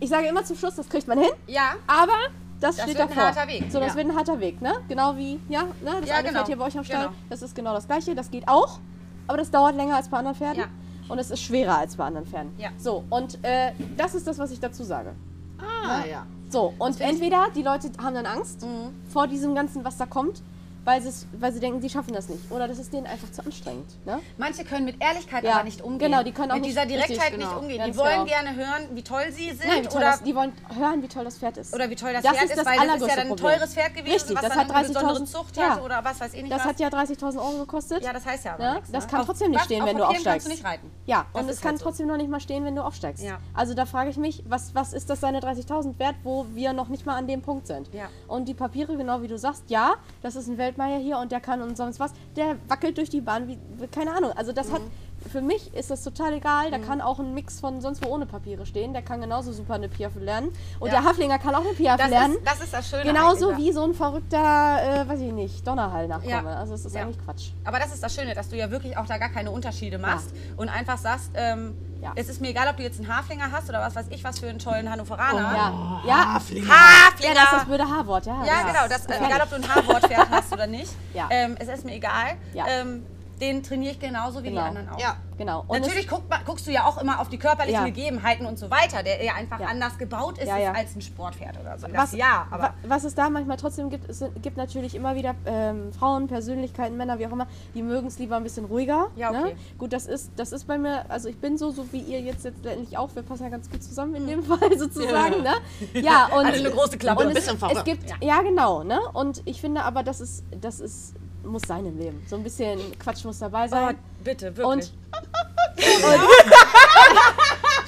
Ich 0.01 0.09
sage 0.11 0.27
immer 0.29 0.45
zum 0.45 0.57
Schluss, 0.57 0.75
das 0.77 0.89
kriegt 0.89 1.07
man 1.09 1.19
hin, 1.19 1.31
ja, 1.47 1.75
aber 1.87 2.13
das, 2.61 2.77
Das 2.77 2.85
steht 2.85 2.99
wird 2.99 3.11
ein 3.11 3.17
harter 3.17 3.47
Weg, 3.49 3.65
So, 3.71 3.79
das 3.81 3.91
ja. 3.91 3.97
wird 3.97 4.07
ein 4.11 4.17
harter 4.17 4.41
Weg, 4.41 4.61
ne? 4.63 4.73
Genau 4.89 5.17
wie, 5.17 5.41
ja, 5.49 5.63
ne? 5.63 5.71
Das 6.01 6.09
Ja, 6.09 6.17
eine 6.17 6.29
genau. 6.29 6.33
Pferd 6.39 6.47
hier 6.49 6.57
bei 6.59 6.65
euch 6.67 6.79
am 6.79 6.85
Stall, 6.85 7.05
Genau. 7.07 7.15
das 7.29 7.43
ist 7.43 7.55
genau 7.55 7.73
das 7.75 7.87
gleiche, 7.87 8.15
das 8.15 8.31
geht 8.31 8.49
auch, 8.49 8.79
aber 9.27 9.39
das 9.39 9.51
dauert 9.51 9.77
länger 9.77 9.97
als 9.97 10.09
bei 10.09 10.19
anderen 10.19 10.37
Pferden. 10.37 10.61
Ja. 10.63 10.69
Und 11.09 11.19
es 11.19 11.31
ist 11.31 11.41
schwerer 11.43 11.79
als 11.79 11.97
bei 11.97 12.05
anderen 12.05 12.27
Pferden. 12.27 12.53
Ja. 12.59 12.69
So, 12.77 13.05
und 13.11 13.43
äh, 13.43 13.73
das 13.97 14.15
ist 14.15 14.27
das, 14.27 14.39
was 14.39 14.51
ich 14.51 14.61
dazu 14.61 14.85
sage. 14.85 15.15
Ah, 15.59 16.05
ja. 16.09 16.27
So, 16.51 16.75
und 16.79 17.01
entweder 17.01 17.47
die 17.55 17.63
Leute 17.63 17.91
haben 18.03 18.15
dann 18.15 18.27
Angst 18.27 18.63
Mhm. 18.63 18.95
vor 19.11 19.27
diesem 19.27 19.55
Ganzen, 19.55 19.85
was 19.85 19.97
da 19.97 20.07
kommt, 20.07 20.43
weil, 20.89 21.03
weil 21.39 21.53
sie 21.53 21.61
denken, 21.61 21.83
sie 21.83 21.91
schaffen 21.91 22.15
das 22.15 22.29
nicht. 22.31 22.51
Oder 22.51 22.67
das 22.67 22.79
ist 22.79 22.93
denen 22.93 23.07
einfach 23.07 23.31
zu 23.31 23.45
anstrengend. 23.45 23.87
Ne? 24.07 24.21
manche 24.39 24.65
können 24.65 24.87
mit 24.87 24.97
Ehrlichkeit 25.03 25.45
Ja, 25.45 25.57
aber 25.57 25.65
nicht 25.65 25.83
umgehen. 25.83 26.11
genau, 26.11 26.23
die 26.23 26.33
können 26.33 26.51
auch 26.51 26.55
mit 26.55 26.65
nicht- 26.65 26.73
dieser 26.77 26.87
Direktheit 26.87 27.19
richtig, 27.33 27.39
nicht 27.39 27.49
genau, 27.49 27.61
umgehen. 27.61 27.83
Die 27.87 27.97
wollen 27.97 28.13
genau. 28.13 28.25
gerne 28.25 28.57
hören, 28.57 28.83
wie 28.95 29.03
toll 29.03 29.25
sie 29.31 29.51
sind 29.51 29.67
Nein, 29.67 29.87
oder, 29.87 30.01
das, 30.01 30.23
die 30.23 30.35
wollen 30.35 30.53
hören, 30.79 31.03
wie 31.03 31.09
toll 31.09 31.25
das 31.25 31.37
Pferd 31.39 31.59
ist. 31.59 31.75
oder 31.75 31.91
wie 31.91 31.95
toll 31.95 32.13
das, 32.15 32.23
Das 32.23 32.33
Pferd 32.33 32.45
ist 32.51 32.57
das 32.59 32.67
weil 32.67 32.77
das 32.87 33.03
ist 33.03 33.09
ja 33.09 33.17
dann 33.17 33.29
ein 33.31 33.37
teures 33.37 33.75
Pferd 33.75 33.95
gewesen, 33.95 34.13
Richtig, 34.15 34.37
was 34.37 34.43
das 34.43 34.55
dann 34.55 34.61
hat 34.69 34.75
eine 34.75 34.89
besondere 34.89 35.15
30.000 35.19 35.27
Zucht 35.27 35.57
ja. 35.57 35.71
hatte 35.71 35.83
oder 35.83 36.05
was 36.05 36.21
weiß 36.21 36.35
ich 36.35 36.43
nicht 36.43 36.53
Das 36.53 36.61
was. 36.61 36.67
hat 36.69 36.81
ja 36.81 36.89
30.000 36.89 37.37
Euro 37.39 37.59
gekostet. 37.59 38.03
ja, 38.03 38.13
das 38.13 38.25
heißt 38.25 38.45
ja 38.47 38.55
aber 38.55 38.65
Ne? 38.65 38.75
nichts. 38.77 38.91
Das 38.91 39.05
ne? 39.05 39.11
kann 39.11 39.21
Auf 39.21 39.27
trotzdem 39.27 39.51
nicht 39.51 39.65
stehen, 39.65 39.83
auf 39.83 39.89
wenn 39.89 39.97
du 39.99 40.05
aufsteigst. 40.05 40.27
kannst 40.27 40.47
du 40.47 40.51
nicht 40.51 40.65
reiten. 40.65 40.91
Ja, 41.07 41.27
Das 41.33 41.43
und 41.43 41.49
es 41.51 41.61
kann 41.61 41.71
halt 41.71 41.79
so. 41.79 41.85
trotzdem 41.85 42.07
noch 42.07 42.17
nicht 42.17 42.31
mal 42.31 42.41
stehen, 42.41 42.65
wenn 42.65 42.75
du 42.77 42.83
aufsteigst. 42.83 43.25
Also 43.55 43.75
da 43.75 43.85
frage 43.87 44.09
ich 44.11 44.17
mich, 44.17 44.43
was, 44.49 44.73
ist 44.95 45.11
das 45.11 45.21
seine 45.21 45.41
30.000 45.41 45.99
wert, 45.99 46.17
wo 46.23 46.47
wir 46.55 46.73
noch 46.73 46.89
nicht 46.89 47.05
mal 47.07 47.17
an 47.17 47.27
dem 47.27 47.43
Punkt 47.43 47.67
sind? 47.67 47.91
Und 48.27 48.49
die 48.49 48.55
Papiere, 48.55 48.97
genau 48.97 49.21
wie 49.23 49.29
du 49.29 49.37
sagst, 49.39 49.65
ja, 49.69 49.95
das 50.23 50.35
ist 50.37 50.49
ein 50.49 50.57
Weltmeier 50.79 50.99
hier 50.99 51.19
und 51.19 51.33
der 51.33 51.41
kann 51.41 51.61
und 51.61 51.77
sonst 51.77 52.01
was, 52.01 52.13
der 52.37 52.57
wackelt 52.69 52.97
durch 52.97 53.11
die 53.11 53.21
Bahn 53.21 53.49
wie, 53.49 53.59
keine 53.91 54.13
Ahnung. 54.13 54.33
Also 54.33 54.53
das 54.53 54.73
hat, 54.73 54.81
Mhm. 54.81 54.91
Für 55.31 55.41
mich 55.41 55.75
ist 55.75 55.91
das 55.91 56.03
total 56.05 56.35
egal, 56.35 56.71
da 56.71 56.79
kann 56.79 57.01
auch 57.01 57.19
ein 57.19 57.35
Mix 57.35 57.61
von 57.61 57.81
sonst 57.81 58.05
wo 58.05 58.09
ohne 58.09 58.25
Papiere 58.27 58.65
stehen, 58.67 58.93
der 58.93 59.03
kann 59.03 59.21
genauso 59.21 59.53
super 59.53 59.75
eine 59.75 59.89
Piaffe 59.89 60.21
lernen. 60.21 60.51
Und 60.81 60.91
Ja. 60.93 61.01
der 61.01 61.05
Haflinger 61.11 61.39
kann 61.39 61.55
auch 61.55 61.61
eine 61.65 61.75
Piaffe 61.75 61.99
Das 61.99 62.11
lernen. 62.11 62.35
ist, 62.37 62.47
das 62.47 62.61
ist 62.61 62.73
das 62.73 62.89
Schöne. 62.89 63.03
Genauso 63.05 63.57
wie 63.57 63.73
so 63.73 63.83
ein 63.85 63.95
verrückter, 63.95 65.03
äh, 65.03 65.09
weiß 65.09 65.21
ich 65.21 65.33
nicht, 65.33 65.67
Donnerhall-Nachkomme. 65.67 66.31
Ja. 66.31 66.59
Also 66.59 66.75
es 66.75 66.85
ist 66.85 66.95
Ja. 66.95 67.03
eigentlich 67.03 67.19
Quatsch. 67.25 67.51
Aber 67.65 67.79
das 67.79 67.93
ist 67.93 68.03
das 68.03 68.15
Schöne, 68.15 68.35
dass 68.35 68.49
du 68.49 68.57
ja 68.57 68.71
wirklich 68.71 68.97
auch 68.97 69.07
da 69.07 69.19
gar 69.19 69.29
keine 69.31 69.51
Unterschiede 69.51 69.99
machst 69.99 70.31
und 70.57 70.69
einfach 70.69 70.99
sagst, 70.99 71.31
ähm, 71.35 71.77
Ja. 72.01 72.13
es 72.15 72.29
ist 72.29 72.41
mir 72.41 72.51
egal, 72.51 72.69
ob 72.69 72.77
du 72.77 72.85
jetzt 72.85 73.01
einen 73.01 73.15
Haflinger 73.15 73.51
hast 73.51 73.69
oder 73.69 73.81
was 73.81 73.97
weiß 73.97 74.07
ich, 74.11 74.23
was 74.23 74.39
für 74.39 74.49
einen 74.49 74.61
tollen 74.61 74.89
Hannoveraner. 74.91 75.41
Ja, 75.41 76.03
ja. 76.07 76.35
Haflinger. 76.35 76.69
Ja, 76.69 76.75
das 77.11 77.21
ist 77.21 77.27
Haflinger! 77.29 77.49
das 77.53 77.65
blöde 77.65 77.85
H-Wort, 77.89 78.27
ja. 78.27 78.45
Ja, 78.45 78.63
genau. 78.63 78.89
Das, 78.89 79.05
äh, 79.07 79.17
egal, 79.27 79.41
ob 79.43 79.51
du 79.51 79.57
ein 79.57 79.69
Haarwortpferd 79.69 80.31
hast 80.31 80.53
oder 80.53 80.67
nicht. 80.67 80.93
Ja. 81.15 81.27
Ähm, 81.31 81.57
es 81.59 81.67
ist 81.69 81.85
mir 81.85 81.95
egal. 81.95 82.37
Ja. 82.55 82.65
Ähm, 82.69 83.05
den 83.41 83.63
trainiere 83.63 83.93
ich 83.93 83.99
genauso 84.01 84.43
wie 84.43 84.49
Genau. 84.49 84.63
die 84.63 84.67
anderen 84.69 84.89
auch. 84.91 85.01
Ja. 85.01 85.17
Genau. 85.37 85.65
Und 85.69 85.83
Natürlich 85.83 86.09
guckt, 86.09 86.29
ma- 86.29 86.41
guckst 86.45 86.67
du 86.67 86.73
ja 86.73 86.85
auch 86.85 87.01
immer 87.01 87.21
auf 87.21 87.29
die 87.29 87.39
körperlichen 87.39 87.81
Ja. 87.81 87.85
Gegebenheiten 87.87 88.45
und 88.45 88.59
so 88.59 88.71
weiter, 88.71 89.05
der 89.05 89.23
ja 89.25 89.35
einfach 89.35 89.61
Ja. 89.61 89.69
anders 89.69 89.97
gebaut 89.97 90.39
ist 90.39 90.49
Ja, 90.49 90.59
ja. 90.59 90.73
als 90.73 90.97
ein 90.97 91.01
Sportpferd 91.01 91.61
oder 91.61 91.79
so. 91.79 91.87
Das, 91.87 92.13
ja, 92.13 92.49
aber 92.51 92.63
wa- 92.65 92.75
was 92.89 93.05
es 93.05 93.15
da 93.15 93.31
manchmal 93.31 93.57
trotzdem 93.57 93.89
gibt, 93.89 94.09
es 94.11 94.25
gibt 94.43 94.57
natürlich 94.57 94.97
immer 94.97 95.15
wieder 95.15 95.37
ähm, 95.47 95.93
Frauen, 95.93 96.27
Persönlichkeiten, 96.27 96.97
Männer, 96.97 97.21
wie 97.21 97.27
auch 97.29 97.33
immer, 97.33 97.47
die 97.75 97.83
mögen 97.83 98.09
es 98.09 98.19
lieber 98.19 98.37
ein 98.37 98.43
bisschen 98.43 98.65
ruhiger. 98.65 99.07
Ja, 99.15 99.31
okay. 99.31 99.53
Ne? 99.53 99.57
Gut, 99.79 99.93
das 99.93 100.07
ist, 100.07 100.33
das 100.37 100.51
ist 100.53 100.67
bei 100.67 100.77
mir, 100.77 101.09
also 101.09 101.29
ich 101.29 101.39
bin 101.39 101.57
so, 101.57 101.71
so 101.71 101.93
wie 101.93 102.01
ihr 102.01 102.21
jetzt 102.21 102.43
letztendlich 102.43 102.99
auch, 102.99 103.15
wir 103.15 103.23
passen 103.23 103.45
ja 103.45 103.49
ganz 103.51 103.71
gut 103.71 103.83
zusammen 103.83 104.17
in 104.17 104.27
dem 104.27 104.43
Fall 104.43 104.77
sozusagen. 104.77 105.43
Ne? 105.43 105.53
Ja, 105.95 106.27
und, 106.37 106.47
Also 106.47 106.65
eine 106.65 106.71
große 106.75 106.99
Klappe. 106.99 107.21
Und 107.21 107.27
Ein 107.31 107.37
es, 107.37 107.45
bisschen 107.47 107.55
es 107.55 107.61
verrückt. 107.61 107.85
gibt, 107.85 108.11
ja. 108.23 108.43
genau, 108.43 108.83
ne? 108.83 108.99
Und 109.13 109.43
ich 109.45 109.61
finde 109.61 109.85
aber, 109.85 110.03
das 110.03 110.21
ist, 110.21 110.43
das 110.61 110.81
ist, 110.81 111.15
muss 111.49 111.63
sein 111.67 111.87
im 111.87 111.99
Leben. 111.99 112.25
So 112.29 112.37
ein 112.37 112.43
bisschen 112.43 112.99
Quatsch 112.99 113.25
muss 113.25 113.39
dabei 113.39 113.65
oh, 113.67 113.69
sein. 113.69 113.99
bitte, 114.23 114.57
wirklich. 114.57 114.67
und 114.67 114.83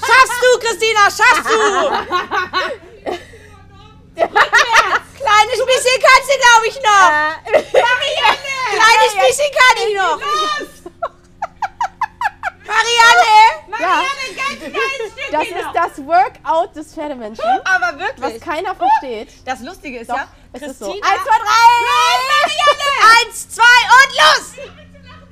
schaffst 0.01 0.43
du, 0.43 0.59
Christina, 0.61 1.11
schaffst 1.11 1.45
du! 1.45 1.91
Kleines 5.21 5.61
bisschen 5.67 5.99
kannst 6.01 6.29
du, 6.29 6.35
glaube 6.39 6.67
ich, 6.67 6.77
noch. 6.77 7.11
Marianne! 7.73 8.61
Kleines 8.75 9.15
bisschen 9.27 9.51
kann 9.53 9.77
ich 9.87 9.93
noch. 9.97 10.19
Marianne! 12.67 13.60
Ja, 13.81 14.03
das 15.33 15.45
ist 15.49 15.69
das 15.75 16.07
Workout 16.07 16.77
des 16.77 16.95
Pferdemenschen, 16.95 17.45
Aber 17.65 17.99
was 17.99 18.33
wirklich. 18.33 18.41
keiner 18.43 18.75
versteht. 18.75 19.29
Das 19.47 19.61
Lustige 19.61 19.99
ist 20.01 20.11
Doch, 20.11 20.17
ja, 20.17 20.29
es 20.53 20.63
ist 20.63 20.79
Christina... 20.79 20.93
so. 20.93 20.93
Eins, 20.93 21.23
zwei, 21.23 21.39
drei! 21.39 21.61
Marianne! 22.31 23.27
Eins, 23.27 23.49
zwei 23.49 23.79
und 23.99 24.11
los! 24.21 24.71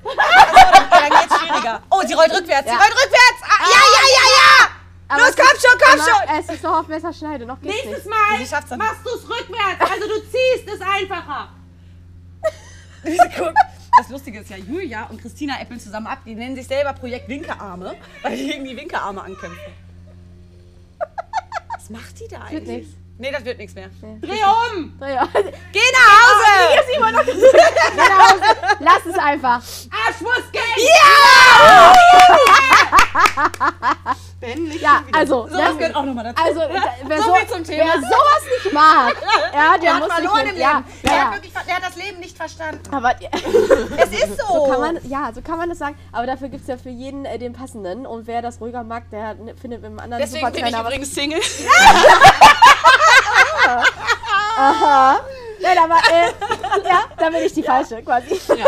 Achso, 0.19 0.91
dann 0.91 1.11
geht's 1.11 1.41
schwieriger. 1.41 1.83
Oh, 1.91 2.03
sie 2.07 2.15
rollt 2.15 2.33
rückwärts, 2.33 2.69
sie 2.69 2.75
Ja. 2.75 2.81
rollt 2.81 2.93
rückwärts! 2.93 3.41
Ah, 3.43 3.65
ja, 3.65 3.83
ja, 3.93 4.05
ja, 4.09 4.25
ja! 4.39 4.69
Aber 5.11 5.23
Los, 5.27 5.37
komm 5.37 5.47
ist 5.55 5.67
schon, 5.67 5.79
komm 5.79 5.99
schon! 5.99 6.39
Es 6.39 6.49
ist 6.55 6.63
noch 6.63 6.79
auf 6.81 6.89
Messerschneide, 6.89 7.47
noch 7.47 7.61
geht's 7.61 7.75
Nächstes 7.75 8.05
nicht. 8.05 8.09
Mal 8.09 8.63
Sie 8.69 8.77
machst 8.77 9.01
du 9.05 9.11
es 9.11 9.29
rückwärts. 9.29 9.81
Also 9.81 10.07
du 10.09 10.21
ziehst 10.31 10.69
es 10.69 10.81
einfacher. 10.81 11.49
Guck, 13.37 13.55
Das 13.99 14.09
Lustige 14.11 14.39
ist 14.39 14.49
ja, 14.51 14.57
Julia 14.57 15.07
und 15.07 15.21
Christina 15.21 15.61
äppeln 15.61 15.81
zusammen 15.81 16.07
ab. 16.07 16.19
Die 16.25 16.37
nennen 16.37 16.55
sich 16.55 16.69
selber 16.69 16.93
Projekt 16.93 17.29
Winkearme, 17.29 17.97
weil 18.23 18.37
die 18.37 18.47
gegen 18.49 18.65
die 18.65 18.77
Winkearme 18.77 19.21
ankämpfen. 19.21 19.59
Was 21.75 21.91
macht 21.91 22.21
die 22.21 22.29
da 22.29 22.43
Wird 22.43 22.63
eigentlich? 22.63 22.69
nichts. 22.69 22.95
Nee, 23.19 23.33
das 23.33 23.45
wird 23.45 23.59
nichts 23.59 23.75
mehr. 23.75 23.91
Dreh 24.01 24.39
um. 24.77 24.97
Dreh 25.01 25.19
auf. 25.19 25.29
Geh 25.73 25.81
nach 25.93 26.13
Hause! 26.15 26.79
Lass 28.79 29.05
es 29.05 29.19
einfach. 29.19 29.57
Arsch 29.57 30.21
muss 30.21 30.53
gehen. 30.53 30.63
Ja! 30.77 31.93
Ben, 34.41 34.65
nicht 34.65 34.81
Ja, 34.83 35.03
also, 35.13 35.49
So, 35.49 35.57
ne? 35.57 35.63
das 35.65 35.79
gehört 35.79 35.97
auch 35.97 36.05
nochmal 36.05 36.25
dazu. 36.25 36.43
Also, 36.45 36.61
wer, 37.07 37.19
So 37.19 37.25
so, 37.25 37.35
viel 37.35 37.47
zum 37.49 37.65
Thema. 37.65 37.85
wer 37.85 37.95
sowas 37.95 38.43
nicht 38.65 38.73
mag, 38.73 39.15
ja, 39.53 39.73
der, 39.73 39.79
Der 39.81 39.95
hat 39.95 40.01
muss 40.03 40.13
verloren 40.15 40.43
nicht 40.45 40.53
im 40.55 40.61
ja, 40.61 40.69
Leben. 40.77 40.85
ja, 41.03 41.11
Der, 41.11 41.13
ja. 41.17 41.25
hat 41.27 41.35
wirklich, 41.35 41.53
der 41.67 41.75
hat 41.77 41.83
das 41.85 41.97
Leben 41.97 42.21
nicht 42.21 42.37
verstanden. 42.37 42.95
Aber 42.95 43.15
Es 43.97 44.11
ist 44.13 44.39
so. 44.41 44.47
so 44.47 44.65
kann 44.71 44.81
man, 44.81 44.99
ja, 45.09 45.31
so 45.35 45.41
kann 45.43 45.59
man 45.59 45.69
das 45.69 45.79
sagen. 45.79 45.97
Aber 46.13 46.27
dafür 46.27 46.49
gibt 46.49 46.63
es 46.63 46.69
ja 46.69 46.77
für 46.77 46.91
jeden 46.91 47.25
äh, 47.25 47.39
den 47.39 47.53
passenden. 47.53 48.07
Und 48.07 48.27
wer 48.29 48.41
das 48.43 48.61
ruhiger 48.61 48.85
mag, 48.85 49.11
der 49.11 49.35
ne- 49.35 49.55
findet 49.57 49.83
mit 49.83 49.91
dem 49.91 49.99
anderen 49.99 50.23
Deswegen 50.23 50.51
bin 50.53 50.67
ich 50.67 50.73
was. 50.73 50.81
übrigens 50.83 51.15
Single. 51.15 51.41
Aha. 54.57 55.21
Nein, 55.61 55.79
aber 55.79 55.97
äh, 56.13 56.89
ja, 56.89 57.01
da 57.17 57.31
bin 57.31 57.43
ich 57.45 57.53
die 57.53 57.63
falsche 57.65 58.01
quasi. 58.03 58.41
Ja. 58.57 58.67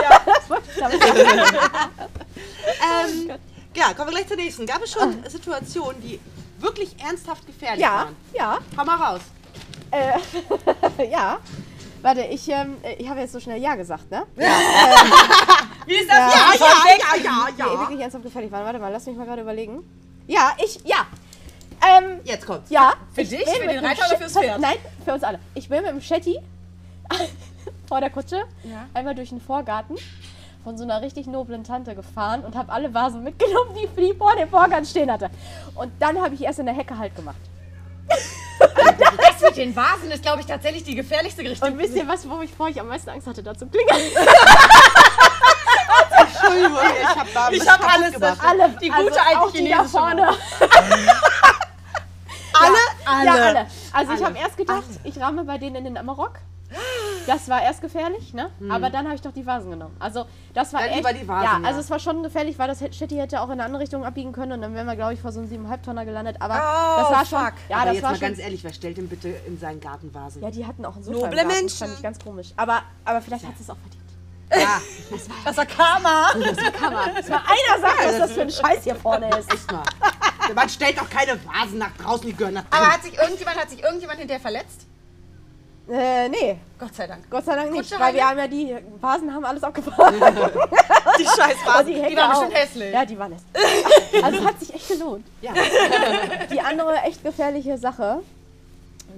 Ähm, 2.82 3.30
ja, 3.76 3.92
kommen 3.94 4.08
wir 4.10 4.16
gleich 4.16 4.28
zur 4.28 4.36
nächsten. 4.36 4.66
Gab 4.66 4.82
es 4.82 4.92
schon 4.92 5.22
Situationen, 5.28 6.00
die 6.02 6.20
wirklich 6.58 6.94
ernsthaft 7.02 7.46
gefährlich 7.46 7.80
ja, 7.80 7.92
waren? 7.92 8.16
ja, 8.34 8.58
Hau 8.76 8.84
mal 8.84 8.96
raus. 8.96 9.20
äh, 9.90 11.06
ja. 11.10 11.38
Warte, 12.02 12.22
ich, 12.22 12.48
ähm, 12.48 12.78
ich 12.98 13.08
habe 13.10 13.20
jetzt 13.20 13.32
so 13.32 13.40
schnell 13.40 13.60
Ja 13.60 13.74
gesagt, 13.74 14.10
ne? 14.10 14.24
Wie 15.86 15.94
ist 15.96 16.08
das? 16.08 16.16
Ja, 16.16 16.52
Ja, 16.58 16.58
ja, 16.58 17.22
ja, 17.22 17.48
Die 17.52 17.58
ja, 17.60 17.66
ja. 17.74 17.78
wirklich 17.80 18.00
ernsthaft 18.00 18.24
gefährlich 18.24 18.50
waren. 18.50 18.64
Warte 18.64 18.78
mal, 18.78 18.90
lass 18.90 19.04
mich 19.06 19.16
mal 19.16 19.26
gerade 19.26 19.42
überlegen. 19.42 19.80
Ja, 20.26 20.52
ich, 20.64 20.80
ja. 20.84 21.06
Ähm, 21.86 22.20
Jetzt 22.24 22.46
kommt's. 22.46 22.70
ja. 22.70 22.94
Für 23.14 23.20
ich 23.22 23.28
dich, 23.30 23.46
für 23.48 23.66
den 23.68 23.84
Reiter 23.84 24.06
oder 24.08 24.18
fürs 24.18 24.32
Pferd? 24.32 24.60
Nein, 24.60 24.76
für 25.04 25.12
uns 25.14 25.22
alle. 25.22 25.38
Ich 25.54 25.68
bin 25.68 25.82
mit 25.82 25.90
dem 25.90 26.00
Shetty 26.00 26.38
vor 27.88 28.00
der 28.00 28.10
Kutsche 28.10 28.44
Ja. 28.64 28.86
einmal 28.94 29.14
durch 29.14 29.30
den 29.30 29.40
Vorgarten 29.40 29.96
von 30.64 30.76
so 30.76 30.84
einer 30.84 31.00
richtig 31.02 31.26
noblen 31.26 31.64
Tante 31.64 31.94
gefahren 31.94 32.44
und 32.44 32.54
habe 32.54 32.72
alle 32.72 32.92
Vasen 32.92 33.22
mitgenommen, 33.22 33.74
die 33.74 33.88
die 34.00 34.14
vor 34.14 34.34
dem 34.36 34.48
Vorgarten 34.48 34.84
stehen 34.86 35.10
hatte. 35.10 35.30
Und 35.74 35.92
dann 36.00 36.20
habe 36.20 36.34
ich 36.34 36.42
erst 36.42 36.58
in 36.58 36.66
der 36.66 36.74
Hecke 36.74 36.96
halt 36.98 37.14
gemacht. 37.16 37.40
Das 38.58 39.40
mit 39.40 39.56
den 39.56 39.74
Vasen 39.74 40.10
ist, 40.10 40.22
glaube 40.22 40.40
ich, 40.40 40.46
tatsächlich 40.46 40.84
die 40.84 40.94
gefährlichste 40.94 41.42
Richtung. 41.42 41.70
Und 41.70 41.78
wisst 41.78 41.96
ihr 41.96 42.06
was, 42.06 42.28
wo 42.28 42.40
ich 42.42 42.52
vorher 42.52 42.82
am 42.82 42.88
meisten 42.88 43.08
Angst 43.10 43.26
hatte, 43.26 43.42
da 43.42 43.54
zu 43.56 43.66
klingeln? 43.66 44.12
Entschuldigung, 46.18 46.78
ich 47.00 47.06
hab 47.06 47.32
da 47.32 47.50
Ich 47.50 47.60
was 47.60 47.68
hab 47.68 47.80
kaputt 47.80 47.96
alles 47.96 48.12
gemacht. 48.12 48.38
Alle, 48.46 48.68
Die 48.80 48.88
gute 48.88 49.20
also 49.20 49.40
alte 49.44 49.58
die 49.58 49.70
da 49.70 49.84
vorne. 49.84 50.28
Alle? 52.52 53.24
Ja, 53.24 53.32
alle. 53.32 53.66
Also 53.92 54.12
ich 54.12 54.18
Alle. 54.18 54.26
habe 54.26 54.38
erst 54.38 54.56
gedacht, 54.56 54.84
ich 55.04 55.18
rahme 55.18 55.44
bei 55.44 55.56
denen 55.56 55.76
in 55.76 55.84
den 55.84 55.96
Amarok. 55.96 56.40
Das 57.26 57.48
war 57.48 57.62
erst 57.62 57.80
gefährlich, 57.80 58.32
ne? 58.34 58.50
Aber 58.70 58.90
dann 58.90 59.04
habe 59.06 59.14
ich 59.14 59.20
doch 59.22 59.32
die 59.32 59.44
Vasen 59.46 59.70
genommen. 59.70 59.94
Also 60.00 60.24
das 60.54 60.72
war 60.72 60.80
Dann 60.80 60.88
echt. 60.90 60.96
lieber 60.98 61.12
die 61.12 61.28
Vasen, 61.28 61.44
ja, 61.44 61.58
ja. 61.60 61.66
also 61.66 61.80
es 61.80 61.90
war 61.90 61.98
schon 61.98 62.22
gefährlich, 62.22 62.58
weil 62.58 62.68
das 62.68 62.78
Shetty 62.80 63.16
hätte 63.16 63.40
auch 63.40 63.46
in 63.46 63.52
eine 63.52 63.64
andere 63.64 63.82
Richtung 63.82 64.04
abbiegen 64.04 64.32
können 64.32 64.52
und 64.52 64.62
dann 64.62 64.74
wären 64.74 64.86
wir, 64.86 64.96
glaube 64.96 65.14
ich, 65.14 65.20
vor 65.20 65.30
so 65.32 65.40
einem 65.40 65.48
7,5 65.48 65.82
Tonner 65.82 66.04
gelandet. 66.04 66.36
Aber 66.40 66.54
Oh, 66.54 67.00
das 67.02 67.10
war 67.10 67.26
schon. 67.26 67.46
fuck. 67.46 67.54
Ja, 67.68 67.76
Aber 67.76 67.84
das 67.86 67.94
jetzt 67.94 68.02
war 68.02 68.10
mal 68.10 68.16
schon. 68.18 68.28
ganz 68.28 68.38
ehrlich, 68.38 68.64
wer 68.64 68.72
stellt 68.72 68.96
denn 68.96 69.08
bitte 69.08 69.28
in 69.46 69.58
seinen 69.58 69.80
Gartenvasen? 69.80 70.42
ja, 70.42 70.50
die 70.50 70.66
hatten 70.66 70.84
auch 70.84 70.94
einen 70.94 71.04
Sofa. 71.04 71.18
Noble 71.18 71.36
Garten. 71.36 71.48
Das 71.50 71.58
Menschen. 71.60 71.78
fand 71.78 71.92
ich 71.96 72.02
ganz 72.02 72.18
komisch. 72.18 72.48
Aber, 72.56 72.82
aber 73.04 73.20
vielleicht 73.20 73.46
hat 73.46 73.56
sie 73.56 73.62
es 73.64 73.70
auch 73.70 73.76
verdient. 73.76 74.00
Ja, 74.52 74.80
Das 75.44 75.56
war 75.56 75.66
Karma. 75.66 76.30
Kann 76.80 76.92
man. 76.92 77.14
Das 77.14 77.30
war 77.30 77.42
einer 77.44 77.80
sagt, 77.80 78.04
was 78.06 78.18
das 78.18 78.32
für 78.32 78.42
ein 78.42 78.50
Scheiß 78.50 78.82
hier 78.84 78.96
vorne 78.96 79.28
ist. 79.38 79.52
echt 79.52 79.70
mal. 79.70 79.84
Man 80.54 80.68
stellt 80.68 80.98
doch 80.98 81.08
keine 81.08 81.38
Vasen 81.44 81.78
nach 81.78 81.92
draußen, 81.96 82.26
die 82.26 82.34
gehören 82.34 82.54
nach 82.54 82.64
Aber 82.70 82.84
drin. 82.86 82.92
hat 82.94 83.02
sich 83.04 83.16
irgendjemand, 83.16 83.56
hat 83.60 83.70
sich 83.70 83.82
irgendjemand 83.82 84.18
hinterher 84.18 84.40
verletzt? 84.40 84.86
Äh, 85.90 86.28
nee, 86.28 86.56
Gott 86.78 86.94
sei 86.94 87.06
Dank. 87.06 87.28
Gott 87.28 87.44
sei 87.44 87.56
Dank 87.56 87.72
nicht. 87.72 87.90
Kutsche 87.90 88.00
Weil 88.00 88.14
wir 88.14 88.20
rein? 88.22 88.28
haben 88.30 88.38
ja 88.38 88.46
die 88.46 88.76
Vasen 89.00 89.34
haben 89.34 89.44
alles 89.44 89.62
abgefahren. 89.68 90.14
Die 91.18 91.24
scheiß 91.24 91.56
Und 91.80 91.88
die, 91.88 91.94
Die 91.94 92.02
Hecke 92.02 92.16
waren 92.16 92.30
auch. 92.30 92.40
bestimmt 92.40 92.54
hässlich. 92.62 92.92
Ja, 92.94 93.04
die 93.04 93.18
waren 93.18 93.32
hässlich. 93.32 94.22
Also 94.24 94.38
es 94.38 94.44
hat 94.44 94.60
sich 94.60 94.74
echt 94.74 94.88
gelohnt. 94.88 95.26
Ja. 95.42 95.52
Die 96.52 96.60
andere 96.60 96.94
echt 97.02 97.24
gefährliche 97.24 97.76
Sache. 97.78 98.22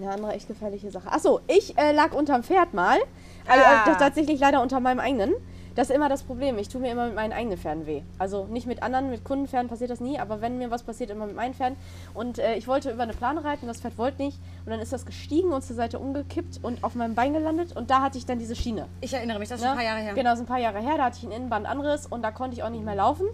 Eine 0.00 0.10
andere 0.10 0.32
echt 0.32 0.48
gefährliche 0.48 0.90
Sache. 0.90 1.10
Achso, 1.12 1.40
ich 1.48 1.76
äh, 1.76 1.92
lag 1.92 2.12
unterm 2.12 2.42
Pferd 2.42 2.72
mal. 2.72 2.98
Also, 3.46 3.64
Ah. 3.64 3.90
äh, 3.92 3.96
tatsächlich 3.98 4.40
leider 4.40 4.62
unter 4.62 4.80
meinem 4.80 5.00
eigenen. 5.00 5.34
Das 5.74 5.88
ist 5.90 5.96
immer 5.96 6.08
das 6.08 6.22
Problem. 6.22 6.58
Ich 6.58 6.68
tue 6.68 6.80
mir 6.80 6.90
immer 6.92 7.06
mit 7.06 7.14
meinen 7.14 7.32
eigenen 7.32 7.56
Pferden 7.58 7.86
weh. 7.86 8.02
Also 8.18 8.44
nicht 8.46 8.66
mit 8.66 8.82
anderen, 8.82 9.10
mit 9.10 9.24
Kundenpferden 9.24 9.68
passiert 9.70 9.90
das 9.90 10.00
nie, 10.00 10.18
aber 10.18 10.40
wenn 10.40 10.58
mir 10.58 10.70
was 10.70 10.82
passiert, 10.82 11.10
immer 11.10 11.26
mit 11.26 11.34
meinen 11.36 11.54
Pferden. 11.54 11.76
Und 12.14 12.38
äh, 12.38 12.56
ich 12.56 12.68
wollte 12.68 12.90
über 12.90 13.02
eine 13.04 13.14
Plane 13.14 13.42
reiten, 13.44 13.66
das 13.66 13.80
Pferd 13.80 13.96
wollte 13.98 14.22
nicht. 14.22 14.38
Und 14.64 14.70
dann 14.70 14.80
ist 14.80 14.92
das 14.92 15.06
gestiegen 15.06 15.50
und 15.52 15.62
zur 15.64 15.76
Seite 15.76 15.98
umgekippt 15.98 16.60
und 16.62 16.84
auf 16.84 16.94
meinem 16.94 17.14
Bein 17.14 17.32
gelandet. 17.32 17.74
Und 17.74 17.90
da 17.90 18.02
hatte 18.02 18.18
ich 18.18 18.26
dann 18.26 18.38
diese 18.38 18.54
Schiene. 18.54 18.86
Ich 19.00 19.14
erinnere 19.14 19.38
mich, 19.38 19.48
das 19.48 19.60
ist 19.60 19.64
Ne? 19.64 19.70
schon 19.70 19.78
ein 19.78 19.84
paar 19.84 19.92
Jahre 19.94 20.00
her. 20.04 20.14
Genau, 20.14 20.30
das 20.30 20.38
ist 20.40 20.44
ein 20.44 20.48
paar 20.48 20.58
Jahre 20.58 20.80
her. 20.80 20.94
Da 20.98 21.04
hatte 21.04 21.16
ich 21.18 21.24
einen 21.24 21.32
Innenbandanriss 21.32 22.06
und 22.06 22.22
da 22.22 22.30
konnte 22.30 22.56
ich 22.56 22.62
auch 22.62 22.70
nicht 22.70 22.84
mehr 22.84 22.94
laufen. 22.96 23.26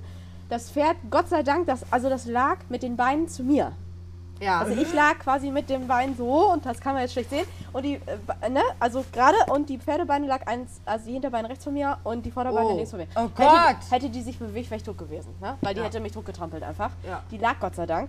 Das 0.49 0.71
Pferd, 0.71 0.97
Gott 1.11 1.29
sei 1.29 1.43
Dank, 1.43 1.67
das, 1.67 1.85
also 1.93 2.09
das 2.09 2.27
lag 2.27 2.59
mit 2.69 2.83
den 2.83 2.97
Beinen 2.97 3.29
zu 3.29 3.43
mir. 3.43 3.73
Ja. 4.41 4.61
Also 4.61 4.81
ich 4.81 4.93
lag 4.95 5.19
quasi 5.19 5.51
mit 5.51 5.69
dem 5.69 5.87
Bein 5.89 6.17
so 6.17 6.53
und 6.53 6.65
das 6.65 6.81
kann 6.81 6.95
man 6.95 7.03
jetzt 7.03 7.13
schlecht 7.13 7.31
sehen. 7.31 7.45
Und 7.73 7.83
die, 7.85 7.95
äh, 8.41 8.49
ne, 8.51 8.63
also 8.79 9.05
gerade 9.13 9.37
und 9.53 9.69
die 9.69 9.79
Pferdebeine 9.79 10.27
lag 10.27 10.47
eins, 10.47 10.81
also 10.87 11.07
die 11.07 11.13
Hinterbeine 11.13 11.49
rechts 11.49 11.65
von 11.65 11.75
mir 11.75 11.99
und 12.05 12.25
die 12.25 12.31
Vorderbeine 12.31 12.67
Oh. 12.69 12.75
links 12.77 12.91
von 12.91 13.01
mir. 13.01 13.07
Oh 13.17 13.23
Hätte, 13.23 13.33
Gott. 13.37 13.77
hätte 13.91 14.11
die 14.11 14.23
sich 14.23 14.39
bewegt, 14.39 14.71
wäre 14.71 14.77
ich 14.79 14.85
tot 14.85 14.97
gewesen. 14.99 15.35
Ne? 15.41 15.57
Weil 15.61 15.75
die 15.75 15.81
Ja. 15.81 15.87
hätte 15.87 16.01
mich 16.01 16.13
tot 16.13 16.25
getrampelt 16.27 16.63
einfach. 16.63 16.91
Ja. 17.07 17.23
Die 17.31 17.39
lag 17.39 17.59
Gott 17.61 17.75
sei 17.75 17.87
Dank 17.87 18.09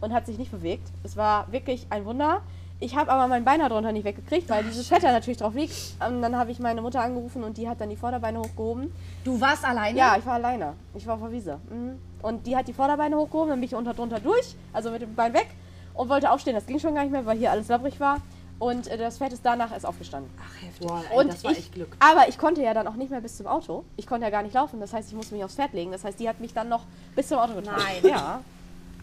und 0.00 0.12
hat 0.12 0.26
sich 0.26 0.38
nicht 0.38 0.50
bewegt. 0.50 0.86
Es 1.02 1.16
war 1.16 1.50
wirklich 1.50 1.86
ein 1.90 2.04
Wunder. 2.04 2.40
Ich 2.78 2.94
habe 2.94 3.10
aber 3.10 3.26
mein 3.26 3.42
Bein 3.42 3.60
darunter 3.60 3.90
nicht 3.90 4.04
weggekriegt, 4.04 4.50
weil 4.50 4.62
dieses 4.62 4.86
Fett 4.86 5.02
natürlich 5.02 5.38
drauf 5.38 5.54
liegt. 5.54 5.72
Und 6.06 6.20
dann 6.20 6.36
habe 6.36 6.50
ich 6.50 6.58
meine 6.58 6.82
Mutter 6.82 7.00
angerufen 7.00 7.42
und 7.42 7.56
die 7.56 7.66
hat 7.68 7.80
dann 7.80 7.88
die 7.88 7.96
Vorderbeine 7.96 8.38
hochgehoben. 8.38 8.92
Du 9.24 9.40
warst 9.40 9.64
alleine? 9.64 9.98
Ja, 9.98 10.14
ich 10.18 10.26
war 10.26 10.34
alleine. 10.34 10.74
Ich 10.94 11.06
war 11.06 11.14
auf 11.14 11.22
der 11.22 11.32
Wiese. 11.32 11.58
Mhm. 11.70 11.98
Und 12.26 12.44
die 12.44 12.56
hat 12.56 12.66
die 12.66 12.72
Vorderbeine 12.72 13.16
hochgehoben, 13.16 13.50
dann 13.50 13.60
bin 13.60 13.68
ich 13.68 13.74
unter 13.76 13.94
drunter 13.94 14.18
durch, 14.18 14.56
also 14.72 14.90
mit 14.90 15.00
dem 15.00 15.14
Bein 15.14 15.32
weg 15.32 15.46
und 15.94 16.08
wollte 16.08 16.28
aufstehen. 16.32 16.56
Das 16.56 16.66
ging 16.66 16.80
schon 16.80 16.92
gar 16.92 17.02
nicht 17.02 17.12
mehr, 17.12 17.24
weil 17.24 17.38
hier 17.38 17.52
alles 17.52 17.68
labbrig 17.68 18.00
war. 18.00 18.20
Und 18.58 18.88
äh, 18.88 18.96
das 18.98 19.18
Pferd 19.18 19.32
ist 19.32 19.44
danach 19.46 19.70
erst 19.70 19.86
aufgestanden. 19.86 20.28
Ach, 20.40 20.62
heftig. 20.62 20.88
Boah, 20.88 21.02
ey, 21.12 21.18
Und 21.20 21.28
das 21.32 21.44
war 21.44 21.52
ich, 21.52 21.58
echt 21.58 21.74
Glück. 21.74 21.96
Aber 22.00 22.28
ich 22.28 22.36
konnte 22.36 22.62
ja 22.62 22.74
dann 22.74 22.88
auch 22.88 22.94
nicht 22.94 23.10
mehr 23.12 23.20
bis 23.20 23.36
zum 23.36 23.46
Auto. 23.46 23.84
Ich 23.96 24.08
konnte 24.08 24.24
ja 24.24 24.30
gar 24.30 24.42
nicht 24.42 24.54
laufen. 24.54 24.80
Das 24.80 24.92
heißt, 24.92 25.08
ich 25.10 25.14
musste 25.14 25.34
mich 25.36 25.44
aufs 25.44 25.54
Pferd 25.54 25.72
legen. 25.72 25.92
Das 25.92 26.02
heißt, 26.02 26.18
die 26.18 26.28
hat 26.28 26.40
mich 26.40 26.52
dann 26.52 26.68
noch 26.68 26.82
bis 27.14 27.28
zum 27.28 27.38
Auto 27.38 27.54
getragen. 27.54 27.80
Nein. 28.02 28.10
Ja. 28.10 28.40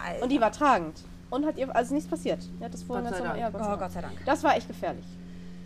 Alter. 0.03 0.23
Und 0.23 0.29
die 0.29 0.41
war 0.41 0.51
tragend. 0.51 0.99
Und 1.29 1.45
hat 1.45 1.57
ihr 1.57 1.73
also 1.73 1.93
nichts 1.93 2.09
passiert. 2.09 2.39
Die 2.59 2.65
hat 2.65 2.73
das 2.73 2.83
vorhin 2.83 3.05
Gott 3.05 3.13
sei 3.15 3.19
normal. 3.21 3.39
Ja, 3.39 3.49
Dank. 3.51 3.53
Gott 3.53 3.61
sei 3.63 3.67
Oh, 3.67 3.69
Dank. 3.69 3.81
Gott 3.81 3.91
sei 3.93 4.01
Dank. 4.01 4.25
Das 4.25 4.43
war 4.43 4.55
echt 4.57 4.67
gefährlich. 4.67 5.05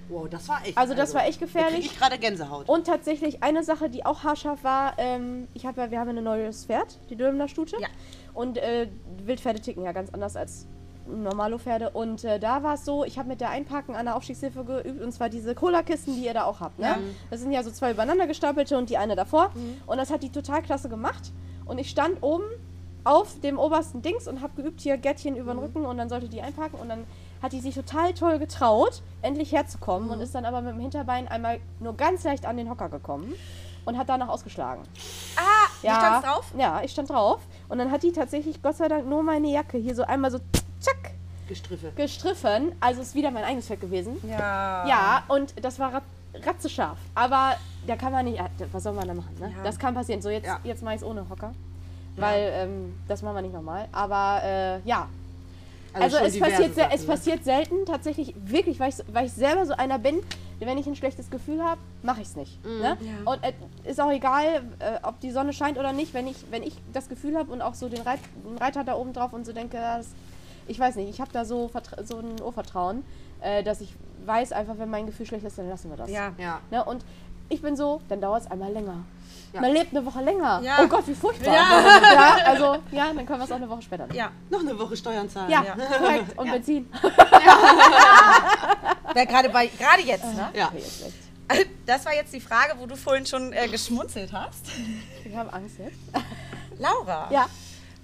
Wow, 0.10 0.28
das 0.30 0.47
war 0.47 0.62
echt. 0.66 0.78
Also 0.78 0.93
das 0.93 1.14
war 1.14 1.26
echt 1.26 1.41
Da 1.41 1.45
gefährlich. 1.45 1.86
ich 1.86 1.97
gerade 1.99 2.18
Gänsehaut. 2.18 2.70
Und 2.70 2.88
tatsächlich 2.88 3.43
eine 3.43 3.64
Sache, 3.64 3.89
die 3.89 4.05
auch 4.05 4.24
haarscharf 4.24 4.64
war, 4.64 4.93
ähm, 4.97 5.47
ich 5.53 5.66
habe 5.66 5.82
ja, 5.82 5.91
wir 5.91 5.99
haben 5.99 6.10
ja 6.10 6.16
ein 6.16 6.24
neues 6.24 6.66
Pferd, 6.66 6.99
die 7.10 7.16
Dülmener 7.16 7.47
Stute. 7.47 7.78
Ja. 7.80 7.88
Und 8.34 8.58
äh, 8.58 8.88
Wildpferde 9.26 9.60
ticken 9.60 9.84
ja 9.84 9.91
ganz 9.91 10.10
anders 10.12 10.36
als 10.36 10.68
normale 11.08 11.58
Pferde. 11.60 11.89
Und 11.91 12.24
äh, 12.24 12.39
da 12.39 12.64
war 12.64 12.76
es 12.76 12.86
so, 12.86 13.03
ich 13.03 13.18
habe 13.18 13.30
mit 13.30 13.41
der 13.41 13.49
Einparken 13.49 13.95
an 13.95 14.05
der 14.05 14.16
Aufstiegshilfe 14.16 14.64
geübt, 14.64 15.01
und 15.01 15.12
zwar 15.12 15.30
diese 15.30 15.55
Cola-Kisten, 15.55 16.16
die 16.16 16.26
ihr 16.26 16.34
da 16.34 16.43
auch 16.43 16.60
habt. 16.60 16.80
Ne? 16.80 16.95
Das 17.30 17.39
sind 17.39 17.51
ja 17.51 17.64
so 17.64 17.72
zwei 17.72 17.91
übereinander 17.91 18.28
gestapelte 18.28 18.78
und 18.78 18.89
die 18.89 18.97
eine 18.97 19.16
davor. 19.16 19.51
Und 19.86 19.97
das 19.97 20.12
hat 20.12 20.24
die 20.24 20.32
total 20.32 20.62
klasse 20.62 20.89
gemacht. 20.89 21.32
Und 21.66 21.80
ich 21.80 21.89
stand 21.89 22.22
oben 22.22 22.45
auf 23.03 23.39
dem 23.39 23.58
obersten 23.58 24.01
Dings 24.01 24.28
und 24.28 24.41
habe 24.41 24.62
geübt, 24.62 24.82
hier 24.82 24.97
Gärtchen 24.97 25.38
über 25.38 25.53
den 25.53 25.60
Rücken 25.60 25.86
und 25.86 25.97
dann 25.97 26.10
sollte 26.10 26.28
die 26.28 26.41
einparken 26.41 26.78
und 26.80 26.89
dann 26.89 27.05
hat 27.41 27.51
die 27.53 27.59
sich 27.61 27.75
total 27.75 28.13
toll 28.13 28.39
getraut, 28.39 29.01
endlich 29.21 29.51
herzukommen 29.51 30.09
und 30.09 30.21
ist 30.21 30.33
dann 30.35 30.45
aber 30.45 30.61
mit 30.61 30.73
dem 30.73 30.79
Hinterbein 30.81 31.27
einmal 31.27 31.59
nur 31.79 31.95
ganz 31.95 32.23
leicht 32.23 32.45
an 32.45 32.57
den 32.57 32.69
Hocker 32.69 32.89
gekommen 32.89 33.33
und 33.85 33.97
hat 33.97 34.09
danach 34.09 34.27
ausgeschlagen. 34.29 34.83
Ah, 35.35 35.67
du 35.81 35.88
standst 35.89 36.27
drauf? 36.27 36.45
Ja, 36.57 36.81
ich 36.83 36.91
stand 36.91 37.09
drauf 37.09 37.39
und 37.69 37.77
dann 37.77 37.91
hat 37.91 38.03
die 38.03 38.11
tatsächlich 38.11 38.61
Gott 38.61 38.75
sei 38.77 38.88
Dank 38.88 39.07
nur 39.07 39.23
meine 39.23 39.47
Jacke 39.47 39.77
hier 39.77 39.95
so 39.95 40.03
einmal 40.03 40.31
so 40.31 40.39
zack 40.79 41.11
Gestriffe. 41.47 41.91
gestriffen, 41.95 42.73
also 42.81 43.01
ist 43.01 43.15
wieder 43.15 43.31
mein 43.31 43.43
eigenes 43.45 43.67
Fett 43.67 43.79
gewesen. 43.79 44.17
Ja. 44.27 44.85
Ja, 44.85 45.23
und 45.29 45.53
das 45.63 45.79
war 45.79 45.93
rat 45.93 46.03
ratzescharf. 46.45 46.97
Aber 47.15 47.55
da 47.88 47.95
kann 47.95 48.11
man 48.11 48.25
nicht, 48.25 48.38
ja, 48.38 48.47
was 48.71 48.83
soll 48.83 48.93
man 48.93 49.07
da 49.07 49.13
machen? 49.13 49.33
Ne? 49.39 49.53
Ja. 49.57 49.63
Das 49.63 49.79
kann 49.79 49.95
passieren. 49.95 50.21
So, 50.21 50.29
jetzt, 50.29 50.45
Ja. 50.45 50.59
jetzt 50.63 50.83
mache 50.83 50.95
ich 50.95 51.01
es 51.01 51.07
ohne 51.07 51.27
Hocker. 51.29 51.53
Weil 52.15 52.51
ähm, 52.53 52.95
das 53.07 53.21
machen 53.21 53.35
wir 53.35 53.41
nicht 53.43 53.53
nochmal. 53.53 53.88
Aber 53.91 54.41
äh, 54.43 54.79
ja, 54.81 55.07
also, 56.02 56.18
schon 56.18 56.26
es, 56.28 56.39
passiert, 56.39 56.76
Sachen, 56.76 56.91
es 56.91 57.02
ne? 57.02 57.08
passiert 57.08 57.43
selten, 57.43 57.86
tatsächlich, 57.86 58.34
wirklich, 58.38 58.80
weil 58.80 58.89
ich, 58.89 58.95
weil 59.12 59.26
ich 59.26 59.34
selber 59.34 59.66
so 59.66 59.74
einer 59.74 60.00
bin, 60.00 60.22
wenn 60.60 60.78
ich 60.78 60.88
ein 60.88 60.95
schlechtes 60.95 61.30
Gefühl 61.30 61.64
habe, 61.64 61.80
mache 62.02 62.22
ich 62.22 62.28
es 62.30 62.36
nicht. 62.36 62.64
Ne? 62.66 62.98
Ja. 63.00 63.32
Und 63.32 63.39
es 63.43 63.91
ist 63.91 64.02
auch 64.02 64.12
egal, 64.12 64.64
äh, 64.80 65.00
ob 65.04 65.20
die 65.20 65.32
Sonne 65.32 65.54
scheint 65.54 65.78
oder 65.78 65.93
nicht, 65.93 66.14
wenn 66.14 66.28
ich, 66.28 66.38
wenn 66.50 66.64
ich 66.64 66.76
das 66.93 67.10
Gefühl 67.10 67.38
habe 67.38 67.52
und 67.52 67.62
auch 67.62 67.76
so 67.76 67.89
den, 67.89 68.02
Reit, 68.02 68.20
den 68.43 68.58
Reiter 68.58 68.84
da 68.84 68.95
oben 68.95 69.14
drauf 69.14 69.34
und 69.34 69.45
so 69.45 69.54
denke, 69.54 69.78
das, 69.78 70.08
ich 70.68 70.80
weiß 70.80 70.95
nicht, 70.95 71.10
ich 71.10 71.22
habe 71.22 71.32
da 71.32 71.45
so, 71.45 71.70
so 72.04 72.18
ein 72.18 72.41
Urvertrauen, 72.41 73.04
äh, 73.41 73.64
dass 73.64 73.82
ich 73.82 73.93
weiß 74.26 74.52
einfach, 74.52 74.78
wenn 74.78 74.89
mein 74.89 75.06
Gefühl 75.06 75.26
schlecht 75.26 75.45
ist, 75.45 75.58
dann 75.58 75.70
lassen 75.70 75.89
wir 75.89 75.98
das. 75.98 76.10
Ja. 76.10 76.34
Ja. 76.38 76.60
Ne? 76.72 76.84
Und 76.84 77.06
ich 77.50 77.62
bin 77.62 77.76
so, 77.76 78.02
dann 78.10 78.20
dauert 78.20 78.41
es 78.41 78.52
einmal 78.52 78.72
länger. 78.72 79.06
Ja. 79.54 79.62
Man 79.62 79.72
lebt 79.72 79.95
eine 79.95 80.06
Woche 80.06 80.22
länger. 80.22 80.62
Ja. 80.64 80.80
Oh 80.84 80.88
Gott, 80.88 81.08
wie 81.08 81.16
furchtbar. 81.16 81.54
Ja. 81.54 82.38
also, 82.45 82.78
ja, 82.91 83.08
dann 83.14 83.26
können 83.26 83.39
wir 83.39 83.45
es 83.45 83.52
auch 83.52 83.56
eine 83.56 83.70
Woche 83.70 83.82
später 83.82 84.06
machen. 84.06 84.16
Ja. 84.18 84.30
Noch 84.50 84.60
eine 84.60 84.78
Woche 84.78 84.95
Steuern 84.98 85.30
zahlen. 85.30 85.50
Ja, 85.50 85.64
Ja. 85.64 85.76
korrekt. 85.98 86.38
Und 86.38 86.52
Benzin. 86.52 86.89
Wer 89.14 89.26
Gerade 89.26 89.50
bei, 89.50 89.68
gerade 89.68 90.02
jetzt, 90.04 90.26
ne? 90.26 90.50
Ja. 90.54 90.68
Okay, 90.68 90.78
jetzt 90.80 91.04
echt. 91.06 91.70
Das 91.86 92.06
war 92.06 92.14
jetzt 92.14 92.34
die 92.34 92.41
Frage, 92.41 92.74
wo 92.78 92.86
du 92.86 92.95
vorhin 92.98 93.26
schon 93.26 93.54
äh, 93.54 93.68
geschmunzelt 93.70 94.32
hast. 94.34 94.66
Ich 95.24 95.36
habe 95.36 95.52
Angst 95.54 95.78
jetzt. 95.80 95.98
Laura, 96.80 97.28
Ja. 97.32 97.48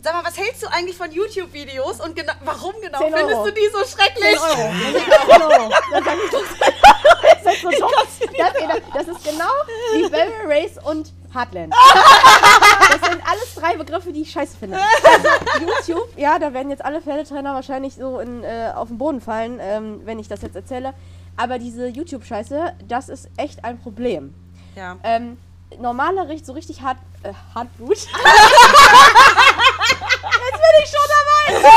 Sag 0.01 0.15
mal, 0.15 0.23
was 0.25 0.37
hältst 0.37 0.61
du 0.61 0.67
eigentlich 0.67 0.97
von 0.97 1.09
YouTube-Videos 1.11 2.01
und 2.01 2.13
gena 2.13 2.33
warum 2.43 2.73
genau 2.81 2.99
10 2.99 3.13
findest 3.13 3.35
Euro. 3.37 3.45
du 3.45 3.51
die 3.53 3.69
so 3.71 3.79
schrecklich? 3.85 4.37
10 4.37 5.41
Euro. 5.41 5.71
Das 5.93 7.55
ist 7.55 7.65
Euro. 7.65 7.89
Das. 8.01 8.21
Das. 8.37 8.53
Das, 8.93 9.05
das 9.05 9.23
genau 9.23 9.53
wie 9.93 10.09
Barrel 10.09 10.31
Race 10.45 10.77
und 10.83 11.13
Heartland. 11.33 11.73
Das 12.89 13.09
sind 13.09 13.21
alles 13.27 13.55
drei 13.55 13.75
Begriffe, 13.77 14.11
die 14.13 14.21
ich 14.21 14.31
scheiße 14.31 14.57
finde. 14.57 14.77
Also 15.03 15.27
YouTube, 15.65 16.09
ja, 16.17 16.37
da 16.37 16.53
werden 16.53 16.69
jetzt 16.69 16.83
alle 16.83 17.01
Pferdetrainer 17.01 17.53
wahrscheinlich 17.53 17.95
so 17.95 18.19
in, 18.19 18.43
äh, 18.43 18.71
auf 18.75 18.89
den 18.89 18.97
Boden 18.97 19.21
fallen, 19.21 19.57
ähm, 19.61 20.01
wenn 20.05 20.19
ich 20.19 20.27
das 20.27 20.41
jetzt 20.41 20.55
erzähle. 20.55 20.93
Aber 21.37 21.57
diese 21.59 21.87
YouTube-Scheiße, 21.87 22.73
das 22.87 23.09
ist 23.09 23.29
echt 23.37 23.63
ein 23.65 23.79
Problem. 23.79 24.33
Ja. 24.75 24.97
Ähm, 25.03 25.37
normale, 25.79 26.27
richt- 26.27 26.45
so 26.45 26.53
richtig 26.53 26.81
hart, 26.81 26.97
äh, 27.23 27.31
Hartblut. 27.55 27.97
Jetzt 27.97 28.11
bin 30.53 30.83
ich 30.83 30.89
schon 30.89 31.07
dabei. 31.09 31.69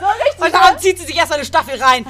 So 0.00 0.06
richtig 0.06 0.44
Und 0.44 0.54
darum 0.54 0.78
zieht 0.78 0.98
sie 0.98 1.06
sich 1.06 1.16
erst 1.16 1.32
eine 1.32 1.44
Staffel 1.44 1.80
rein. 1.82 2.04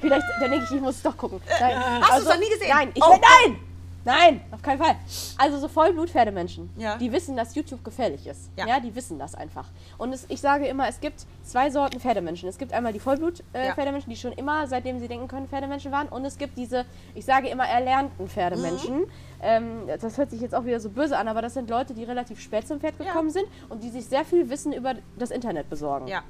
Vielleicht, 0.00 0.24
dann 0.40 0.50
denke 0.50 0.64
ich, 0.68 0.74
ich 0.76 0.80
muss 0.80 0.96
es 0.96 1.02
doch 1.02 1.16
gucken. 1.16 1.40
Nein. 1.60 1.76
Hast 2.02 2.20
du's 2.20 2.28
noch 2.28 2.38
nie 2.38 2.48
gesehen? 2.48 2.70
Nein, 2.74 2.90
ich 2.94 3.02
Oh. 3.02 3.10
nein! 3.20 3.60
Nein, 4.04 4.40
auf 4.50 4.62
keinen 4.62 4.78
Fall. 4.78 4.96
Also 5.38 5.58
so 5.58 5.68
Vollblut-Pferdemenschen, 5.68 6.70
Ja. 6.76 6.96
die 6.96 7.12
wissen, 7.12 7.36
dass 7.36 7.54
YouTube 7.54 7.84
gefährlich 7.84 8.26
ist. 8.26 8.50
Ja. 8.56 8.66
Ja, 8.66 8.80
die 8.80 8.94
wissen 8.94 9.18
das 9.18 9.34
einfach. 9.34 9.68
Und 9.98 10.12
es, 10.12 10.26
ich 10.28 10.40
sage 10.40 10.66
immer, 10.66 10.88
es 10.88 11.00
gibt 11.00 11.24
zwei 11.44 11.70
Sorten 11.70 12.00
Pferdemenschen. 12.00 12.48
Es 12.48 12.58
gibt 12.58 12.72
einmal 12.72 12.92
die 12.92 12.98
Vollblut-Pferdemenschen, 13.00 14.10
die 14.10 14.16
schon 14.16 14.32
immer, 14.32 14.66
seitdem 14.66 14.98
sie 14.98 15.08
denken 15.08 15.28
können, 15.28 15.48
Pferdemenschen 15.48 15.92
waren. 15.92 16.08
Und 16.08 16.24
es 16.24 16.36
gibt 16.38 16.58
diese, 16.58 16.84
ich 17.14 17.24
sage 17.24 17.48
immer, 17.48 17.64
erlernten 17.66 18.28
Pferdemenschen. 18.28 19.00
Mhm. 19.00 19.06
Ähm, 19.40 19.88
das 20.00 20.18
hört 20.18 20.30
sich 20.30 20.40
jetzt 20.40 20.54
auch 20.54 20.64
wieder 20.64 20.80
so 20.80 20.88
böse 20.90 21.16
an, 21.16 21.28
aber 21.28 21.42
das 21.42 21.54
sind 21.54 21.68
Leute, 21.70 21.94
die 21.94 22.04
relativ 22.04 22.40
spät 22.40 22.66
zum 22.66 22.80
Pferd 22.80 22.98
gekommen 22.98 23.30
sind 23.30 23.46
und 23.68 23.82
die 23.82 23.90
sich 23.90 24.06
sehr 24.06 24.24
viel 24.24 24.48
Wissen 24.50 24.72
über 24.72 24.94
das 25.18 25.30
Internet 25.30 25.68
besorgen. 25.68 26.06
Ja, 26.06 26.22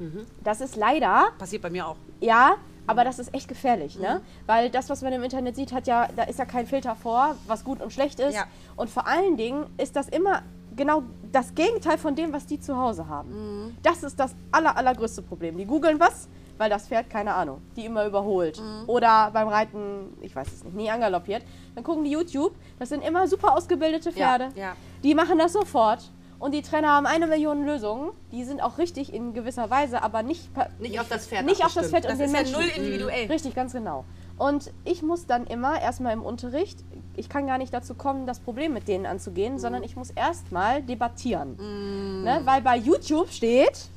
Das 0.43 0.61
ist 0.61 0.77
leider 0.77 1.29
passiert 1.39 1.63
bei 1.63 1.71
mir 1.71 1.87
auch. 1.87 1.97
ja, 2.21 2.57
aber 2.87 3.05
das 3.05 3.19
ist 3.19 3.35
echt 3.35 3.49
gefährlich, 3.49 3.99
ne? 3.99 4.21
Mhm. 4.21 4.47
Weil 4.47 4.71
das, 4.71 4.91
was 4.91 5.03
man 5.03 5.13
im 5.13 5.23
Internet 5.23 5.57
sieht, 5.57 5.73
hat 5.73 5.87
ja, 5.87 6.09
da 6.15 6.25
ist 6.25 6.39
ja 6.39 6.45
kein 6.45 6.67
Filter 6.67 6.97
vor, 6.97 7.37
was 7.47 7.65
gut 7.65 7.81
und 7.81 7.93
schlecht 7.93 8.21
ist. 8.21 8.35
Ja. 8.35 8.45
Und 8.77 8.91
vor 8.91 9.07
allen 9.07 9.37
Dingen 9.37 9.67
ist 9.79 9.97
das 9.97 10.09
immer 10.09 10.43
genau 10.75 11.03
das 11.31 11.55
Gegenteil 11.55 11.99
von 11.99 12.15
dem, 12.15 12.33
was 12.33 12.47
die 12.47 12.59
zu 12.61 12.77
Hause 12.77 13.09
haben. 13.09 13.31
Mhm. 13.67 13.77
Das 13.83 14.03
ist 14.03 14.19
das 14.19 14.35
aller, 14.51 14.77
allergrößte 14.77 15.23
Problem. 15.23 15.57
Die 15.57 15.67
googeln 15.67 16.01
was, 16.01 16.29
weil 16.59 16.71
das 16.71 16.89
Pferd, 16.89 17.11
keine 17.11 17.35
Ahnung, 17.35 17.61
die 17.77 17.85
immer 17.85 18.07
überholt. 18.07 18.61
Mhm. 18.61 18.89
Oder 18.89 19.31
beim 19.33 19.49
Reiten, 19.49 20.17
ich 20.21 20.35
weiß 20.35 20.47
es 20.53 20.65
nicht, 20.65 20.75
nie 20.77 20.91
angaloppiert. 20.91 21.43
Dann 21.75 21.85
gucken 21.85 22.05
die 22.05 22.11
YouTube, 22.11 22.55
das 22.79 22.89
sind 22.89 23.03
immer 23.03 23.27
super 23.29 23.55
ausgebildete 23.57 24.13
Pferde. 24.13 24.49
ja. 24.55 24.75
Die 25.03 25.15
machen 25.15 25.39
das 25.39 25.53
sofort. 25.53 26.11
Und 26.43 26.53
die 26.55 26.63
Trainer 26.63 26.89
haben 26.89 27.07
eine 27.07 27.29
Million 27.29 27.65
Lösungen. 27.65 28.11
Die 28.33 28.43
sind 28.43 28.61
auch 28.61 28.77
richtig 28.79 29.15
in 29.15 29.33
gewisser 29.33 29.71
Weise, 29.71 30.03
aber 30.03 30.25
nicht, 30.25 30.51
Nicht 30.81 30.99
auf 30.99 31.09
das 31.09 31.27
Pferd 31.29 31.45
nicht 31.47 31.65
auf 31.65 31.73
das. 31.73 31.89
Pferd 31.91 32.05
und 32.07 32.11
Das 32.11 32.19
den 32.19 32.27
ist 32.27 32.33
ja 32.33 32.39
Menschen. 32.41 32.55
null 32.55 32.65
individuell. 32.85 33.27
Richtig, 33.29 33.55
ganz 33.55 33.73
genau. 33.73 34.05
Und 34.39 34.73
ich 34.85 35.03
muss 35.03 35.27
dann 35.27 35.47
immer 35.47 35.81
erstmal 35.81 36.13
im 36.13 36.23
Unterricht, 36.25 36.81
ich 37.17 37.29
kann 37.29 37.47
gar 37.47 37.59
nicht 37.59 37.73
dazu 37.73 37.95
kommen, 37.95 38.27
das 38.27 38.41
Problem 38.41 38.73
mit 38.73 38.89
denen 38.89 39.07
anzugehen, 39.07 39.61
sondern 39.61 39.85
ich 39.85 39.95
muss 39.95 40.11
erstmal 40.11 40.83
debattieren. 40.83 42.23
Ne? 42.25 42.41
Weil 42.45 42.61
bei 42.61 42.77
YouTube 42.77 43.31
steht, 43.31 43.89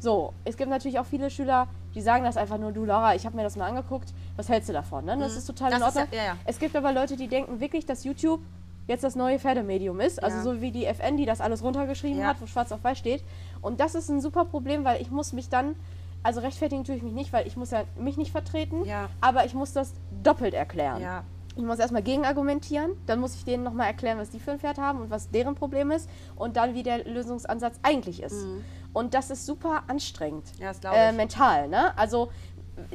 so, 0.00 0.32
es 0.44 0.56
gibt 0.56 0.70
natürlich 0.70 0.98
auch 0.98 1.06
viele 1.06 1.30
Schüler, 1.30 1.68
die 1.94 2.00
sagen 2.00 2.24
das 2.24 2.36
einfach 2.36 2.58
nur, 2.58 2.72
du 2.72 2.84
Laura, 2.84 3.14
ich 3.14 3.24
habe 3.26 3.36
mir 3.36 3.44
das 3.44 3.54
mal 3.54 3.68
angeguckt, 3.68 4.12
was 4.34 4.48
hältst 4.48 4.68
du 4.68 4.72
davon? 4.72 5.04
Ne? 5.04 5.16
Das 5.18 5.36
ist 5.36 5.46
total 5.46 5.72
in 5.72 5.78
Das 5.78 5.94
ja- 5.94 6.00
Ordnung. 6.02 6.18
ja, 6.18 6.24
ja. 6.24 6.36
Es 6.46 6.58
gibt 6.58 6.74
aber 6.74 6.92
Leute, 6.92 7.14
die 7.16 7.28
denken 7.28 7.60
wirklich, 7.60 7.86
dass 7.86 8.02
YouTube 8.02 8.40
jetzt 8.88 9.04
das 9.04 9.16
neue 9.16 9.38
Pferdemedium 9.38 10.00
ist. 10.00 10.22
Also 10.22 10.38
Ja. 10.38 10.42
so 10.42 10.60
wie 10.60 10.70
die 10.72 10.86
FN, 10.86 11.16
die 11.16 11.24
das 11.26 11.40
alles 11.40 11.62
runtergeschrieben 11.62 12.20
Ja. 12.20 12.26
hat, 12.28 12.40
wo 12.40 12.46
schwarz 12.46 12.72
auf 12.72 12.82
weiß 12.82 12.98
steht. 12.98 13.22
Und 13.60 13.80
das 13.80 13.94
ist 13.94 14.08
ein 14.08 14.20
super 14.20 14.44
Problem, 14.44 14.84
weil 14.84 15.00
ich 15.00 15.10
muss 15.10 15.32
mich 15.32 15.48
dann, 15.48 15.76
also 16.22 16.40
rechtfertigen 16.40 16.84
tue 16.84 16.96
ich 16.96 17.02
mich 17.02 17.12
nicht, 17.12 17.32
weil 17.32 17.46
ich 17.46 17.56
muss 17.56 17.70
ja 17.70 17.84
mich 17.96 18.16
nicht 18.16 18.32
vertreten, 18.32 18.84
Ja. 18.84 19.08
aber 19.20 19.44
ich 19.44 19.54
muss 19.54 19.72
das 19.72 19.92
doppelt 20.22 20.54
erklären. 20.54 21.00
Ja. 21.00 21.24
Ich 21.54 21.62
muss 21.62 21.78
erstmal 21.78 22.02
gegenargumentieren, 22.02 22.92
dann 23.06 23.20
muss 23.20 23.34
ich 23.34 23.44
denen 23.44 23.62
nochmal 23.62 23.86
erklären, 23.88 24.18
was 24.18 24.30
die 24.30 24.40
für 24.40 24.52
ein 24.52 24.58
Pferd 24.58 24.78
haben 24.78 25.02
und 25.02 25.10
was 25.10 25.30
deren 25.30 25.54
Problem 25.54 25.90
ist 25.90 26.08
und 26.34 26.56
dann, 26.56 26.74
wie 26.74 26.82
der 26.82 27.04
Lösungsansatz 27.04 27.78
eigentlich 27.82 28.22
ist. 28.22 28.46
Und 28.94 29.12
das 29.12 29.28
ist 29.30 29.44
super 29.44 29.82
anstrengend. 29.86 30.44
Mhm. 30.56 30.62
Ja, 30.62 30.68
das 30.68 30.80
glaub 30.80 30.94
äh, 30.94 31.10
ich. 31.10 31.16
mental, 31.16 31.68
ne? 31.68 31.96
Also 31.98 32.30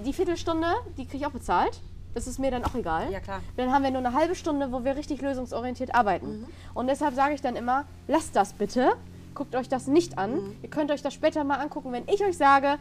die 0.04 0.12
Viertelstunde, 0.12 0.68
die 0.98 1.06
kriege 1.06 1.18
ich 1.18 1.26
auch 1.28 1.32
bezahlt. 1.32 1.80
Das 2.14 2.26
ist 2.28 2.40
mir 2.40 2.50
dann 2.52 2.64
auch 2.64 2.74
egal. 2.76 3.12
Ja, 3.12 3.20
klar. 3.20 3.42
Dann 3.58 3.72
haben 3.72 3.84
wir 3.84 3.92
nur 3.92 4.00
eine 4.00 4.14
halbe 4.14 4.34
Stunde, 4.36 4.72
wo 4.72 4.84
wir 4.84 4.96
richtig 4.96 5.22
lösungsorientiert 5.22 5.94
arbeiten. 5.94 6.40
Mhm. 6.42 6.46
Und 6.74 6.88
deshalb 6.88 7.14
sage 7.16 7.34
ich 7.36 7.42
dann 7.42 7.56
immer, 7.56 7.86
lasst 8.08 8.36
das 8.36 8.54
bitte. 8.54 8.94
Guckt 9.36 9.56
euch 9.56 9.70
das 9.70 9.86
nicht 9.86 10.18
an. 10.18 10.32
Mhm. 10.36 10.56
Ihr 10.64 10.70
könnt 10.70 10.90
euch 10.90 11.04
das 11.04 11.14
später 11.14 11.44
mal 11.44 11.58
angucken, 11.60 11.92
wenn 11.92 12.08
ich 12.08 12.24
euch 12.24 12.36
sage, 12.38 12.78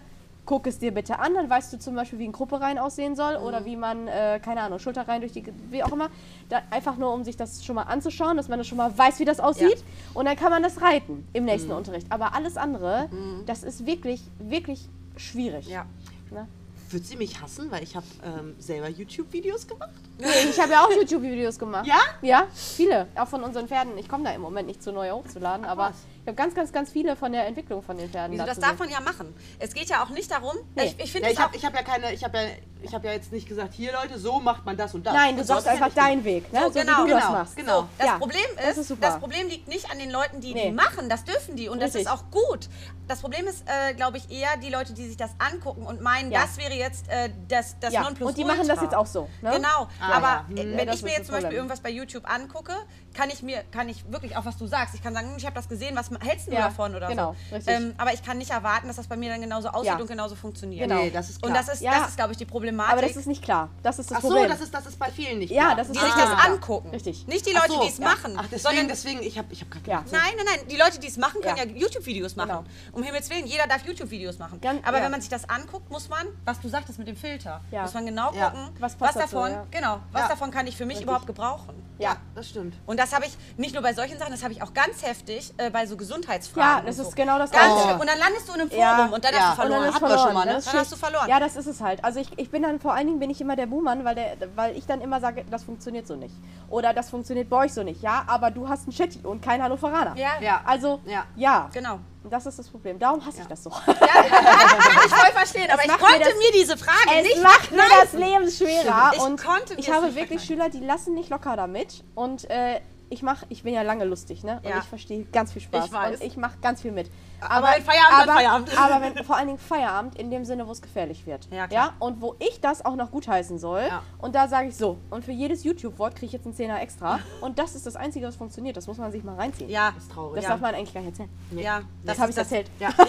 guck 0.46 0.66
es 0.68 0.78
dir 0.78 0.92
bitte 0.94 1.18
an, 1.18 1.34
dann 1.34 1.50
weißt 1.50 1.72
du 1.72 1.78
zum 1.78 1.96
Beispiel, 1.96 2.20
wie 2.20 2.24
ein 2.24 2.32
Grupperein 2.32 2.78
aussehen 2.78 3.14
soll 3.16 3.36
Mhm. 3.38 3.44
oder 3.44 3.64
wie 3.66 3.76
man, 3.76 4.06
äh, 4.08 4.40
keine 4.42 4.62
Ahnung, 4.62 4.78
Schulterreihen 4.78 5.20
durch 5.20 5.32
die, 5.32 5.44
wie 5.70 5.82
auch 5.82 5.92
immer. 5.92 6.08
Da, 6.48 6.62
einfach 6.70 6.96
nur, 6.96 7.12
um 7.12 7.24
sich 7.24 7.36
das 7.36 7.64
schon 7.64 7.74
mal 7.74 7.82
anzuschauen, 7.82 8.36
dass 8.38 8.48
man 8.48 8.56
das 8.58 8.66
schon 8.68 8.78
mal 8.78 8.96
weiß, 8.96 9.18
wie 9.18 9.24
das 9.26 9.40
aussieht. 9.40 9.82
Und 10.14 10.24
dann 10.26 10.36
kann 10.36 10.50
man 10.50 10.62
das 10.62 10.80
reiten 10.80 11.26
im 11.34 11.44
nächsten 11.44 11.70
Mhm. 11.70 11.76
Unterricht. 11.78 12.06
Aber 12.10 12.34
alles 12.34 12.56
andere, 12.56 13.08
das 13.44 13.64
ist 13.64 13.84
wirklich, 13.84 14.22
wirklich 14.38 14.88
schwierig. 15.16 15.66
Ja. 15.68 15.84
Ne? 16.30 16.46
Wird 16.90 17.04
sie 17.04 17.16
mich 17.16 17.40
hassen, 17.40 17.70
weil 17.70 17.82
ich 17.82 17.96
habe 17.96 18.06
ähm, 18.24 18.54
selber 18.58 18.88
YouTube-Videos 18.88 19.66
gemacht? 19.66 19.90
Nee, 20.18 20.26
ich 20.48 20.60
habe 20.60 20.72
ja 20.72 20.84
auch 20.84 20.90
YouTube-Videos 20.90 21.58
gemacht. 21.58 21.86
Ja? 21.86 21.98
Ja, 22.22 22.46
viele. 22.54 23.08
Auch 23.16 23.28
von 23.28 23.42
unseren 23.42 23.66
Pferden. 23.66 23.98
Ich 23.98 24.08
komme 24.08 24.24
da 24.24 24.30
im 24.30 24.40
Moment 24.40 24.68
nicht 24.68 24.82
zu 24.82 24.92
neu 24.92 25.10
hochzuladen, 25.10 25.64
aber 25.64 25.90
was. 25.90 25.96
Ich 26.26 26.28
habe 26.28 26.34
ganz, 26.42 26.56
ganz, 26.56 26.72
ganz 26.72 26.90
viele 26.90 27.14
von 27.14 27.30
der 27.30 27.46
Entwicklung 27.46 27.82
von 27.82 27.96
den 27.96 28.10
Pferden. 28.10 28.32
Wieso, 28.34 28.44
das 28.46 28.58
darf 28.58 28.76
man 28.80 28.90
ja 28.90 28.98
machen. 28.98 29.32
Es 29.60 29.72
geht 29.72 29.88
ja 29.88 30.02
auch 30.02 30.08
nicht 30.08 30.28
darum, 30.28 30.56
Nee. 30.74 30.86
ich, 30.98 31.04
ich 31.04 31.12
finde 31.12 31.28
Ja, 31.28 31.30
es 31.30 31.32
ich 31.34 31.38
auch 31.38 31.42
habe 31.44 31.56
ich 31.56 31.64
hab 31.64 31.74
ja 31.76 31.82
keine, 31.84 32.12
ich 32.12 32.24
habe 32.24 32.36
ja, 32.36 32.44
ich 32.82 32.92
habe 32.94 33.06
ja 33.06 33.12
jetzt 33.12 33.30
nicht 33.30 33.48
gesagt, 33.48 33.72
hier 33.74 33.92
Leute, 33.92 34.18
so 34.18 34.40
macht 34.40 34.64
man 34.66 34.76
das 34.76 34.92
und 34.94 35.06
das. 35.06 35.14
Nein, 35.14 35.36
du 35.36 35.44
sagst 35.44 35.66
das 35.68 35.74
ist 35.76 35.80
einfach 35.82 35.94
deinen 35.94 36.24
Weg, 36.24 36.52
ne? 36.52 36.62
So, 36.64 36.72
so 36.72 36.80
genau, 36.80 37.04
wie 37.04 37.08
du 37.10 37.14
das 37.14 37.22
genau, 37.26 37.32
machst. 37.38 37.56
genau. 37.56 37.80
So, 37.82 37.88
das 37.98 38.06
Ja, 38.08 38.18
Problem 38.18 38.40
das 38.56 38.66
ist, 38.72 38.78
ist 38.78 38.88
super. 38.88 39.00
das 39.02 39.18
Problem 39.20 39.46
liegt 39.48 39.68
nicht 39.68 39.88
an 39.88 39.98
den 40.00 40.10
Leuten, 40.10 40.40
die 40.40 40.52
Nee. 40.52 40.66
die 40.66 40.72
machen. 40.72 41.08
Das 41.08 41.22
dürfen 41.22 41.54
die 41.54 41.68
und 41.68 41.78
das 41.80 41.94
Richtig. 41.94 42.02
ist 42.02 42.08
auch 42.10 42.28
gut. 42.32 42.68
Das 43.06 43.20
Problem 43.20 43.46
ist, 43.46 43.62
äh, 43.68 43.94
glaube 43.94 44.16
ich, 44.18 44.28
eher 44.28 44.56
die 44.56 44.68
Leute, 44.70 44.94
die 44.94 45.06
sich 45.06 45.16
das 45.16 45.30
angucken 45.38 45.86
und 45.86 46.00
meinen, 46.00 46.32
Ja. 46.32 46.40
das 46.42 46.58
wäre 46.58 46.74
jetzt 46.74 47.08
äh, 47.08 47.30
das, 47.46 47.76
das 47.78 47.92
Ja, 47.92 48.00
Nonplusultra. 48.02 48.26
und 48.28 48.36
die 48.36 48.44
machen 48.44 48.66
das 48.66 48.80
jetzt 48.82 48.96
auch 48.96 49.06
so. 49.06 49.28
Ne? 49.42 49.52
Genau, 49.52 49.86
Ah, 50.00 50.16
aber 50.16 50.26
ja. 50.26 50.44
äh, 50.56 50.62
Hm. 50.64 50.76
wenn 50.76 50.86
Das 50.88 50.96
ich 50.96 51.02
mir 51.02 51.10
ist 51.10 51.18
jetzt 51.18 51.20
das 51.20 51.26
zum 51.28 51.34
Beispiel 51.36 51.56
irgendwas 51.56 51.80
bei 51.80 51.90
YouTube 51.90 52.28
angucke, 52.28 52.72
kann 53.14 53.30
ich 53.30 53.42
mir, 53.44 53.62
kann 53.70 53.88
ich 53.88 54.10
wirklich 54.10 54.36
auch, 54.36 54.44
was 54.44 54.58
du 54.58 54.66
sagst, 54.66 54.94
ich 54.96 55.02
kann 55.02 55.14
sagen, 55.14 55.28
hm, 55.30 55.36
ich 55.38 55.46
habe 55.46 55.54
das 55.54 55.68
gesehen, 55.68 55.94
was 55.96 56.10
hältst 56.20 56.46
du 56.48 56.52
Ja, 56.52 56.62
davon 56.62 56.94
oder 56.94 57.08
genau, 57.08 57.34
so. 57.50 57.54
richtig. 57.56 57.74
Ähm, 57.74 57.94
aber 57.98 58.12
ich 58.12 58.22
kann 58.22 58.38
nicht 58.38 58.50
erwarten, 58.50 58.86
dass 58.86 58.96
das 58.96 59.06
bei 59.06 59.16
mir 59.16 59.30
dann 59.30 59.40
genauso 59.40 59.68
aussieht 59.68 59.86
Ja. 59.92 59.98
und 59.98 60.06
genauso 60.06 60.34
funktioniert. 60.34 60.88
Genau. 60.88 61.02
Nee, 61.02 61.10
das 61.10 61.30
ist 61.30 61.40
klar. 61.42 61.50
Und 61.50 61.56
das 61.56 61.68
ist, 61.68 61.80
Ja. 61.82 61.98
das 61.98 62.08
ist 62.10 62.16
glaube 62.16 62.32
ich, 62.32 62.38
die 62.38 62.44
Problematik. 62.44 62.92
Aber 62.92 63.02
das 63.02 63.16
ist 63.16 63.26
nicht 63.26 63.42
klar. 63.42 63.68
Das 63.82 63.98
ist 63.98 64.10
das 64.10 64.18
Ach 64.18 64.22
so, 64.22 64.28
Problem. 64.28 64.48
das 64.48 64.60
ist, 64.60 64.72
das 64.74 64.86
ist 64.86 64.98
bei 64.98 65.10
vielen 65.10 65.38
nicht 65.38 65.50
Ja, 65.52 65.64
klar. 65.64 65.76
das 65.76 65.88
ist 65.88 65.96
die 65.96 66.00
sich 66.00 66.14
das 66.14 66.44
angucken. 66.44 66.90
Richtig. 66.90 67.26
Nicht 67.26 67.46
die 67.46 67.52
Leute, 67.52 67.68
so, 67.72 67.82
die 67.82 67.88
es 67.88 67.98
ja. 67.98 68.04
machen. 68.04 68.34
Ach, 68.36 68.42
deswegen, 68.44 68.60
sondern 68.62 68.88
deswegen, 68.88 69.22
ich 69.22 69.38
habe 69.38 69.48
ich 69.52 69.60
hab 69.60 69.70
gar 69.70 69.80
Ja. 69.86 70.04
Nein, 70.10 70.20
nein, 70.36 70.46
nein. 70.46 70.66
Die 70.70 70.76
Leute, 70.76 70.98
die 70.98 71.08
es 71.08 71.16
machen, 71.16 71.40
können 71.40 71.56
Ja. 71.56 71.64
ja, 71.64 71.70
YouTube-Videos 71.70 72.36
machen. 72.36 72.48
Genau. 72.48 72.64
Um 72.92 73.02
Himmels 73.02 73.28
Willen, 73.30 73.46
jeder 73.46 73.66
darf 73.66 73.84
YouTube-Videos 73.84 74.38
machen. 74.38 74.60
Ganz- 74.60 74.86
Aber 74.86 74.98
ja. 74.98 75.04
wenn 75.04 75.10
man 75.10 75.20
sich 75.20 75.30
das 75.30 75.48
anguckt, 75.48 75.90
muss 75.90 76.08
man, 76.08 76.26
was 76.44 76.60
du 76.60 76.68
sagtest 76.68 76.98
mit 76.98 77.08
dem 77.08 77.16
Filter, 77.16 77.60
Ja. 77.70 77.82
muss 77.82 77.94
man 77.94 78.06
genau 78.06 78.30
gucken, 78.30 78.70
Was 78.78 78.96
was, 79.00 79.14
davon, 79.14 79.52
genau, 79.70 80.00
was 80.12 80.28
davon 80.28 80.50
kann 80.50 80.66
ich 80.66 80.76
für 80.76 80.86
mich 80.86 81.00
überhaupt 81.02 81.26
gebrauchen. 81.26 81.74
ja. 81.98 82.16
Das 82.34 82.48
stimmt. 82.50 82.74
Und 82.86 82.98
das 83.00 83.14
habe 83.14 83.24
ich 83.26 83.36
nicht 83.56 83.72
nur 83.74 83.82
bei 83.82 83.94
solchen 83.94 84.18
Sachen, 84.18 84.30
das 84.32 84.42
habe 84.42 84.52
ich 84.52 84.62
auch 84.62 84.74
ganz 84.74 85.02
heftig 85.02 85.52
äh, 85.56 85.70
bei 85.70 85.86
so 85.86 85.96
Gesundheitsfragen. 86.06 86.84
Ja, 86.84 86.86
das 86.86 86.96
so. 86.96 87.02
ist 87.02 87.16
genau 87.16 87.38
das 87.38 87.50
Ganz 87.50 87.82
Gleiche. 87.82 87.98
Und 88.00 88.08
dann 88.08 88.18
landest 88.18 88.48
du 88.48 88.52
in 88.54 88.60
einem 88.60 88.70
Forum 88.70 88.82
Ja. 88.82 89.04
und 89.12 89.24
dann 89.24 89.34
Ja. 89.34 89.40
hast 89.40 89.50
du 89.50 89.60
verloren. 89.62 89.80
dann 89.80 89.88
ist 89.88 89.94
Hat 89.94 90.00
verloren. 90.00 90.24
schon 90.26 90.34
mal, 90.34 90.44
ne? 90.46 90.52
Das 90.54 90.64
Dann 90.66 90.80
hast 90.80 90.92
du 90.92 90.96
verloren. 90.96 91.28
Ja, 91.28 91.40
das 91.40 91.56
ist 91.56 91.66
es 91.66 91.80
halt. 91.80 92.04
Also 92.04 92.20
ich, 92.20 92.38
ich 92.38 92.50
bin 92.50 92.62
dann 92.62 92.80
vor 92.80 92.94
allen 92.94 93.06
Dingen 93.06 93.18
bin 93.18 93.30
ich 93.30 93.40
immer 93.40 93.56
der 93.56 93.66
Buhmann, 93.66 94.04
weil, 94.04 94.14
der, 94.14 94.36
weil 94.54 94.76
ich 94.76 94.86
dann 94.86 95.00
immer 95.00 95.20
sage, 95.20 95.44
das 95.50 95.64
funktioniert 95.64 96.06
so 96.06 96.16
nicht. 96.16 96.34
Oder 96.70 96.92
das 96.94 97.10
funktioniert 97.10 97.48
bei 97.50 97.56
euch 97.64 97.74
so 97.74 97.82
nicht. 97.82 98.02
Ja, 98.02 98.24
aber 98.26 98.50
du 98.50 98.68
hast 98.68 98.84
einen 98.84 98.96
Chatty 98.96 99.20
und 99.26 99.42
kein 99.42 99.62
Hannoveraner. 99.62 100.16
Ja. 100.16 100.30
Ja. 100.40 100.60
Also, 100.64 101.00
Ja. 101.04 101.24
ja. 101.36 101.68
Genau. 101.72 101.98
Das 102.28 102.44
ist 102.44 102.58
das 102.58 102.68
Problem. 102.68 102.98
Darum 102.98 103.24
hasse 103.24 103.40
ich 103.42 103.46
das 103.46 103.62
so. 103.62 103.70
Ja, 103.86 103.94
kann 103.94 103.94
ich 105.06 105.14
voll 105.14 105.32
verstehen. 105.32 105.70
Aber 105.70 105.82
ich 105.82 105.88
macht 105.88 106.00
mir 106.00 106.06
konnte 106.06 106.20
das- 106.24 106.34
mir 106.38 106.52
diese 106.54 106.76
Frage 106.76 107.18
Es 107.18 107.22
nicht 107.22 107.42
macht 107.42 107.70
mir 107.70 107.82
das 108.02 108.12
Leben 108.14 108.50
schwerer. 108.50 109.12
Ich 109.14 109.20
und 109.20 109.42
konnte 109.44 109.74
mir 109.74 109.78
ich 109.80 109.88
es 109.88 109.94
habe 109.94 110.06
wirklich 110.14 110.44
verkneifen. 110.44 110.46
Schüler, 110.46 110.68
die 110.70 110.80
lassen 110.84 111.14
nicht 111.14 111.30
locker 111.30 111.56
damit. 111.56 112.02
Und 112.16 112.48
äh, 112.50 112.80
ich 113.16 113.22
mach, 113.22 113.42
ich 113.48 113.62
bin 113.62 113.74
ja 113.74 113.82
lange 113.82 114.04
lustig, 114.04 114.44
ne? 114.44 114.60
Und 114.62 114.68
Ja. 114.68 114.78
ich 114.78 114.84
verstehe 114.84 115.24
ganz 115.24 115.52
viel 115.52 115.62
Spaß. 115.62 115.86
Ich 115.86 115.92
weiß. 115.92 116.20
Und 116.20 116.26
ich 116.26 116.36
mache 116.36 116.58
ganz 116.60 116.82
viel 116.82 116.92
mit. 116.92 117.10
Aber 117.40 117.66
wenn 117.68 117.82
Feierabend, 117.82 118.22
aber, 118.28 118.32
Feierabend. 118.34 118.78
aber 118.78 119.00
wenn 119.00 119.24
vor 119.24 119.36
allen 119.36 119.46
Dingen 119.48 119.58
Feierabend 119.58 120.16
in 120.18 120.30
dem 120.30 120.44
Sinne, 120.44 120.66
wo 120.66 120.72
es 120.72 120.80
gefährlich 120.82 121.26
wird. 121.26 121.48
Ja, 121.50 121.66
klar. 121.66 121.94
Und 121.98 122.20
wo 122.20 122.36
ich 122.38 122.60
das 122.60 122.84
auch 122.84 122.94
noch 122.94 123.10
gutheißen 123.10 123.58
soll. 123.58 123.84
Ja. 123.88 124.02
Und 124.18 124.34
da 124.34 124.48
sage 124.48 124.68
ich 124.68 124.76
so. 124.76 124.98
Und 125.10 125.24
für 125.24 125.32
jedes 125.32 125.64
YouTube-Wort 125.64 126.14
kriege 126.14 126.26
ich 126.26 126.32
jetzt 126.32 126.44
einen 126.46 126.54
Zehner 126.54 126.80
extra. 126.80 127.18
Und 127.40 127.58
das 127.58 127.74
ist 127.74 127.86
das 127.86 127.96
Einzige, 127.96 128.26
was 128.26 128.36
funktioniert. 128.36 128.76
Das 128.76 128.86
muss 128.86 128.98
man 128.98 129.10
sich 129.12 129.24
mal 129.24 129.34
reinziehen. 129.36 129.70
Ja, 129.70 129.92
Das 129.94 130.04
ist 130.04 130.12
traurig. 130.12 130.36
Das 130.36 130.44
ja. 130.44 130.50
darf 130.50 130.60
man 130.60 130.74
eigentlich 130.74 130.92
gar 130.94 131.00
nicht 131.00 131.10
erzählen. 131.18 131.30
ja. 131.52 131.78
Das, 132.04 132.16
Das 132.16 132.18
habe 132.20 132.30
ich 132.30 132.36
erzählt. 132.36 132.70
Ja. 132.78 132.90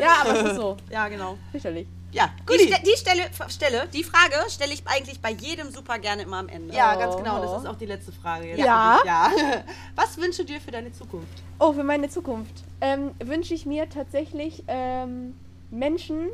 Ja, 0.00 0.08
aber 0.22 0.34
es 0.40 0.50
ist 0.50 0.56
so. 0.56 0.76
Ja, 0.90 1.08
genau. 1.08 1.36
Sicherlich. 1.52 1.88
Ja, 2.16 2.30
Die, 2.40 2.46
Guti. 2.46 2.72
Ste 2.72 2.82
die 2.82 2.96
Stelle, 2.96 3.22
Stelle, 3.48 3.88
die 3.92 4.02
Frage 4.02 4.34
stelle 4.48 4.72
ich 4.72 4.82
eigentlich 4.86 5.20
bei 5.20 5.32
jedem 5.32 5.70
super 5.70 5.98
gerne 5.98 6.22
immer 6.22 6.38
am 6.38 6.48
Ende. 6.48 6.74
Ja, 6.74 6.94
ganz 6.96 7.16
genau. 7.16 7.42
Das 7.42 7.60
ist 7.62 7.66
auch 7.68 7.76
die 7.76 7.86
letzte 7.86 8.10
Frage. 8.12 8.48
Jetzt. 8.48 8.58
Ja. 8.60 9.00
ja. 9.04 9.30
Was 9.94 10.16
wünschst 10.16 10.38
du 10.40 10.44
dir 10.44 10.60
für 10.60 10.70
deine 10.70 10.92
Zukunft? 10.92 11.42
Oh, 11.58 11.72
für 11.72 11.84
meine 11.84 12.08
Zukunft 12.08 12.64
ähm, 12.80 13.10
wünsche 13.22 13.52
ich 13.54 13.66
mir 13.66 13.88
tatsächlich 13.90 14.64
ähm, 14.66 15.36
Menschen, 15.70 16.28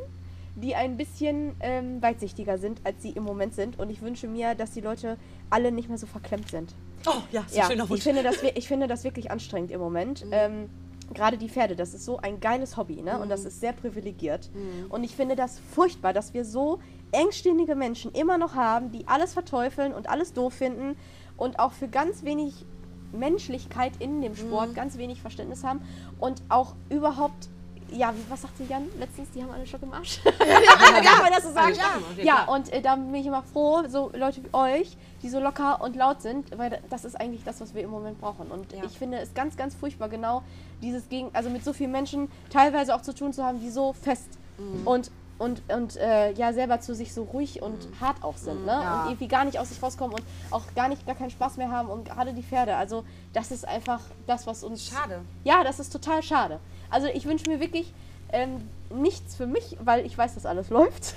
die 0.55 0.73
ein 0.75 0.95
bisschen 0.97 1.55
ähm, 1.59 2.01
weitsichtiger 2.01 2.57
sind, 2.57 2.79
als 2.85 3.01
sie 3.01 3.09
im 3.09 3.23
Moment 3.23 3.53
sind. 3.53 3.77
Und 3.77 3.89
ich 3.89 4.01
wünsche 4.01 4.27
mir, 4.27 4.55
dass 4.55 4.71
die 4.71 4.81
Leute 4.81 5.17
alle 5.49 5.71
nicht 5.71 5.89
mehr 5.89 5.97
so 5.97 6.05
verklemmt 6.07 6.49
sind. 6.49 6.73
Oh, 7.05 7.11
ja, 7.31 7.41
ein 7.41 7.47
Ja, 7.51 7.67
schöner 7.67 7.83
ich 7.85 7.89
Wunsch. 7.89 8.03
finde, 8.03 8.23
das, 8.23 8.37
ich 8.41 8.67
finde 8.67 8.87
das 8.87 9.03
wirklich 9.03 9.31
anstrengend 9.31 9.71
im 9.71 9.81
Moment. 9.81 10.23
Ähm, 10.31 10.69
Gerade 11.13 11.37
die 11.37 11.49
Pferde, 11.49 11.75
das 11.75 11.93
ist 11.93 12.05
so 12.05 12.17
ein 12.17 12.39
geiles 12.39 12.77
Hobby, 12.77 13.01
ne? 13.01 13.19
Und 13.19 13.29
das 13.29 13.45
ist 13.45 13.59
sehr 13.59 13.73
privilegiert. 13.73 14.49
Und 14.89 15.03
ich 15.03 15.15
finde 15.15 15.35
das 15.35 15.59
furchtbar, 15.59 16.13
dass 16.13 16.33
wir 16.33 16.45
so 16.45 16.79
engständige 17.11 17.75
Menschen 17.75 18.11
immer 18.13 18.37
noch 18.37 18.55
haben, 18.55 18.91
die 18.91 19.07
alles 19.07 19.33
verteufeln 19.33 19.93
und 19.93 20.09
alles 20.09 20.33
doof 20.33 20.53
finden 20.53 20.95
und 21.37 21.59
auch 21.59 21.71
für 21.73 21.87
ganz 21.87 22.23
wenig 22.23 22.65
Menschlichkeit 23.11 23.93
in 23.99 24.21
dem 24.21 24.35
Sport 24.35 24.73
ganz 24.75 24.97
wenig 24.97 25.21
Verständnis 25.21 25.63
haben 25.63 25.81
und 26.19 26.41
auch 26.49 26.75
überhaupt, 26.89 27.49
ja, 27.93 28.13
was 28.29 28.41
sagte 28.41 28.63
Jan 28.63 28.87
letztens, 28.99 29.29
die 29.31 29.41
haben 29.43 29.51
alle 29.51 29.65
Stock 29.65 29.81
im 29.83 29.93
Arsch. 29.93 30.19
Darf 30.39 31.21
man 31.21 31.31
das 31.31 31.43
so 31.43 31.51
sagen? 31.51 31.75
Ja, 32.17 32.23
Ja, 32.23 32.43
und 32.53 32.71
äh, 32.73 32.81
da 32.81 32.95
bin 32.95 33.15
ich 33.15 33.25
immer 33.25 33.43
froh, 33.43 33.83
so 33.87 34.11
Leute 34.15 34.43
wie 34.43 34.53
euch, 34.53 34.97
die 35.21 35.29
so 35.29 35.39
locker 35.39 35.81
und 35.81 35.95
laut 35.95 36.21
sind, 36.21 36.57
weil 36.57 36.81
das 36.89 37.05
ist 37.05 37.15
eigentlich 37.19 37.43
das, 37.43 37.61
was 37.61 37.73
wir 37.73 37.81
im 37.83 37.89
Moment 37.91 38.19
brauchen. 38.19 38.47
Und 38.51 38.71
Ja. 38.73 38.83
ich 38.85 38.97
finde 38.97 39.19
es 39.19 39.33
ganz, 39.33 39.55
ganz 39.57 39.75
furchtbar, 39.75 40.09
genau 40.09 40.43
dieses 40.81 41.07
gegen, 41.09 41.29
also 41.33 41.49
mit 41.49 41.63
so 41.63 41.73
vielen 41.73 41.91
Menschen 41.91 42.29
teilweise 42.49 42.95
auch 42.95 43.01
zu 43.01 43.13
tun 43.15 43.31
zu 43.33 43.43
haben, 43.43 43.59
die 43.59 43.69
so 43.69 43.93
fest 43.93 44.27
Mhm. 44.57 44.87
und 44.87 45.11
und, 45.39 45.63
und 45.67 45.97
äh, 45.97 46.31
ja 46.33 46.53
selber 46.53 46.79
zu 46.79 46.93
sich 46.93 47.11
so 47.11 47.23
ruhig 47.23 47.61
und 47.61 47.75
hart 47.99 48.23
auch 48.23 48.37
sind, 48.37 48.65
ne? 48.67 48.71
Ja. 48.71 49.01
Und 49.01 49.07
irgendwie 49.09 49.27
gar 49.27 49.43
nicht 49.45 49.57
aus 49.57 49.69
sich 49.69 49.81
rauskommen 49.81 50.13
und 50.15 50.23
auch 50.51 50.61
gar 50.75 50.87
nicht 50.87 51.05
gar 51.07 51.15
keinen 51.15 51.31
Spaß 51.31 51.57
mehr 51.57 51.71
haben 51.71 51.89
und 51.89 52.05
gerade 52.07 52.33
die 52.33 52.43
Pferde. 52.43 52.75
Also 52.77 53.03
das 53.33 53.49
ist 53.51 53.67
einfach 53.67 53.99
das, 54.27 54.45
was 54.45 54.63
uns 54.63 54.85
Schade. 54.85 55.21
ja, 55.43 55.63
das 55.63 55.79
ist 55.79 55.91
total 55.91 56.21
schade. 56.21 56.59
Also 56.93 57.07
ich 57.07 57.25
wünsche 57.25 57.49
mir 57.49 57.59
wirklich 57.59 57.93
ähm, 58.31 58.67
nichts 58.89 59.35
für 59.35 59.45
mich, 59.45 59.77
weil 59.83 60.05
ich 60.05 60.17
weiß, 60.17 60.33
dass 60.35 60.45
alles 60.47 60.69
läuft. 60.71 61.03
ist 61.03 61.15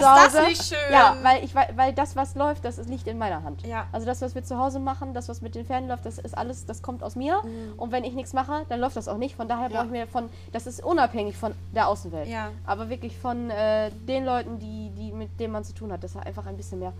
das 0.00 0.46
nicht 0.46 0.62
schön? 0.62 0.78
Ja, 0.92 1.16
weil, 1.22 1.42
ich, 1.44 1.54
wei- 1.56 1.70
weil 1.74 1.92
das, 1.92 2.14
was 2.14 2.34
läuft, 2.36 2.64
das 2.64 2.78
ist, 2.78 2.88
liegt 2.88 3.06
in 3.08 3.18
meiner 3.18 3.42
Hand. 3.42 3.66
Ja. 3.66 3.86
Also 3.90 4.06
das, 4.06 4.20
was 4.22 4.34
wir 4.36 4.44
zu 4.44 4.56
Hause 4.58 4.78
machen, 4.78 5.12
das, 5.12 5.28
was 5.28 5.40
mit 5.40 5.54
den 5.56 5.66
Pferden 5.66 5.88
läuft, 5.88 6.06
das 6.06 6.18
ist 6.18 6.36
alles, 6.38 6.66
das 6.66 6.82
kommt 6.82 7.02
aus 7.02 7.16
mir. 7.16 7.40
Und 7.76 7.90
wenn 7.90 8.04
ich 8.04 8.14
nichts 8.14 8.32
mache, 8.32 8.64
dann 8.68 8.78
läuft 8.80 8.96
das 8.96 9.08
auch 9.08 9.16
nicht. 9.16 9.34
Von 9.36 9.48
daher 9.48 9.68
brauche 9.70 9.86
ich 9.86 9.90
mir 9.90 10.06
von, 10.06 10.28
das 10.52 10.66
ist 10.68 10.84
unabhängig 10.84 11.36
von 11.36 11.52
der 11.74 11.88
Außenwelt. 11.88 12.28
Ja. 12.28 12.50
Aber 12.64 12.88
wirklich 12.90 13.16
von 13.16 13.50
äh, 13.50 13.90
den 14.08 14.24
Leuten, 14.24 14.58
die, 14.60 14.90
die, 14.96 15.12
mit 15.12 15.38
denen 15.40 15.52
man 15.52 15.64
zu 15.64 15.74
tun 15.74 15.90
hat, 15.92 16.04
dass 16.04 16.12
da 16.12 16.20
einfach 16.20 16.46
ein 16.46 16.56
bisschen 16.56 16.78
mehr 16.78 16.92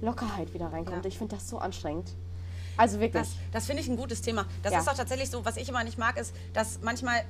Lockerheit 0.00 0.54
wieder 0.54 0.72
reinkommt. 0.72 1.04
Ja. 1.04 1.08
Ich 1.08 1.18
finde 1.18 1.34
das 1.36 1.48
so 1.48 1.58
anstrengend. 1.58 2.08
Also 2.78 3.00
wirklich. 3.00 3.22
Das, 3.22 3.30
das 3.52 3.66
finde 3.66 3.82
ich 3.82 3.88
ein 3.88 3.96
gutes 3.96 4.22
Thema. 4.22 4.46
Das 4.62 4.72
Ja. 4.72 4.78
ist 4.80 4.88
auch 4.88 4.94
tatsächlich 4.94 5.28
so, 5.28 5.44
was 5.44 5.56
ich 5.58 5.68
immer 5.68 5.84
nicht 5.84 5.98
mag, 5.98 6.16
ist, 6.16 6.34
dass 6.54 6.80
manchmal 6.80 7.22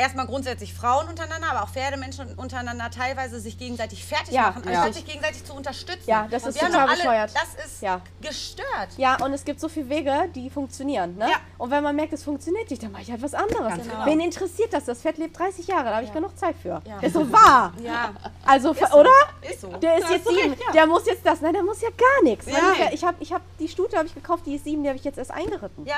erstmal 0.00 0.26
grundsätzlich 0.26 0.74
Frauen 0.74 1.08
untereinander, 1.08 1.50
aber 1.50 1.62
auch 1.64 1.68
Pferdemenschen 1.68 2.34
untereinander 2.34 2.90
teilweise 2.90 3.38
sich 3.40 3.58
gegenseitig 3.58 4.04
fertig 4.04 4.34
Ja, 4.34 4.42
machen, 4.48 4.62
anstatt 4.66 4.86
ja. 4.86 4.92
sich 4.92 5.04
gegenseitig 5.04 5.44
zu 5.44 5.54
unterstützen. 5.54 6.08
Ja, 6.08 6.26
das 6.30 6.42
Und 6.44 6.48
ist 6.50 6.60
total 6.60 6.88
alle, 6.88 6.96
bescheuert. 6.96 7.30
Das 7.34 7.64
ist 7.66 7.82
Ja. 7.82 8.00
gestört. 8.20 8.88
Ja, 8.96 9.16
und 9.24 9.32
es 9.32 9.44
gibt 9.44 9.60
so 9.60 9.68
viele 9.68 9.88
Wege, 9.88 10.28
die 10.34 10.50
funktionieren. 10.50 11.16
Ne? 11.16 11.28
Ja. 11.30 11.36
Und 11.58 11.70
wenn 11.70 11.82
man 11.82 11.94
merkt, 11.94 12.12
es 12.12 12.22
funktioniert 12.24 12.70
nicht, 12.70 12.82
dann 12.82 12.92
mache 12.92 13.02
ich 13.02 13.10
halt 13.10 13.22
was 13.22 13.34
anderes. 13.34 13.74
genau. 13.74 14.06
Wen 14.06 14.20
interessiert 14.20 14.72
das? 14.72 14.84
Das 14.86 15.00
Pferd 15.02 15.18
lebt 15.18 15.38
30 15.38 15.66
Jahre, 15.66 15.84
da 15.90 15.94
habe 15.96 16.04
ich 16.04 16.12
genug 16.12 16.36
Zeit 16.38 16.56
für. 16.60 16.82
Ist 17.02 17.14
so 17.14 17.30
wahr. 17.30 17.72
Ja, 17.82 18.12
Also, 18.44 18.72
so. 18.72 18.84
oder? 18.98 19.10
ist 19.48 19.60
so. 19.60 19.68
Der 19.68 19.98
ist 19.98 20.10
jetzt 20.10 20.26
sieben, 20.28 20.56
der 20.74 20.86
muss 20.86 21.06
jetzt 21.06 21.24
das. 21.26 21.40
Nein, 21.40 21.52
der 21.52 21.62
muss 21.62 21.80
ja 21.82 21.88
gar 21.90 22.22
nichts. 22.24 22.46
Ich 22.92 23.04
habe 23.04 23.16
ich 23.20 23.32
hab, 23.32 23.42
die 23.58 23.68
Stute 23.68 23.96
habe 23.96 24.06
ich 24.06 24.14
gekauft, 24.14 24.46
die 24.46 24.54
ist 24.56 24.64
sieben, 24.64 24.82
die 24.82 24.88
habe 24.88 24.98
ich 24.98 25.04
jetzt 25.04 25.18
erst 25.18 25.30
eingeritten. 25.30 25.84
Ja, 25.86 25.96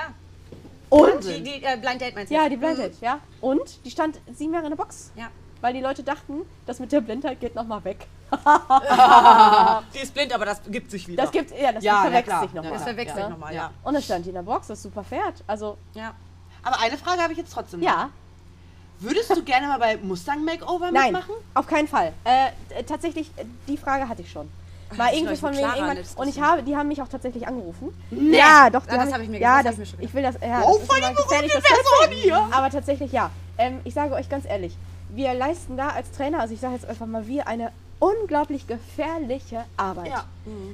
Und? 0.93 1.25
die, 1.25 1.43
die 1.43 1.63
äh, 1.65 1.77
Blind 1.77 2.01
Date 2.01 2.15
meinst 2.15 2.31
du? 2.31 2.35
Ja, 2.37 2.49
die 2.49 2.57
Blindheit, 2.57 2.93
ja. 3.01 3.19
Und 3.41 3.85
die 3.85 3.91
stand 3.91 4.21
sieben 4.35 4.53
Jahre 4.53 4.67
in 4.67 4.71
der 4.73 4.77
Box. 4.77 5.11
Ja. 5.17 5.29
Weil 5.61 5.75
die 5.75 5.81
Leute 5.81 6.03
dachten, 6.03 6.43
das 6.67 6.81
mit 6.81 6.91
der 6.93 7.01
Blindheit 7.01 7.41
geht 7.41 7.55
nochmal 7.55 7.83
weg. 7.85 8.07
Die 9.95 9.99
ist 10.01 10.13
blind, 10.15 10.33
aber 10.35 10.45
das 10.47 10.61
gibt 10.69 10.91
sich 10.91 11.07
wieder. 11.07 11.23
Das 11.23 11.31
gibt, 11.33 11.51
ja, 11.57 11.73
das 11.73 11.85
Ja, 11.85 11.93
ja, 11.95 12.01
verwechselt 12.03 12.27
klar. 12.27 12.43
sich 12.43 12.53
nochmal. 12.53 12.73
Ja, 12.73 12.77
das 12.79 12.83
verwechselt 12.85 13.19
Ja. 13.19 13.29
nochmal, 13.29 13.55
Ja. 13.55 13.61
ja. 13.63 13.71
Und 13.85 13.95
dann 13.95 14.03
stand 14.03 14.25
die 14.25 14.31
in 14.31 14.35
der 14.35 14.43
Box, 14.43 14.67
das 14.69 14.79
ist 14.79 14.83
super 14.85 15.05
Pferd. 15.05 15.35
Also, 15.47 15.77
ja. 15.95 16.15
Aber 16.63 16.81
eine 16.81 16.97
Frage 16.99 17.23
habe 17.23 17.33
ich 17.33 17.39
jetzt 17.39 17.53
trotzdem. 17.53 17.81
noch. 17.81 17.87
ja. 17.87 18.11
Würdest 19.01 19.31
du 19.31 19.43
gerne 19.43 19.67
mal 19.67 19.79
bei 19.79 19.97
Mustang 19.97 20.45
Makeover 20.45 20.93
Nein, 20.93 21.13
mitmachen? 21.13 21.35
auf 21.55 21.67
keinen 21.67 21.89
Fall. 21.89 22.13
Äh, 22.25 22.49
äh, 22.79 22.85
tatsächlich, 22.85 23.31
äh, 23.37 23.45
die 23.67 23.77
Frage 23.77 24.09
hatte 24.09 24.23
ich 24.23 24.31
schon. 24.31 24.49
Ich 24.93 25.19
irgendwie 25.19 25.37
von 25.37 25.53
wegen 25.53 25.63
irgendwann. 25.65 25.99
Und 26.17 26.29
ich 26.29 26.41
habe, 26.41 26.63
die 26.63 26.77
haben 26.77 26.89
mich 26.89 27.01
auch 27.03 27.09
tatsächlich 27.09 27.47
angerufen. 27.47 27.89
Ja, 28.11 28.71
doch. 28.71 28.85
die 28.87 28.95
Ja, 28.95 29.05
das 29.05 29.13
habe 29.13 29.23
ich 29.25 29.29
mir 29.31 29.41
Ja, 29.41 29.63
das 29.63 29.79
ich 29.79 30.15
will 30.15 30.23
das. 30.23 30.37
Ja, 30.41 30.63
Oh, 30.65 30.79
das 30.79 30.87
voll 30.87 31.01
die 31.01 31.15
gefährlich, 31.17 31.53
das 31.53 32.13
hier. 32.23 32.49
Aber 32.53 32.71
tatsächlich 32.71 33.13
ja. 33.13 33.31
Ähm, 33.59 33.81
ich 33.85 33.95
sage 33.95 34.15
euch 34.15 34.29
ganz 34.29 34.45
ehrlich, 34.47 34.77
wir 35.11 35.35
leisten 35.35 35.77
da 35.77 35.89
als 35.89 36.11
Trainer, 36.13 36.41
also 36.41 36.55
ich 36.55 36.61
sage 36.61 36.75
jetzt 36.75 36.87
einfach 36.87 37.07
mal 37.07 37.27
wir, 37.27 37.47
eine 37.47 37.71
unglaublich 37.99 38.67
gefährliche 38.67 39.65
Arbeit. 39.77 40.09
Ja. 40.09 40.25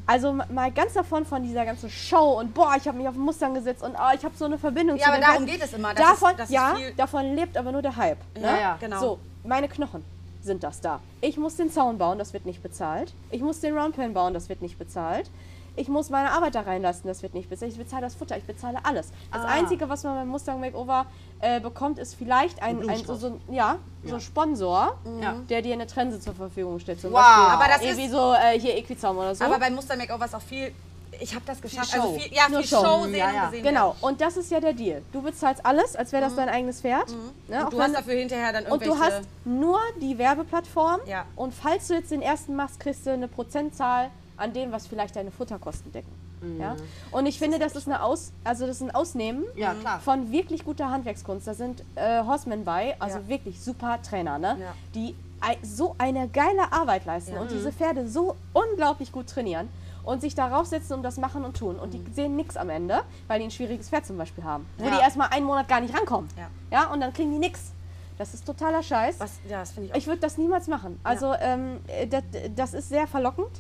Also 0.07 0.29
m- 0.29 0.43
mal 0.51 0.71
ganz 0.73 0.95
davon 0.95 1.27
von 1.27 1.43
dieser 1.43 1.65
ganzen 1.67 1.91
Show 1.91 2.39
und 2.39 2.55
boah, 2.55 2.75
ich 2.79 2.87
habe 2.89 2.97
mich 2.97 3.07
auf 3.09 3.15
den 3.15 3.23
Mustang 3.25 3.53
gesetzt 3.53 3.83
und 3.83 3.95
oh, 3.95 4.15
ich 4.17 4.25
habe 4.25 4.35
so 4.37 4.45
eine 4.47 4.59
Verbindung 4.59 4.97
Ja, 4.97 5.05
zu 5.05 5.09
aber 5.11 5.19
dem 5.19 5.23
darum 5.27 5.45
Pferd. 5.47 5.57
geht 5.59 5.65
es 5.69 5.75
immer. 5.75 5.93
Das 5.93 6.07
davon, 6.07 6.39
ist, 6.39 6.51
ja, 6.51 6.75
davon 6.97 7.35
lebt 7.35 7.57
aber 7.57 7.71
nur 7.73 7.83
der 7.83 7.97
Hype. 7.97 8.19
Ja, 8.37 8.41
ne? 8.53 8.61
ja, 8.61 8.77
genau. 8.81 9.01
So, 9.01 9.19
meine 9.45 9.69
Knochen 9.69 10.03
sind 10.43 10.63
das 10.63 10.81
da. 10.81 11.01
Ich 11.21 11.37
muss 11.37 11.57
den 11.57 11.71
Zaun 11.71 11.99
bauen, 11.99 12.19
das 12.19 12.33
wird 12.33 12.47
nicht 12.47 12.63
bezahlt. 12.63 13.13
Ich 13.31 13.43
muss 13.43 13.61
den 13.61 13.77
Roundpen 13.77 14.15
bauen, 14.15 14.35
das 14.35 14.49
wird 14.49 14.63
nicht 14.63 14.79
bezahlt. 14.79 15.31
Ich 15.77 15.89
muss 15.89 16.11
meine 16.11 16.33
Arbeit 16.33 16.57
da 16.57 16.63
reinlassen, 16.63 17.07
das 17.07 17.23
wird 17.23 17.35
nicht 17.35 17.49
bezahlt. 17.49 17.71
Ich 17.71 17.79
bezahle 17.79 18.03
das 18.03 18.17
Futter, 18.17 18.37
ich 18.37 18.43
bezahle 18.45 18.79
alles. 18.85 19.13
Das 19.33 19.43
Ah. 19.45 19.49
Einzige, 19.49 19.89
was 19.89 20.03
man 20.03 20.17
beim 20.17 20.29
Mustang 20.29 20.59
Makeover 20.61 21.07
äh, 21.41 21.61
bekommt, 21.61 22.01
ist 22.01 22.15
vielleicht 22.17 22.61
ein, 22.63 22.89
ein, 22.89 23.05
so, 23.05 23.15
so, 23.15 23.27
ein- 23.29 23.55
ja, 23.55 23.77
so 24.05 24.17
ein 24.17 24.21
Sponsor, 24.21 24.97
Ja. 25.23 25.37
der 25.49 25.63
dir 25.63 25.75
eine 25.75 25.87
Trense 25.87 26.19
zur 26.19 26.35
Verfügung 26.35 26.81
stellt. 26.81 27.01
Zum 27.01 27.13
Wow. 27.13 27.21
Beispiel 27.21 27.45
Aber 27.55 27.65
das 27.69 27.83
irgendwie 27.83 28.05
ist- 28.07 28.11
so 28.11 28.33
äh, 28.35 28.59
hier 28.59 28.77
Equizaum 28.77 29.19
oder 29.19 29.35
so. 29.37 29.45
aber 29.45 29.59
bei 29.61 29.71
Muster 29.71 29.97
Makeover 29.97 30.25
ist 30.25 30.35
auch 30.35 30.43
viel. 30.43 30.73
Ich 31.21 31.35
habe 31.35 31.45
das 31.47 31.61
geschafft. 31.61 31.91
Show. 31.91 32.01
Also 32.03 32.15
viel, 32.19 32.33
ja, 32.33 32.49
Nur 32.49 32.61
viel 32.61 32.69
Show. 32.69 32.85
Show, 32.85 33.03
sehen 33.05 33.15
Ja, 33.17 33.29
und 33.29 33.35
ja. 33.35 33.45
gesehen 33.51 33.63
Genau, 33.65 33.97
und 34.01 34.21
das 34.21 34.37
ist 34.37 34.51
ja 34.51 34.61
der 34.61 34.73
Deal. 34.73 35.03
Du 35.13 35.23
bezahlst 35.23 35.65
alles, 35.67 35.97
als 35.97 36.13
wäre 36.13 36.23
das 36.23 36.35
dein 36.37 36.49
eigenes 36.49 36.81
Pferd. 36.81 37.09
Ne? 37.09 37.15
werden. 37.49 37.61
Auch 37.63 37.65
Und 37.67 37.73
du 37.73 37.79
wenn- 37.79 37.85
hast 37.85 37.95
dafür 37.97 38.15
hinterher 38.15 38.53
dann 38.53 38.65
Und 38.67 38.83
irgendwelche. 38.83 39.11
du 39.11 39.17
hast 39.17 39.29
nur 39.45 39.79
die 40.01 40.17
Werbeplattform. 40.19 41.01
Ja. 41.07 41.25
Und 41.37 41.53
falls 41.55 41.89
du 41.89 41.95
jetzt 41.95 42.11
den 42.11 42.23
ersten 42.23 42.55
machst, 42.57 42.81
kriegst 42.81 43.07
du 43.07 43.11
eine 43.13 43.29
Prozentzahl 43.29 44.11
an 44.37 44.53
dem, 44.53 44.71
was 44.73 44.87
vielleicht 44.87 45.17
deine 45.17 45.31
Futterkosten 45.31 45.91
decken. 45.93 46.13
Ja? 46.61 46.77
Und 47.11 47.27
ich 47.27 47.37
finde, 47.41 47.59
das 47.59 47.75
ist 47.75 47.89
eine 47.89 48.01
Aus, 48.01 48.31
also 48.45 48.65
das 48.65 48.77
ist 48.77 48.83
ein 48.83 48.95
Ausnehmen 48.95 49.45
Ja, 49.57 49.75
von 50.05 50.31
wirklich 50.31 50.65
guter 50.65 50.89
Handwerkskunst. 50.89 51.49
Da 51.49 51.55
sind 51.55 51.83
äh, 51.97 52.23
Horsemen 52.23 52.65
bei, 52.65 52.95
also 53.01 53.19
Ja. 53.19 53.27
wirklich 53.29 53.61
super 53.61 53.99
Trainer, 54.09 54.39
ne? 54.39 54.57
Ja. 54.61 54.75
die 54.95 55.17
so 55.63 55.95
eine 55.99 56.29
geile 56.29 56.73
Arbeit 56.73 57.05
leisten 57.07 57.35
Ja. 57.35 57.41
und 57.41 57.51
diese 57.51 57.73
Pferde 57.73 58.09
so 58.09 58.37
unglaublich 58.53 59.11
gut 59.13 59.29
trainieren 59.29 59.69
und 60.09 60.23
sich 60.23 60.35
darauf 60.35 60.67
setzen 60.67 60.95
und 60.95 61.03
das 61.03 61.19
machen 61.19 61.45
und 61.45 61.57
tun. 61.59 61.79
Und 61.79 61.93
die 61.93 62.03
sehen 62.15 62.35
nichts 62.35 62.57
am 62.57 62.71
Ende, 62.71 63.03
weil 63.27 63.41
die 63.41 63.45
ein 63.45 63.51
schwieriges 63.51 63.91
Pferd 63.91 64.07
zum 64.07 64.17
Beispiel 64.17 64.43
haben. 64.43 64.67
Wo 64.79 64.87
Ja. 64.87 64.91
die 64.97 65.03
erstmal 65.03 65.29
einen 65.29 65.45
Monat 65.45 65.69
gar 65.69 65.81
nicht 65.81 65.95
rankommen. 65.95 66.29
Ja. 66.37 66.49
ja, 66.71 66.91
und 66.93 67.01
dann 67.01 67.13
kriegen 67.13 67.31
die 67.31 67.39
nichts. 67.39 67.73
Das 68.17 68.33
ist 68.33 68.47
totaler 68.47 68.83
Scheiß. 68.83 69.21
was, 69.21 69.39
ja, 69.49 69.61
das 69.61 69.73
finde 69.73 69.87
ich 69.89 69.93
auch. 69.93 69.99
Ich 69.99 70.07
würde 70.07 70.21
das 70.21 70.39
niemals 70.39 70.67
machen. 70.67 70.99
Also 71.05 71.35
ähm, 71.39 71.81
äh, 71.89 72.07
das, 72.07 72.23
das 72.57 72.75
ist 72.75 72.89
sehr 72.89 73.07
verlockend, 73.07 73.51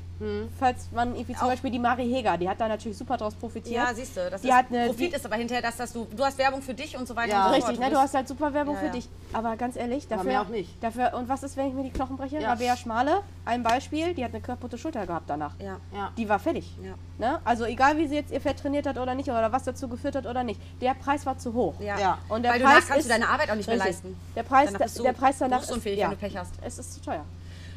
falls 0.59 0.89
man 0.93 1.14
irgendwie 1.14 1.35
zum 1.35 1.43
Auch- 1.45 1.51
Beispiel 1.51 1.71
die 1.71 1.79
Mari 1.79 2.05
Heger, 2.09 2.37
die 2.37 2.49
hat 2.49 2.61
da 2.61 2.66
natürlich 2.69 2.99
super 2.99 3.16
draus 3.16 3.35
profitiert. 3.35 3.77
ja, 3.77 3.95
siehst 3.95 4.16
du, 4.16 4.29
das 4.31 4.43
Die 4.43 4.49
ist, 4.49 4.55
hat 4.55 4.66
eine- 4.71 4.87
Profit 4.87 5.12
die- 5.12 5.16
ist 5.16 5.25
aber 5.27 5.37
hinterher, 5.37 5.62
dass 5.62 5.77
das 5.77 5.93
du, 5.93 6.07
du 6.16 6.25
hast 6.25 6.39
Werbung 6.39 6.61
für 6.62 6.75
dich 6.75 6.97
und 6.97 7.07
so 7.07 7.14
weiter 7.14 7.31
Ja. 7.33 7.47
und 7.47 7.51
so 7.51 7.66
Richtig, 7.66 7.79
ne? 7.79 7.91
Du 7.91 7.97
hast 7.97 8.14
halt 8.14 8.27
super 8.29 8.53
Werbung 8.53 8.75
Ja, 8.75 8.81
für 8.81 8.87
ja. 8.87 8.93
dich. 8.93 9.09
Aber 9.33 9.57
ganz 9.57 9.77
ehrlich, 9.77 10.09
dafür, 10.09 10.25
mehr 10.25 10.43
auch 10.43 10.49
nicht. 10.49 10.83
dafür. 10.83 11.14
Und 11.14 11.29
was 11.29 11.43
ist, 11.43 11.57
wenn 11.57 11.69
ich 11.69 11.75
mir 11.75 11.85
die 11.85 11.91
Knochen 11.91 12.16
breche? 12.16 12.41
Ja. 12.41 12.51
Rabea 12.51 12.77
Schmale, 12.77 13.21
ein 13.45 13.62
Beispiel, 13.62 14.14
die 14.14 14.25
hat 14.25 14.33
eine 14.33 14.41
kaputte 14.41 14.77
Schulter 14.79 15.07
gehabt 15.07 15.29
danach. 15.31 15.55
Ja. 15.61 15.77
Ja. 15.95 16.11
Die 16.16 16.29
war 16.29 16.39
fertig. 16.39 16.75
Ja. 16.83 16.95
Ne? 17.19 17.41
Also 17.45 17.64
egal, 17.64 17.97
wie 17.99 18.07
sie 18.09 18.14
jetzt 18.16 18.33
ihr 18.33 18.41
Pferd 18.41 18.59
trainiert 18.61 18.87
hat 18.87 18.99
oder 18.99 19.14
nicht 19.14 19.29
oder 19.29 19.51
was 19.53 19.64
dazu 19.64 19.89
geführt 19.89 20.14
hat 20.16 20.27
oder 20.27 20.43
nicht, 20.45 20.61
der 20.81 20.95
Preis 20.95 21.27
war 21.27 21.39
zu 21.39 21.53
hoch. 21.55 21.75
Ja. 21.81 21.99
Ja. 21.99 22.19
Und 22.29 22.43
der 22.43 22.53
Weil 22.53 22.61
Preis 22.61 22.73
danach 22.75 22.87
kannst 22.89 22.99
ist, 23.01 23.05
du 23.07 23.09
deine 23.11 23.29
Arbeit 23.29 23.51
auch 23.51 23.55
nicht 23.57 23.66
mehr 23.66 23.77
Richtig. 23.77 23.93
leisten. 23.95 24.16
Der 24.37 24.43
Preis, 24.43 24.66
Danach 24.66 24.81
bist 24.81 24.99
du 24.99 25.03
der 25.03 25.12
Preis 25.12 25.39
danach 25.39 25.62
ist, 25.62 25.71
ja, 25.71 25.85
wenn 26.05 26.11
du 26.11 26.16
Pech 26.16 26.37
hast. 26.37 26.55
es 26.64 26.79
ist 26.79 26.95
zu 26.95 27.01
teuer. 27.03 27.25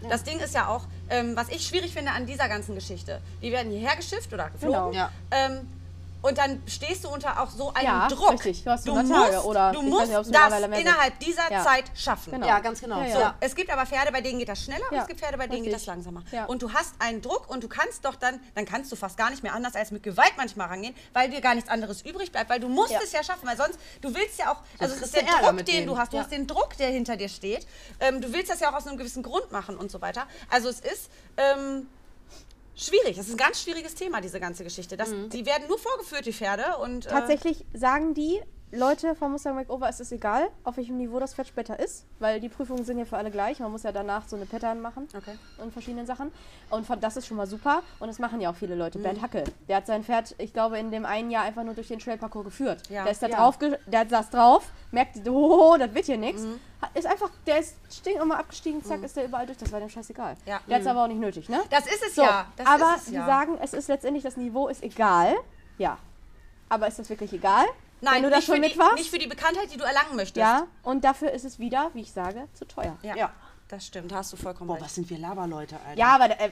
Das 0.09 0.23
Ding 0.23 0.39
ist 0.39 0.53
ja 0.53 0.67
auch, 0.67 0.83
ähm, 1.09 1.35
was 1.35 1.49
ich 1.49 1.65
schwierig 1.65 1.93
finde 1.93 2.11
an 2.11 2.25
dieser 2.25 2.47
ganzen 2.47 2.75
Geschichte. 2.75 3.21
Die 3.41 3.51
werden 3.51 3.71
hierher 3.71 3.95
geschifft 3.95 4.33
oder 4.33 4.49
geflogen. 4.49 4.91
Genau. 4.91 4.91
Ja. 4.91 5.11
Ähm, 5.31 5.67
Und 6.21 6.37
dann 6.37 6.61
stehst 6.67 7.03
du 7.03 7.09
unter 7.09 7.41
auch 7.41 7.49
so 7.49 7.73
einem 7.73 7.85
Ja, 7.85 8.07
Druck. 8.07 8.31
richtig. 8.31 8.63
Du 8.63 8.69
hast 8.69 8.87
du 8.87 8.91
100 8.93 9.17
musst, 9.17 9.31
Tage 9.33 9.45
oder 9.47 9.71
du 9.71 9.81
musst 9.81 10.07
nicht, 10.07 10.35
das 10.35 10.79
innerhalb 10.79 11.19
dieser 11.19 11.51
Ja. 11.51 11.63
Zeit 11.63 11.85
schaffen. 11.95 12.31
Genau. 12.33 12.47
Ja, 12.47 12.59
ganz 12.59 12.79
genau. 12.79 12.99
Ja, 13.01 13.07
ja. 13.07 13.27
So. 13.29 13.33
Es 13.39 13.55
gibt 13.55 13.71
aber 13.71 13.85
Pferde, 13.85 14.11
bei 14.11 14.21
denen 14.21 14.37
geht 14.39 14.49
das 14.49 14.63
schneller 14.63 14.83
und 14.91 14.97
es 14.97 15.07
gibt 15.07 15.19
Pferde, 15.19 15.37
bei 15.37 15.47
denen 15.47 15.63
geht 15.63 15.73
das 15.73 15.81
richtig. 15.81 15.87
langsamer. 15.87 16.23
Ja. 16.31 16.45
Und 16.45 16.61
du 16.61 16.71
hast 16.73 16.93
einen 16.99 17.21
Druck 17.21 17.49
und 17.49 17.63
du 17.63 17.67
kannst 17.67 18.05
doch 18.05 18.15
dann, 18.15 18.39
dann 18.55 18.65
kannst 18.65 18.91
du 18.91 18.95
fast 18.95 19.17
gar 19.17 19.29
nicht 19.31 19.41
mehr 19.43 19.53
anders 19.53 19.75
als 19.75 19.91
mit 19.91 20.03
Gewalt 20.03 20.33
manchmal 20.37 20.67
rangehen, 20.67 20.95
weil 21.13 21.29
dir 21.29 21.41
gar 21.41 21.55
nichts 21.55 21.69
anderes 21.69 22.01
übrig 22.03 22.31
bleibt, 22.31 22.49
weil 22.49 22.59
du 22.59 22.69
musst 22.69 22.91
Ja. 22.91 22.99
es 23.03 23.11
ja 23.11 23.23
schaffen, 23.23 23.47
weil 23.47 23.57
sonst, 23.57 23.79
du 24.01 24.13
willst 24.13 24.37
ja 24.37 24.51
auch, 24.51 24.57
also 24.79 24.95
es 24.95 25.01
ist 25.01 25.15
der 25.15 25.23
Druck, 25.23 25.57
den 25.57 25.65
denen. 25.65 25.87
du 25.87 25.97
hast, 25.97 26.13
du 26.13 26.17
Ja. 26.17 26.23
hast 26.23 26.31
den 26.31 26.45
Druck, 26.45 26.77
der 26.77 26.89
hinter 26.89 27.17
dir 27.17 27.29
steht. 27.29 27.65
Ähm, 27.99 28.21
du 28.21 28.31
willst 28.31 28.51
das 28.51 28.59
ja 28.59 28.69
auch 28.71 28.75
aus 28.75 28.85
einem 28.85 28.97
gewissen 28.97 29.23
Grund 29.23 29.51
machen 29.51 29.75
und 29.77 29.89
so 29.89 30.01
weiter. 30.01 30.27
Also 30.49 30.69
es 30.69 30.79
ist, 30.81 31.09
ähm, 31.37 31.87
Schwierig, 32.81 33.15
das 33.15 33.27
ist 33.27 33.33
ein 33.33 33.37
ganz 33.37 33.61
schwieriges 33.61 33.93
Thema, 33.93 34.21
diese 34.21 34.39
ganze 34.39 34.63
Geschichte. 34.63 34.97
Das, 34.97 35.09
Mhm. 35.09 35.29
Die 35.29 35.45
werden 35.45 35.67
nur 35.67 35.77
vorgeführt, 35.77 36.25
die 36.25 36.33
Pferde. 36.33 36.77
Und, 36.81 37.05
äh, 37.05 37.09
Tatsächlich 37.09 37.65
sagen 37.73 38.13
die 38.15 38.41
Leute 38.73 39.15
vom 39.15 39.33
Mustang 39.33 39.55
Makeover, 39.55 39.89
es 39.89 39.99
ist 39.99 40.13
egal, 40.13 40.47
auf 40.63 40.77
welchem 40.77 40.95
Niveau 40.95 41.19
das 41.19 41.33
Pferd 41.33 41.45
später 41.49 41.77
ist, 41.77 42.05
weil 42.19 42.39
die 42.39 42.47
Prüfungen 42.47 42.85
sind 42.85 42.97
ja 42.99 43.03
für 43.03 43.17
alle 43.17 43.29
gleich. 43.29 43.59
Man 43.59 43.69
muss 43.69 43.83
ja 43.83 43.91
danach 43.91 44.25
so 44.29 44.37
eine 44.37 44.45
Pattern 44.45 44.79
machen 44.79 45.09
Okay. 45.13 45.37
und 45.57 45.73
verschiedenen 45.73 46.05
Sachen. 46.05 46.31
Und 46.69 46.87
von, 46.87 46.97
das 47.01 47.17
ist 47.17 47.27
schon 47.27 47.35
mal 47.35 47.47
super. 47.47 47.83
Und 47.99 48.07
das 48.07 48.17
machen 48.17 48.39
ja 48.39 48.49
auch 48.49 48.55
viele 48.55 48.75
Leute. 48.75 48.97
Mhm. 48.97 49.03
Bernd 49.03 49.21
Hackel, 49.21 49.43
der 49.67 49.75
hat 49.75 49.87
sein 49.87 50.05
Pferd, 50.05 50.35
ich 50.37 50.53
glaube, 50.53 50.79
in 50.79 50.89
dem 50.89 51.05
einen 51.05 51.31
Jahr 51.31 51.43
einfach 51.43 51.65
nur 51.65 51.73
durch 51.73 51.89
den 51.89 51.99
Trailparcours 51.99 52.45
geführt. 52.45 52.83
Ja. 52.89 53.03
Der 53.03 53.11
ist 53.11 53.21
da 53.21 53.27
Ja. 53.27 53.35
drauf, 53.37 53.57
der 53.87 54.07
saß 54.07 54.29
drauf, 54.29 54.63
merkte, 54.91 55.29
oh, 55.29 55.75
das 55.77 55.93
wird 55.93 56.05
hier 56.05 56.17
nichts. 56.17 56.43
Mhm. 56.43 56.57
Ist 56.93 57.07
einfach, 57.07 57.29
der 57.45 57.59
ist 57.59 57.75
stinknormal 57.91 58.37
abgestiegen, 58.37 58.81
zack, 58.85 59.03
ist 59.03 59.17
der 59.17 59.25
überall 59.25 59.45
durch. 59.47 59.57
Das 59.57 59.69
war 59.73 59.81
dem 59.81 59.89
scheißegal. 59.89 60.37
Ja. 60.45 60.61
Der 60.69 60.75
hat 60.75 60.81
es 60.83 60.87
aber 60.87 61.03
auch 61.03 61.07
nicht 61.07 61.19
nötig, 61.19 61.49
ne? 61.49 61.59
Das 61.69 61.85
ist 61.87 62.03
es 62.07 62.15
So, 62.15 62.21
ja. 62.23 62.45
Das 62.55 62.65
aber 62.65 62.93
es 62.95 63.05
die 63.05 63.15
sagen, 63.15 63.57
es 63.61 63.73
ist 63.73 63.89
letztendlich, 63.89 64.23
das 64.23 64.37
Niveau 64.37 64.69
ist 64.69 64.81
egal. 64.81 65.35
Ja. 65.77 65.97
Aber 66.69 66.87
ist 66.87 66.97
das 66.99 67.09
wirklich 67.09 67.33
egal? 67.33 67.65
Nein, 68.01 68.15
Wenn 68.15 68.23
du 68.23 68.29
da 68.31 68.35
nicht 68.37 68.45
schon 68.45 68.55
für 68.55 68.61
mit 68.61 68.73
die, 68.75 68.79
warst? 68.79 68.95
Nicht 68.95 69.09
für 69.11 69.19
die 69.19 69.27
Bekanntheit, 69.27 69.71
die 69.71 69.77
du 69.77 69.83
erlangen 69.83 70.15
möchtest. 70.15 70.37
Ja, 70.37 70.67
und 70.83 71.03
dafür 71.03 71.31
ist 71.31 71.45
es 71.45 71.59
wieder, 71.59 71.91
wie 71.93 72.01
ich 72.01 72.11
sage, 72.11 72.47
zu 72.53 72.65
teuer. 72.65 72.97
Ja, 73.03 73.15
Ja. 73.15 73.31
das 73.67 73.85
stimmt, 73.85 74.11
da 74.11 74.15
hast 74.17 74.33
du 74.33 74.37
vollkommen 74.37 74.67
Boah, 74.67 74.73
recht. 74.75 74.85
was 74.85 74.95
sind 74.95 75.09
wir 75.09 75.17
Laberleute, 75.19 75.75
Alter. 75.87 75.99
Ja, 75.99 76.15
aber 76.15 76.31
äh, 76.39 76.49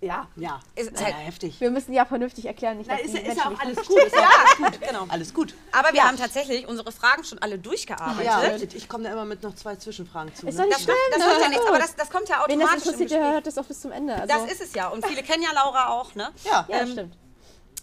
ja, 0.00 0.28
Ja. 0.36 0.60
Ist 0.76 0.92
ja, 0.98 1.06
halt- 1.06 1.16
heftig. 1.26 1.60
wir 1.60 1.70
müssen 1.70 1.92
ja 1.92 2.04
vernünftig 2.04 2.46
erklären, 2.46 2.78
nicht, 2.78 2.88
Na, 2.88 2.96
dass 2.96 3.06
ist, 3.06 3.14
die 3.16 3.20
ist 3.20 3.36
ja 3.36 3.44
auch 3.46 3.58
alles 3.58 3.76
gut. 3.86 3.98
Ist 3.98 4.14
ja 4.14 4.20
Ja, 4.60 4.66
gut, 4.68 4.80
genau. 4.88 5.06
alles 5.08 5.34
gut. 5.34 5.54
Aber 5.72 5.88
wir 5.88 5.96
Ja. 5.96 6.04
haben 6.08 6.16
tatsächlich 6.16 6.66
unsere 6.68 6.90
Fragen 6.92 7.24
schon 7.24 7.38
alle 7.40 7.58
durchgearbeitet. 7.58 8.72
Ja, 8.72 8.76
ich 8.76 8.88
komme 8.88 9.04
da 9.04 9.12
immer 9.12 9.24
mit 9.24 9.42
noch 9.42 9.54
zwei 9.56 9.74
Zwischenfragen 9.76 10.32
zu. 10.34 10.46
Ist 10.46 10.54
ne? 10.56 10.62
doch 10.62 10.66
nicht 10.68 10.78
Das, 10.78 10.84
schlimm. 10.84 10.96
das 11.16 11.26
wird 11.26 11.40
ja 11.42 11.48
nichts, 11.48 11.66
aber 11.66 11.78
das, 11.78 11.96
das 11.96 12.10
kommt 12.10 12.28
ja 12.28 12.36
das 12.36 12.44
automatisch 12.44 12.72
im 12.72 12.78
interessiert, 12.78 13.10
der 13.10 13.18
Gespräch. 13.18 13.34
hört 13.34 13.46
das 13.48 13.58
auch 13.58 13.64
bis 13.64 13.80
zum 13.80 13.90
Ende. 13.92 14.14
Also, 14.14 14.26
Das 14.26 14.52
ist 14.52 14.60
es 14.60 14.74
ja. 14.74 14.88
Und 14.88 15.04
viele 15.06 15.22
kennen 15.22 15.42
ja 15.42 15.50
Laura 15.52 15.88
auch, 15.88 16.14
ne? 16.14 16.30
Ja. 16.44 16.64
ja, 16.68 16.80
ähm, 16.80 16.92
stimmt. 16.92 17.16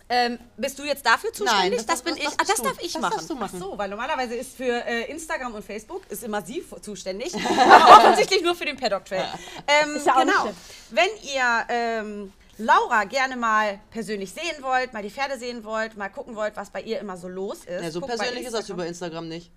Ähm, 0.07 0.37
bin 0.57 0.77
du 0.77 0.83
jetzt 0.83 1.03
dafür 1.05 1.33
zuständig? 1.33 1.77
das- 1.79 1.85
das, 1.87 2.03
das- 2.03 2.13
bin 2.13 2.17
ich. 2.21 2.27
Ah, 2.27 2.43
das 2.47 2.55
du. 2.57 2.63
darf 2.63 2.77
ich 2.79 2.93
Das 2.93 3.01
machen. 3.01 3.13
darfst 3.13 3.29
du 3.29 3.35
machen. 3.35 3.59
Ach 3.59 3.65
so, 3.71 3.77
weil 3.77 3.89
normalerweise 3.89 4.35
ist 4.35 4.55
für 4.55 4.85
äh, 4.85 5.09
Instagram 5.09 5.55
und 5.55 5.65
Facebook 5.65 6.03
ist 6.09 6.23
immer 6.23 6.41
sie 6.43 6.63
zuständig, 6.81 7.33
aber 7.59 7.97
offensichtlich 7.97 8.43
nur 8.43 8.53
für 8.55 8.65
den 8.65 8.77
Paddock 8.77 9.05
Trail. 9.05 9.25
Ähm, 9.67 9.95
Ist 9.95 10.05
ja 10.05 10.13
auch 10.15 10.19
genau. 10.19 10.53
Wenn 10.91 11.09
ihr 11.23 11.65
ähm, 11.69 12.33
Laura 12.59 13.05
gerne 13.05 13.35
mal 13.35 13.79
persönlich 13.89 14.31
sehen 14.31 14.61
wollt, 14.61 14.93
mal 14.93 15.01
die 15.01 15.09
Pferde 15.09 15.39
sehen 15.39 15.63
wollt, 15.63 15.97
mal 15.97 16.09
gucken 16.09 16.35
wollt, 16.35 16.55
was 16.55 16.69
bei 16.69 16.81
ihr 16.81 16.99
immer 16.99 17.17
so 17.17 17.27
los 17.27 17.65
ist. 17.65 17.83
Ja, 17.83 17.89
so 17.91 17.99
persönlich 18.01 18.45
ist 18.45 18.53
das 18.53 18.69
über 18.69 18.85
Instagram 18.85 19.27
nicht. 19.27 19.49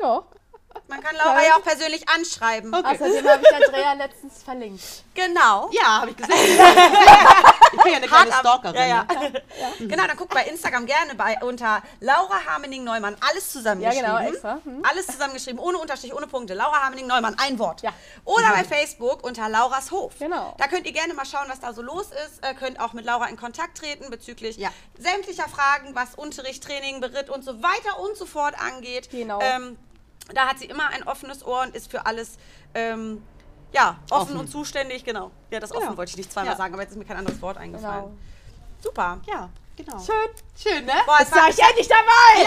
Ja. 0.00 0.22
Man 0.88 1.00
kann 1.02 1.14
Laura 1.16 1.42
ja 1.44 1.56
auch 1.56 1.62
persönlich 1.62 2.08
anschreiben. 2.08 2.72
Außerdem 2.74 3.28
habe 3.28 3.42
ich 3.42 3.54
Andrea 3.66 3.92
letztens 3.94 4.42
verlinkt. 4.42 4.82
Genau. 5.14 5.68
Ja, 5.72 6.00
habe 6.00 6.10
ich 6.12 6.16
gesehen. 6.16 6.58
ich 7.72 7.82
bin 7.82 7.92
ja 7.92 7.98
eine 7.98 8.06
kleine 8.06 8.32
Stalkerin. 8.32 8.74
Ja, 8.74 8.86
ja. 8.86 9.04
ne? 9.04 9.42
Genau, 9.80 10.06
dann 10.06 10.16
guckt 10.16 10.32
bei 10.34 10.44
Instagram 10.44 10.86
gerne 10.86 11.14
bei 11.14 11.38
unter 11.42 11.82
Laura 12.00 12.44
Harmening 12.46 12.84
Neumann 12.84 13.16
alles 13.28 13.50
zusammengeschrieben. 13.52 14.06
Ja, 14.06 14.18
genau, 14.18 14.30
extra. 14.30 14.60
Hm. 14.64 14.82
Alles 14.88 15.06
zusammengeschrieben, 15.06 15.58
ohne 15.58 15.78
Unterstrich, 15.78 16.14
ohne 16.14 16.26
Punkte. 16.26 16.54
Laura 16.54 16.82
Harmening 16.82 17.06
Neumann, 17.06 17.36
ein 17.38 17.58
Wort. 17.58 17.82
Ja. 17.82 17.92
Oder 18.24 18.50
bei 18.50 18.64
Facebook 18.64 19.24
unter 19.24 19.48
Lauras 19.48 19.90
Hof. 19.90 20.14
Genau. 20.18 20.54
Da 20.58 20.68
könnt 20.68 20.86
ihr 20.86 20.92
gerne 20.92 21.14
mal 21.14 21.26
schauen, 21.26 21.46
was 21.48 21.60
da 21.60 21.72
so 21.72 21.82
los 21.82 22.08
ist. 22.26 22.44
Äh, 22.44 22.54
könnt 22.54 22.80
auch 22.80 22.92
mit 22.92 23.04
Laura 23.04 23.26
in 23.26 23.36
Kontakt 23.36 23.78
treten 23.78 24.10
bezüglich 24.10 24.56
Ja. 24.56 24.70
sämtlicher 24.98 25.48
Fragen, 25.48 25.94
was 25.94 26.14
Unterricht, 26.14 26.62
Training, 26.62 27.00
Beritt 27.00 27.30
und 27.30 27.44
so 27.44 27.62
weiter 27.62 28.00
und 28.00 28.16
so 28.16 28.26
fort 28.26 28.54
angeht. 28.60 29.10
Genau. 29.10 29.40
Ähm, 29.40 29.76
da 30.34 30.46
hat 30.46 30.58
sie 30.58 30.66
immer 30.66 30.88
ein 30.88 31.02
offenes 31.06 31.44
Ohr 31.44 31.62
und 31.62 31.74
ist 31.74 31.90
für 31.90 32.06
alles 32.06 32.36
ähm, 32.74 33.22
ja, 33.72 33.96
offen, 34.10 34.22
Offen. 34.22 34.36
und 34.38 34.48
zuständig. 34.50 35.04
Genau. 35.04 35.30
Ja, 35.50 35.60
das 35.60 35.70
Genau. 35.70 35.84
offen 35.84 35.96
wollte 35.96 36.10
ich 36.10 36.16
nicht 36.16 36.32
zweimal 36.32 36.52
Ja. 36.52 36.56
sagen, 36.56 36.72
aber 36.74 36.82
jetzt 36.82 36.92
ist 36.92 36.98
mir 36.98 37.04
kein 37.04 37.16
anderes 37.18 37.40
Wort 37.42 37.56
eingefallen. 37.56 38.04
Genau. 38.04 38.16
Super. 38.82 39.18
Ja, 39.26 39.48
genau. 39.76 39.98
Schön. 39.98 40.14
Schön, 40.56 40.84
ne? 40.86 40.92
Boah, 41.06 41.18
Jetzt 41.20 41.34
war 41.34 41.48
ich 41.48 41.58
endlich 41.58 41.88
dabei! 41.88 42.46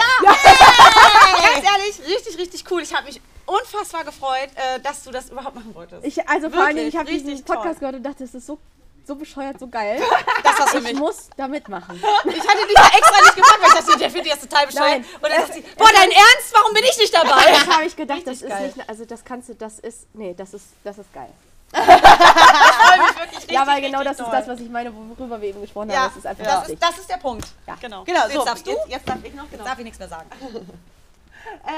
ganz 1.52 1.66
ehrlich, 1.66 2.00
richtig, 2.16 2.38
richtig 2.38 2.64
cool. 2.70 2.82
Ich 2.82 2.94
habe 2.94 3.06
mich 3.06 3.20
unfassbar 3.46 4.04
gefreut, 4.04 4.50
äh, 4.54 4.80
dass 4.80 5.02
du 5.04 5.10
das 5.10 5.30
überhaupt 5.30 5.54
machen 5.54 5.74
wolltest. 5.74 6.04
Ich, 6.04 6.28
also 6.28 6.50
vor 6.50 6.64
allen 6.64 6.76
Dingen, 6.76 6.88
ich 6.88 6.96
habe 6.96 7.06
Wirklich, 7.06 7.22
diesen 7.22 7.30
richtig 7.36 7.46
Podcast 7.46 7.78
toll. 7.78 7.80
gehört 7.80 7.94
und 7.96 8.02
dachte, 8.02 8.24
das 8.24 8.34
ist 8.34 8.46
so, 8.46 8.58
so 9.06 9.14
bescheuert, 9.16 9.58
so 9.60 9.66
geil. 9.68 10.00
das 10.42 10.58
war's 10.58 10.70
für 10.70 10.78
Ich 10.78 10.84
mich. 10.84 10.94
muss 10.94 11.28
da 11.36 11.46
mitmachen. 11.48 11.96
Ich 11.96 12.02
hatte 12.48 12.66
dich 12.66 12.76
ja 12.76 12.86
extra 12.98 13.20
nicht 13.22 13.36
gefragt, 13.36 13.58
weil 13.60 13.68
ich 13.68 13.74
dachte, 13.84 13.98
der 13.98 14.10
findet 14.10 14.32
das 14.32 14.40
total 14.40 14.66
bescheuert. 14.66 14.88
Nein. 14.88 15.04
Und 15.20 15.28
dann 15.30 15.40
sagt 15.40 15.54
sie, 15.54 15.60
boah, 15.76 15.88
dein 15.94 16.10
Ernst, 16.10 16.52
warum 16.52 16.72
bin 16.74 16.84
ich 16.84 16.98
nicht 16.98 17.14
dabei? 17.14 17.44
Das 17.54 17.68
habe 17.68 17.84
ich 17.84 17.96
gedacht, 17.96 18.20
das 18.24 18.28
Richtig 18.42 18.48
ist 18.48 18.56
geil. 18.58 18.72
nicht, 18.76 18.88
also 18.88 19.04
das 19.04 19.24
kannst 19.24 19.48
du, 19.48 19.54
das 19.54 19.78
ist, 19.80 20.06
nee, 20.14 20.34
das 20.34 20.54
ist, 20.54 20.66
das 20.82 20.98
ist 20.98 21.12
geil. 21.12 21.28
Ich 21.72 21.80
freue 21.80 22.98
mich 22.98 23.16
wirklich 23.18 23.38
richtig, 23.38 23.50
ja, 23.50 23.66
weil 23.66 23.80
genau 23.80 24.04
das 24.04 24.12
ist 24.18 24.20
doll. 24.24 24.30
das, 24.32 24.46
was 24.48 24.60
ich 24.60 24.68
meine, 24.70 24.92
worüber 24.94 25.40
wir 25.40 25.48
eben 25.48 25.60
gesprochen 25.60 25.90
haben. 25.90 25.96
Ja, 25.96 26.06
Das 26.08 26.16
ist 26.16 26.26
einfach 26.26 26.44
das, 26.44 26.68
ist, 26.68 26.82
das 26.82 26.98
ist 26.98 27.10
der 27.10 27.16
Punkt. 27.16 27.46
Ja. 27.66 27.74
Genau. 27.80 28.04
Genau, 28.04 28.22
jetzt 28.24 28.34
so, 28.34 28.44
darfst 28.44 28.66
du. 28.66 28.70
Jetzt, 28.70 28.88
jetzt 28.88 29.08
darf 29.08 29.18
ich 29.24 29.34
noch, 29.34 29.42
Jetzt 29.44 29.52
genau. 29.52 29.64
darf 29.64 29.78
ich 29.78 29.84
nichts 29.84 29.98
mehr 29.98 30.08
sagen. 30.08 30.30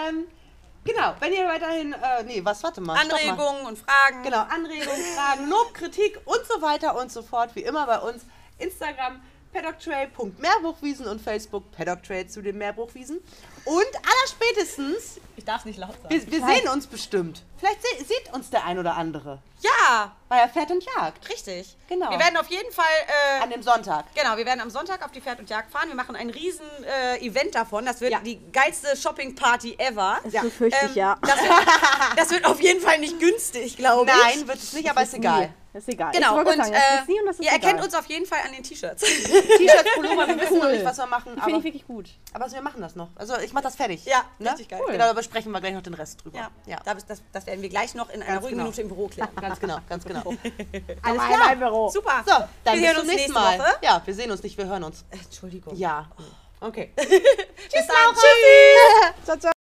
Ähm, 0.09 0.27
genau, 0.87 1.15
wenn 1.21 1.33
ihr 1.33 1.47
weiterhin, 1.47 1.93
äh, 1.93 2.23
nee, 2.25 2.41
was, 2.43 2.63
warte 2.63 2.81
mal. 2.81 2.97
stopp 2.97 3.13
mal. 3.13 3.19
Anregungen 3.19 3.67
und 3.67 3.79
Fragen. 3.79 4.23
Genau, 4.23 4.41
Anregungen, 4.49 5.05
Fragen, 5.15 5.49
Lob, 5.51 5.75
Kritik 5.75 6.19
und 6.25 6.41
so 6.49 6.63
weiter 6.63 6.99
und 6.99 7.13
so 7.13 7.23
fort, 7.23 7.51
wie 7.55 7.63
immer 7.63 7.87
bei 7.87 7.99
uns. 7.99 8.25
Instagram 8.59 9.21
paddocktrail.meerbruchwiesen 9.53 11.07
und 11.07 11.21
Facebook 11.21 11.71
paddocktrail 11.73 12.27
zu 12.29 12.43
den 12.43 12.59
Meerbruchwiesen. 12.59 13.21
Und 13.65 13.87
allerspätestens, 14.05 15.21
Ich 15.37 15.45
darf 15.45 15.65
nicht 15.65 15.79
laut 15.79 15.93
sagen. 16.03 16.09
wir, 16.09 16.31
wir 16.33 16.47
sehen 16.47 16.69
uns 16.69 16.87
bestimmt. 16.87 17.43
Vielleicht 17.59 17.81
se 17.83 18.05
sieht 18.05 18.33
uns 18.35 18.51
der 18.51 18.65
ein 18.65 18.79
oder 18.79 18.97
andere. 18.97 19.39
Ja, 19.61 20.13
Bei 20.29 20.37
der 20.39 20.49
Pferd 20.49 20.71
und 20.71 20.85
Jagd. 20.85 21.29
richtig. 21.31 21.77
Genau. 21.89 22.11
Wir 22.11 22.19
werden 22.19 22.37
auf 22.37 22.49
jeden 22.49 22.71
Fall. 22.73 22.85
Äh, 23.39 23.43
An 23.43 23.51
dem 23.51 23.63
Sonntag. 23.63 24.05
Genau, 24.15 24.37
wir 24.37 24.45
werden 24.45 24.61
am 24.61 24.71
Sonntag 24.71 25.03
auf 25.05 25.13
die 25.13 25.21
Pferd 25.21 25.39
und 25.39 25.49
Jagd 25.49 25.71
fahren. 25.73 25.89
Wir 25.89 25.95
machen 25.95 26.15
ein 26.17 26.29
riesen 26.31 26.67
äh, 26.85 27.19
Event 27.25 27.55
davon. 27.55 27.87
Das 27.87 28.01
wird 28.01 28.13
Ja. 28.13 28.21
die 28.21 28.39
geilste 28.53 28.95
Shopping-Party 28.97 29.77
ever. 29.79 30.19
Das 30.25 30.43
befürchte 30.43 30.79
ich, 30.87 30.91
Ähm, 30.91 30.97
ja. 30.97 31.19
Das 31.23 31.41
wird, 31.41 31.53
das 32.19 32.31
wird 32.31 32.45
auf 32.45 32.61
jeden 32.61 32.81
Fall 32.81 32.99
nicht 32.99 33.19
günstig, 33.19 33.77
glaube 33.77 34.11
ich. 34.11 34.37
Nein, 34.37 34.49
wird 34.49 34.59
es 34.59 34.73
nicht, 34.75 34.91
aber 34.91 35.03
ist 35.03 35.15
egal. 35.15 35.51
Das 35.73 35.83
ist 35.83 35.89
egal. 35.93 36.11
Genau, 36.13 36.39
und 36.39 36.47
sagen, 36.47 36.61
ist 36.73 37.09
nie 37.09 37.21
und 37.21 37.27
das 37.27 37.37
äh, 37.39 37.43
ist 37.43 37.45
ihr 37.51 37.55
egal. 37.55 37.69
erkennt 37.69 37.85
uns 37.85 37.95
auf 37.95 38.07
jeden 38.07 38.25
Fall 38.25 38.39
an 38.47 38.53
den 38.53 38.63
T-Shirts. 38.63 39.03
T-Shirts, 39.03 39.95
Pullover, 39.95 40.27
wir 40.29 40.41
wissen 40.41 40.59
noch 40.59 40.65
Cool. 40.67 40.73
nicht, 40.73 40.85
was 40.87 40.97
wir 40.97 41.07
machen. 41.07 41.33
Aber, 41.37 41.45
finde 41.45 41.59
ich 41.59 41.65
wirklich 41.65 41.87
gut. 41.87 42.09
aber 42.33 42.51
wir 42.51 42.63
machen 42.63 42.81
das 42.81 42.95
noch. 42.97 43.09
Also 43.17 43.37
ich 43.39 43.53
mache 43.53 43.65
das 43.65 43.77
fertig. 43.77 44.05
Ja, 44.07 44.25
ne? 44.39 44.51
richtig 44.51 44.69
geil. 44.69 44.81
Genau, 44.87 45.05
da 45.05 45.15
besprechen 45.27 45.53
wir 45.53 45.61
gleich 45.61 45.75
noch 45.75 45.83
den 45.83 45.95
Rest 45.95 46.25
drüber. 46.25 46.39
ja, 46.39 46.51
ja. 46.67 46.79
Das, 46.85 47.23
das, 47.33 47.47
werden 47.47 47.63
wir 47.63 47.69
gleich 47.69 47.95
noch 47.95 48.09
in 48.11 48.23
einer 48.23 48.35
Ganz 48.35 48.45
ruhigen 48.45 48.57
genau. 48.57 48.65
Minute 48.65 48.83
im 48.83 48.89
Büro 48.89 49.09
klären. 49.09 49.29
Ganz 49.41 49.61
genau, 49.61 49.79
ganz 49.89 50.05
genau. 50.05 50.23
Alles 51.03 51.23
klar. 51.23 51.53
Im 51.53 51.59
Büro. 51.59 51.89
Super. 51.89 52.23
So, 52.27 52.33
dann 52.65 52.79
wir 52.79 52.89
bis 52.89 52.93
zum 52.93 53.01
uns 53.01 53.15
nächste 53.15 53.33
Mal. 53.33 53.59
Woche. 53.59 53.77
Ja, 53.83 54.03
wir 54.05 54.15
sehen 54.15 54.31
uns 54.31 54.43
nicht, 54.43 54.57
wir 54.57 54.67
hören 54.67 54.85
uns. 54.85 55.05
Entschuldigung. 55.11 55.77
Ja. 55.77 56.09
Okay. 56.61 56.93
Bis 56.97 57.07
dann. 57.87 58.15
Tschüssi. 58.15 59.25
Ciao, 59.25 59.37
ciao. 59.39 59.56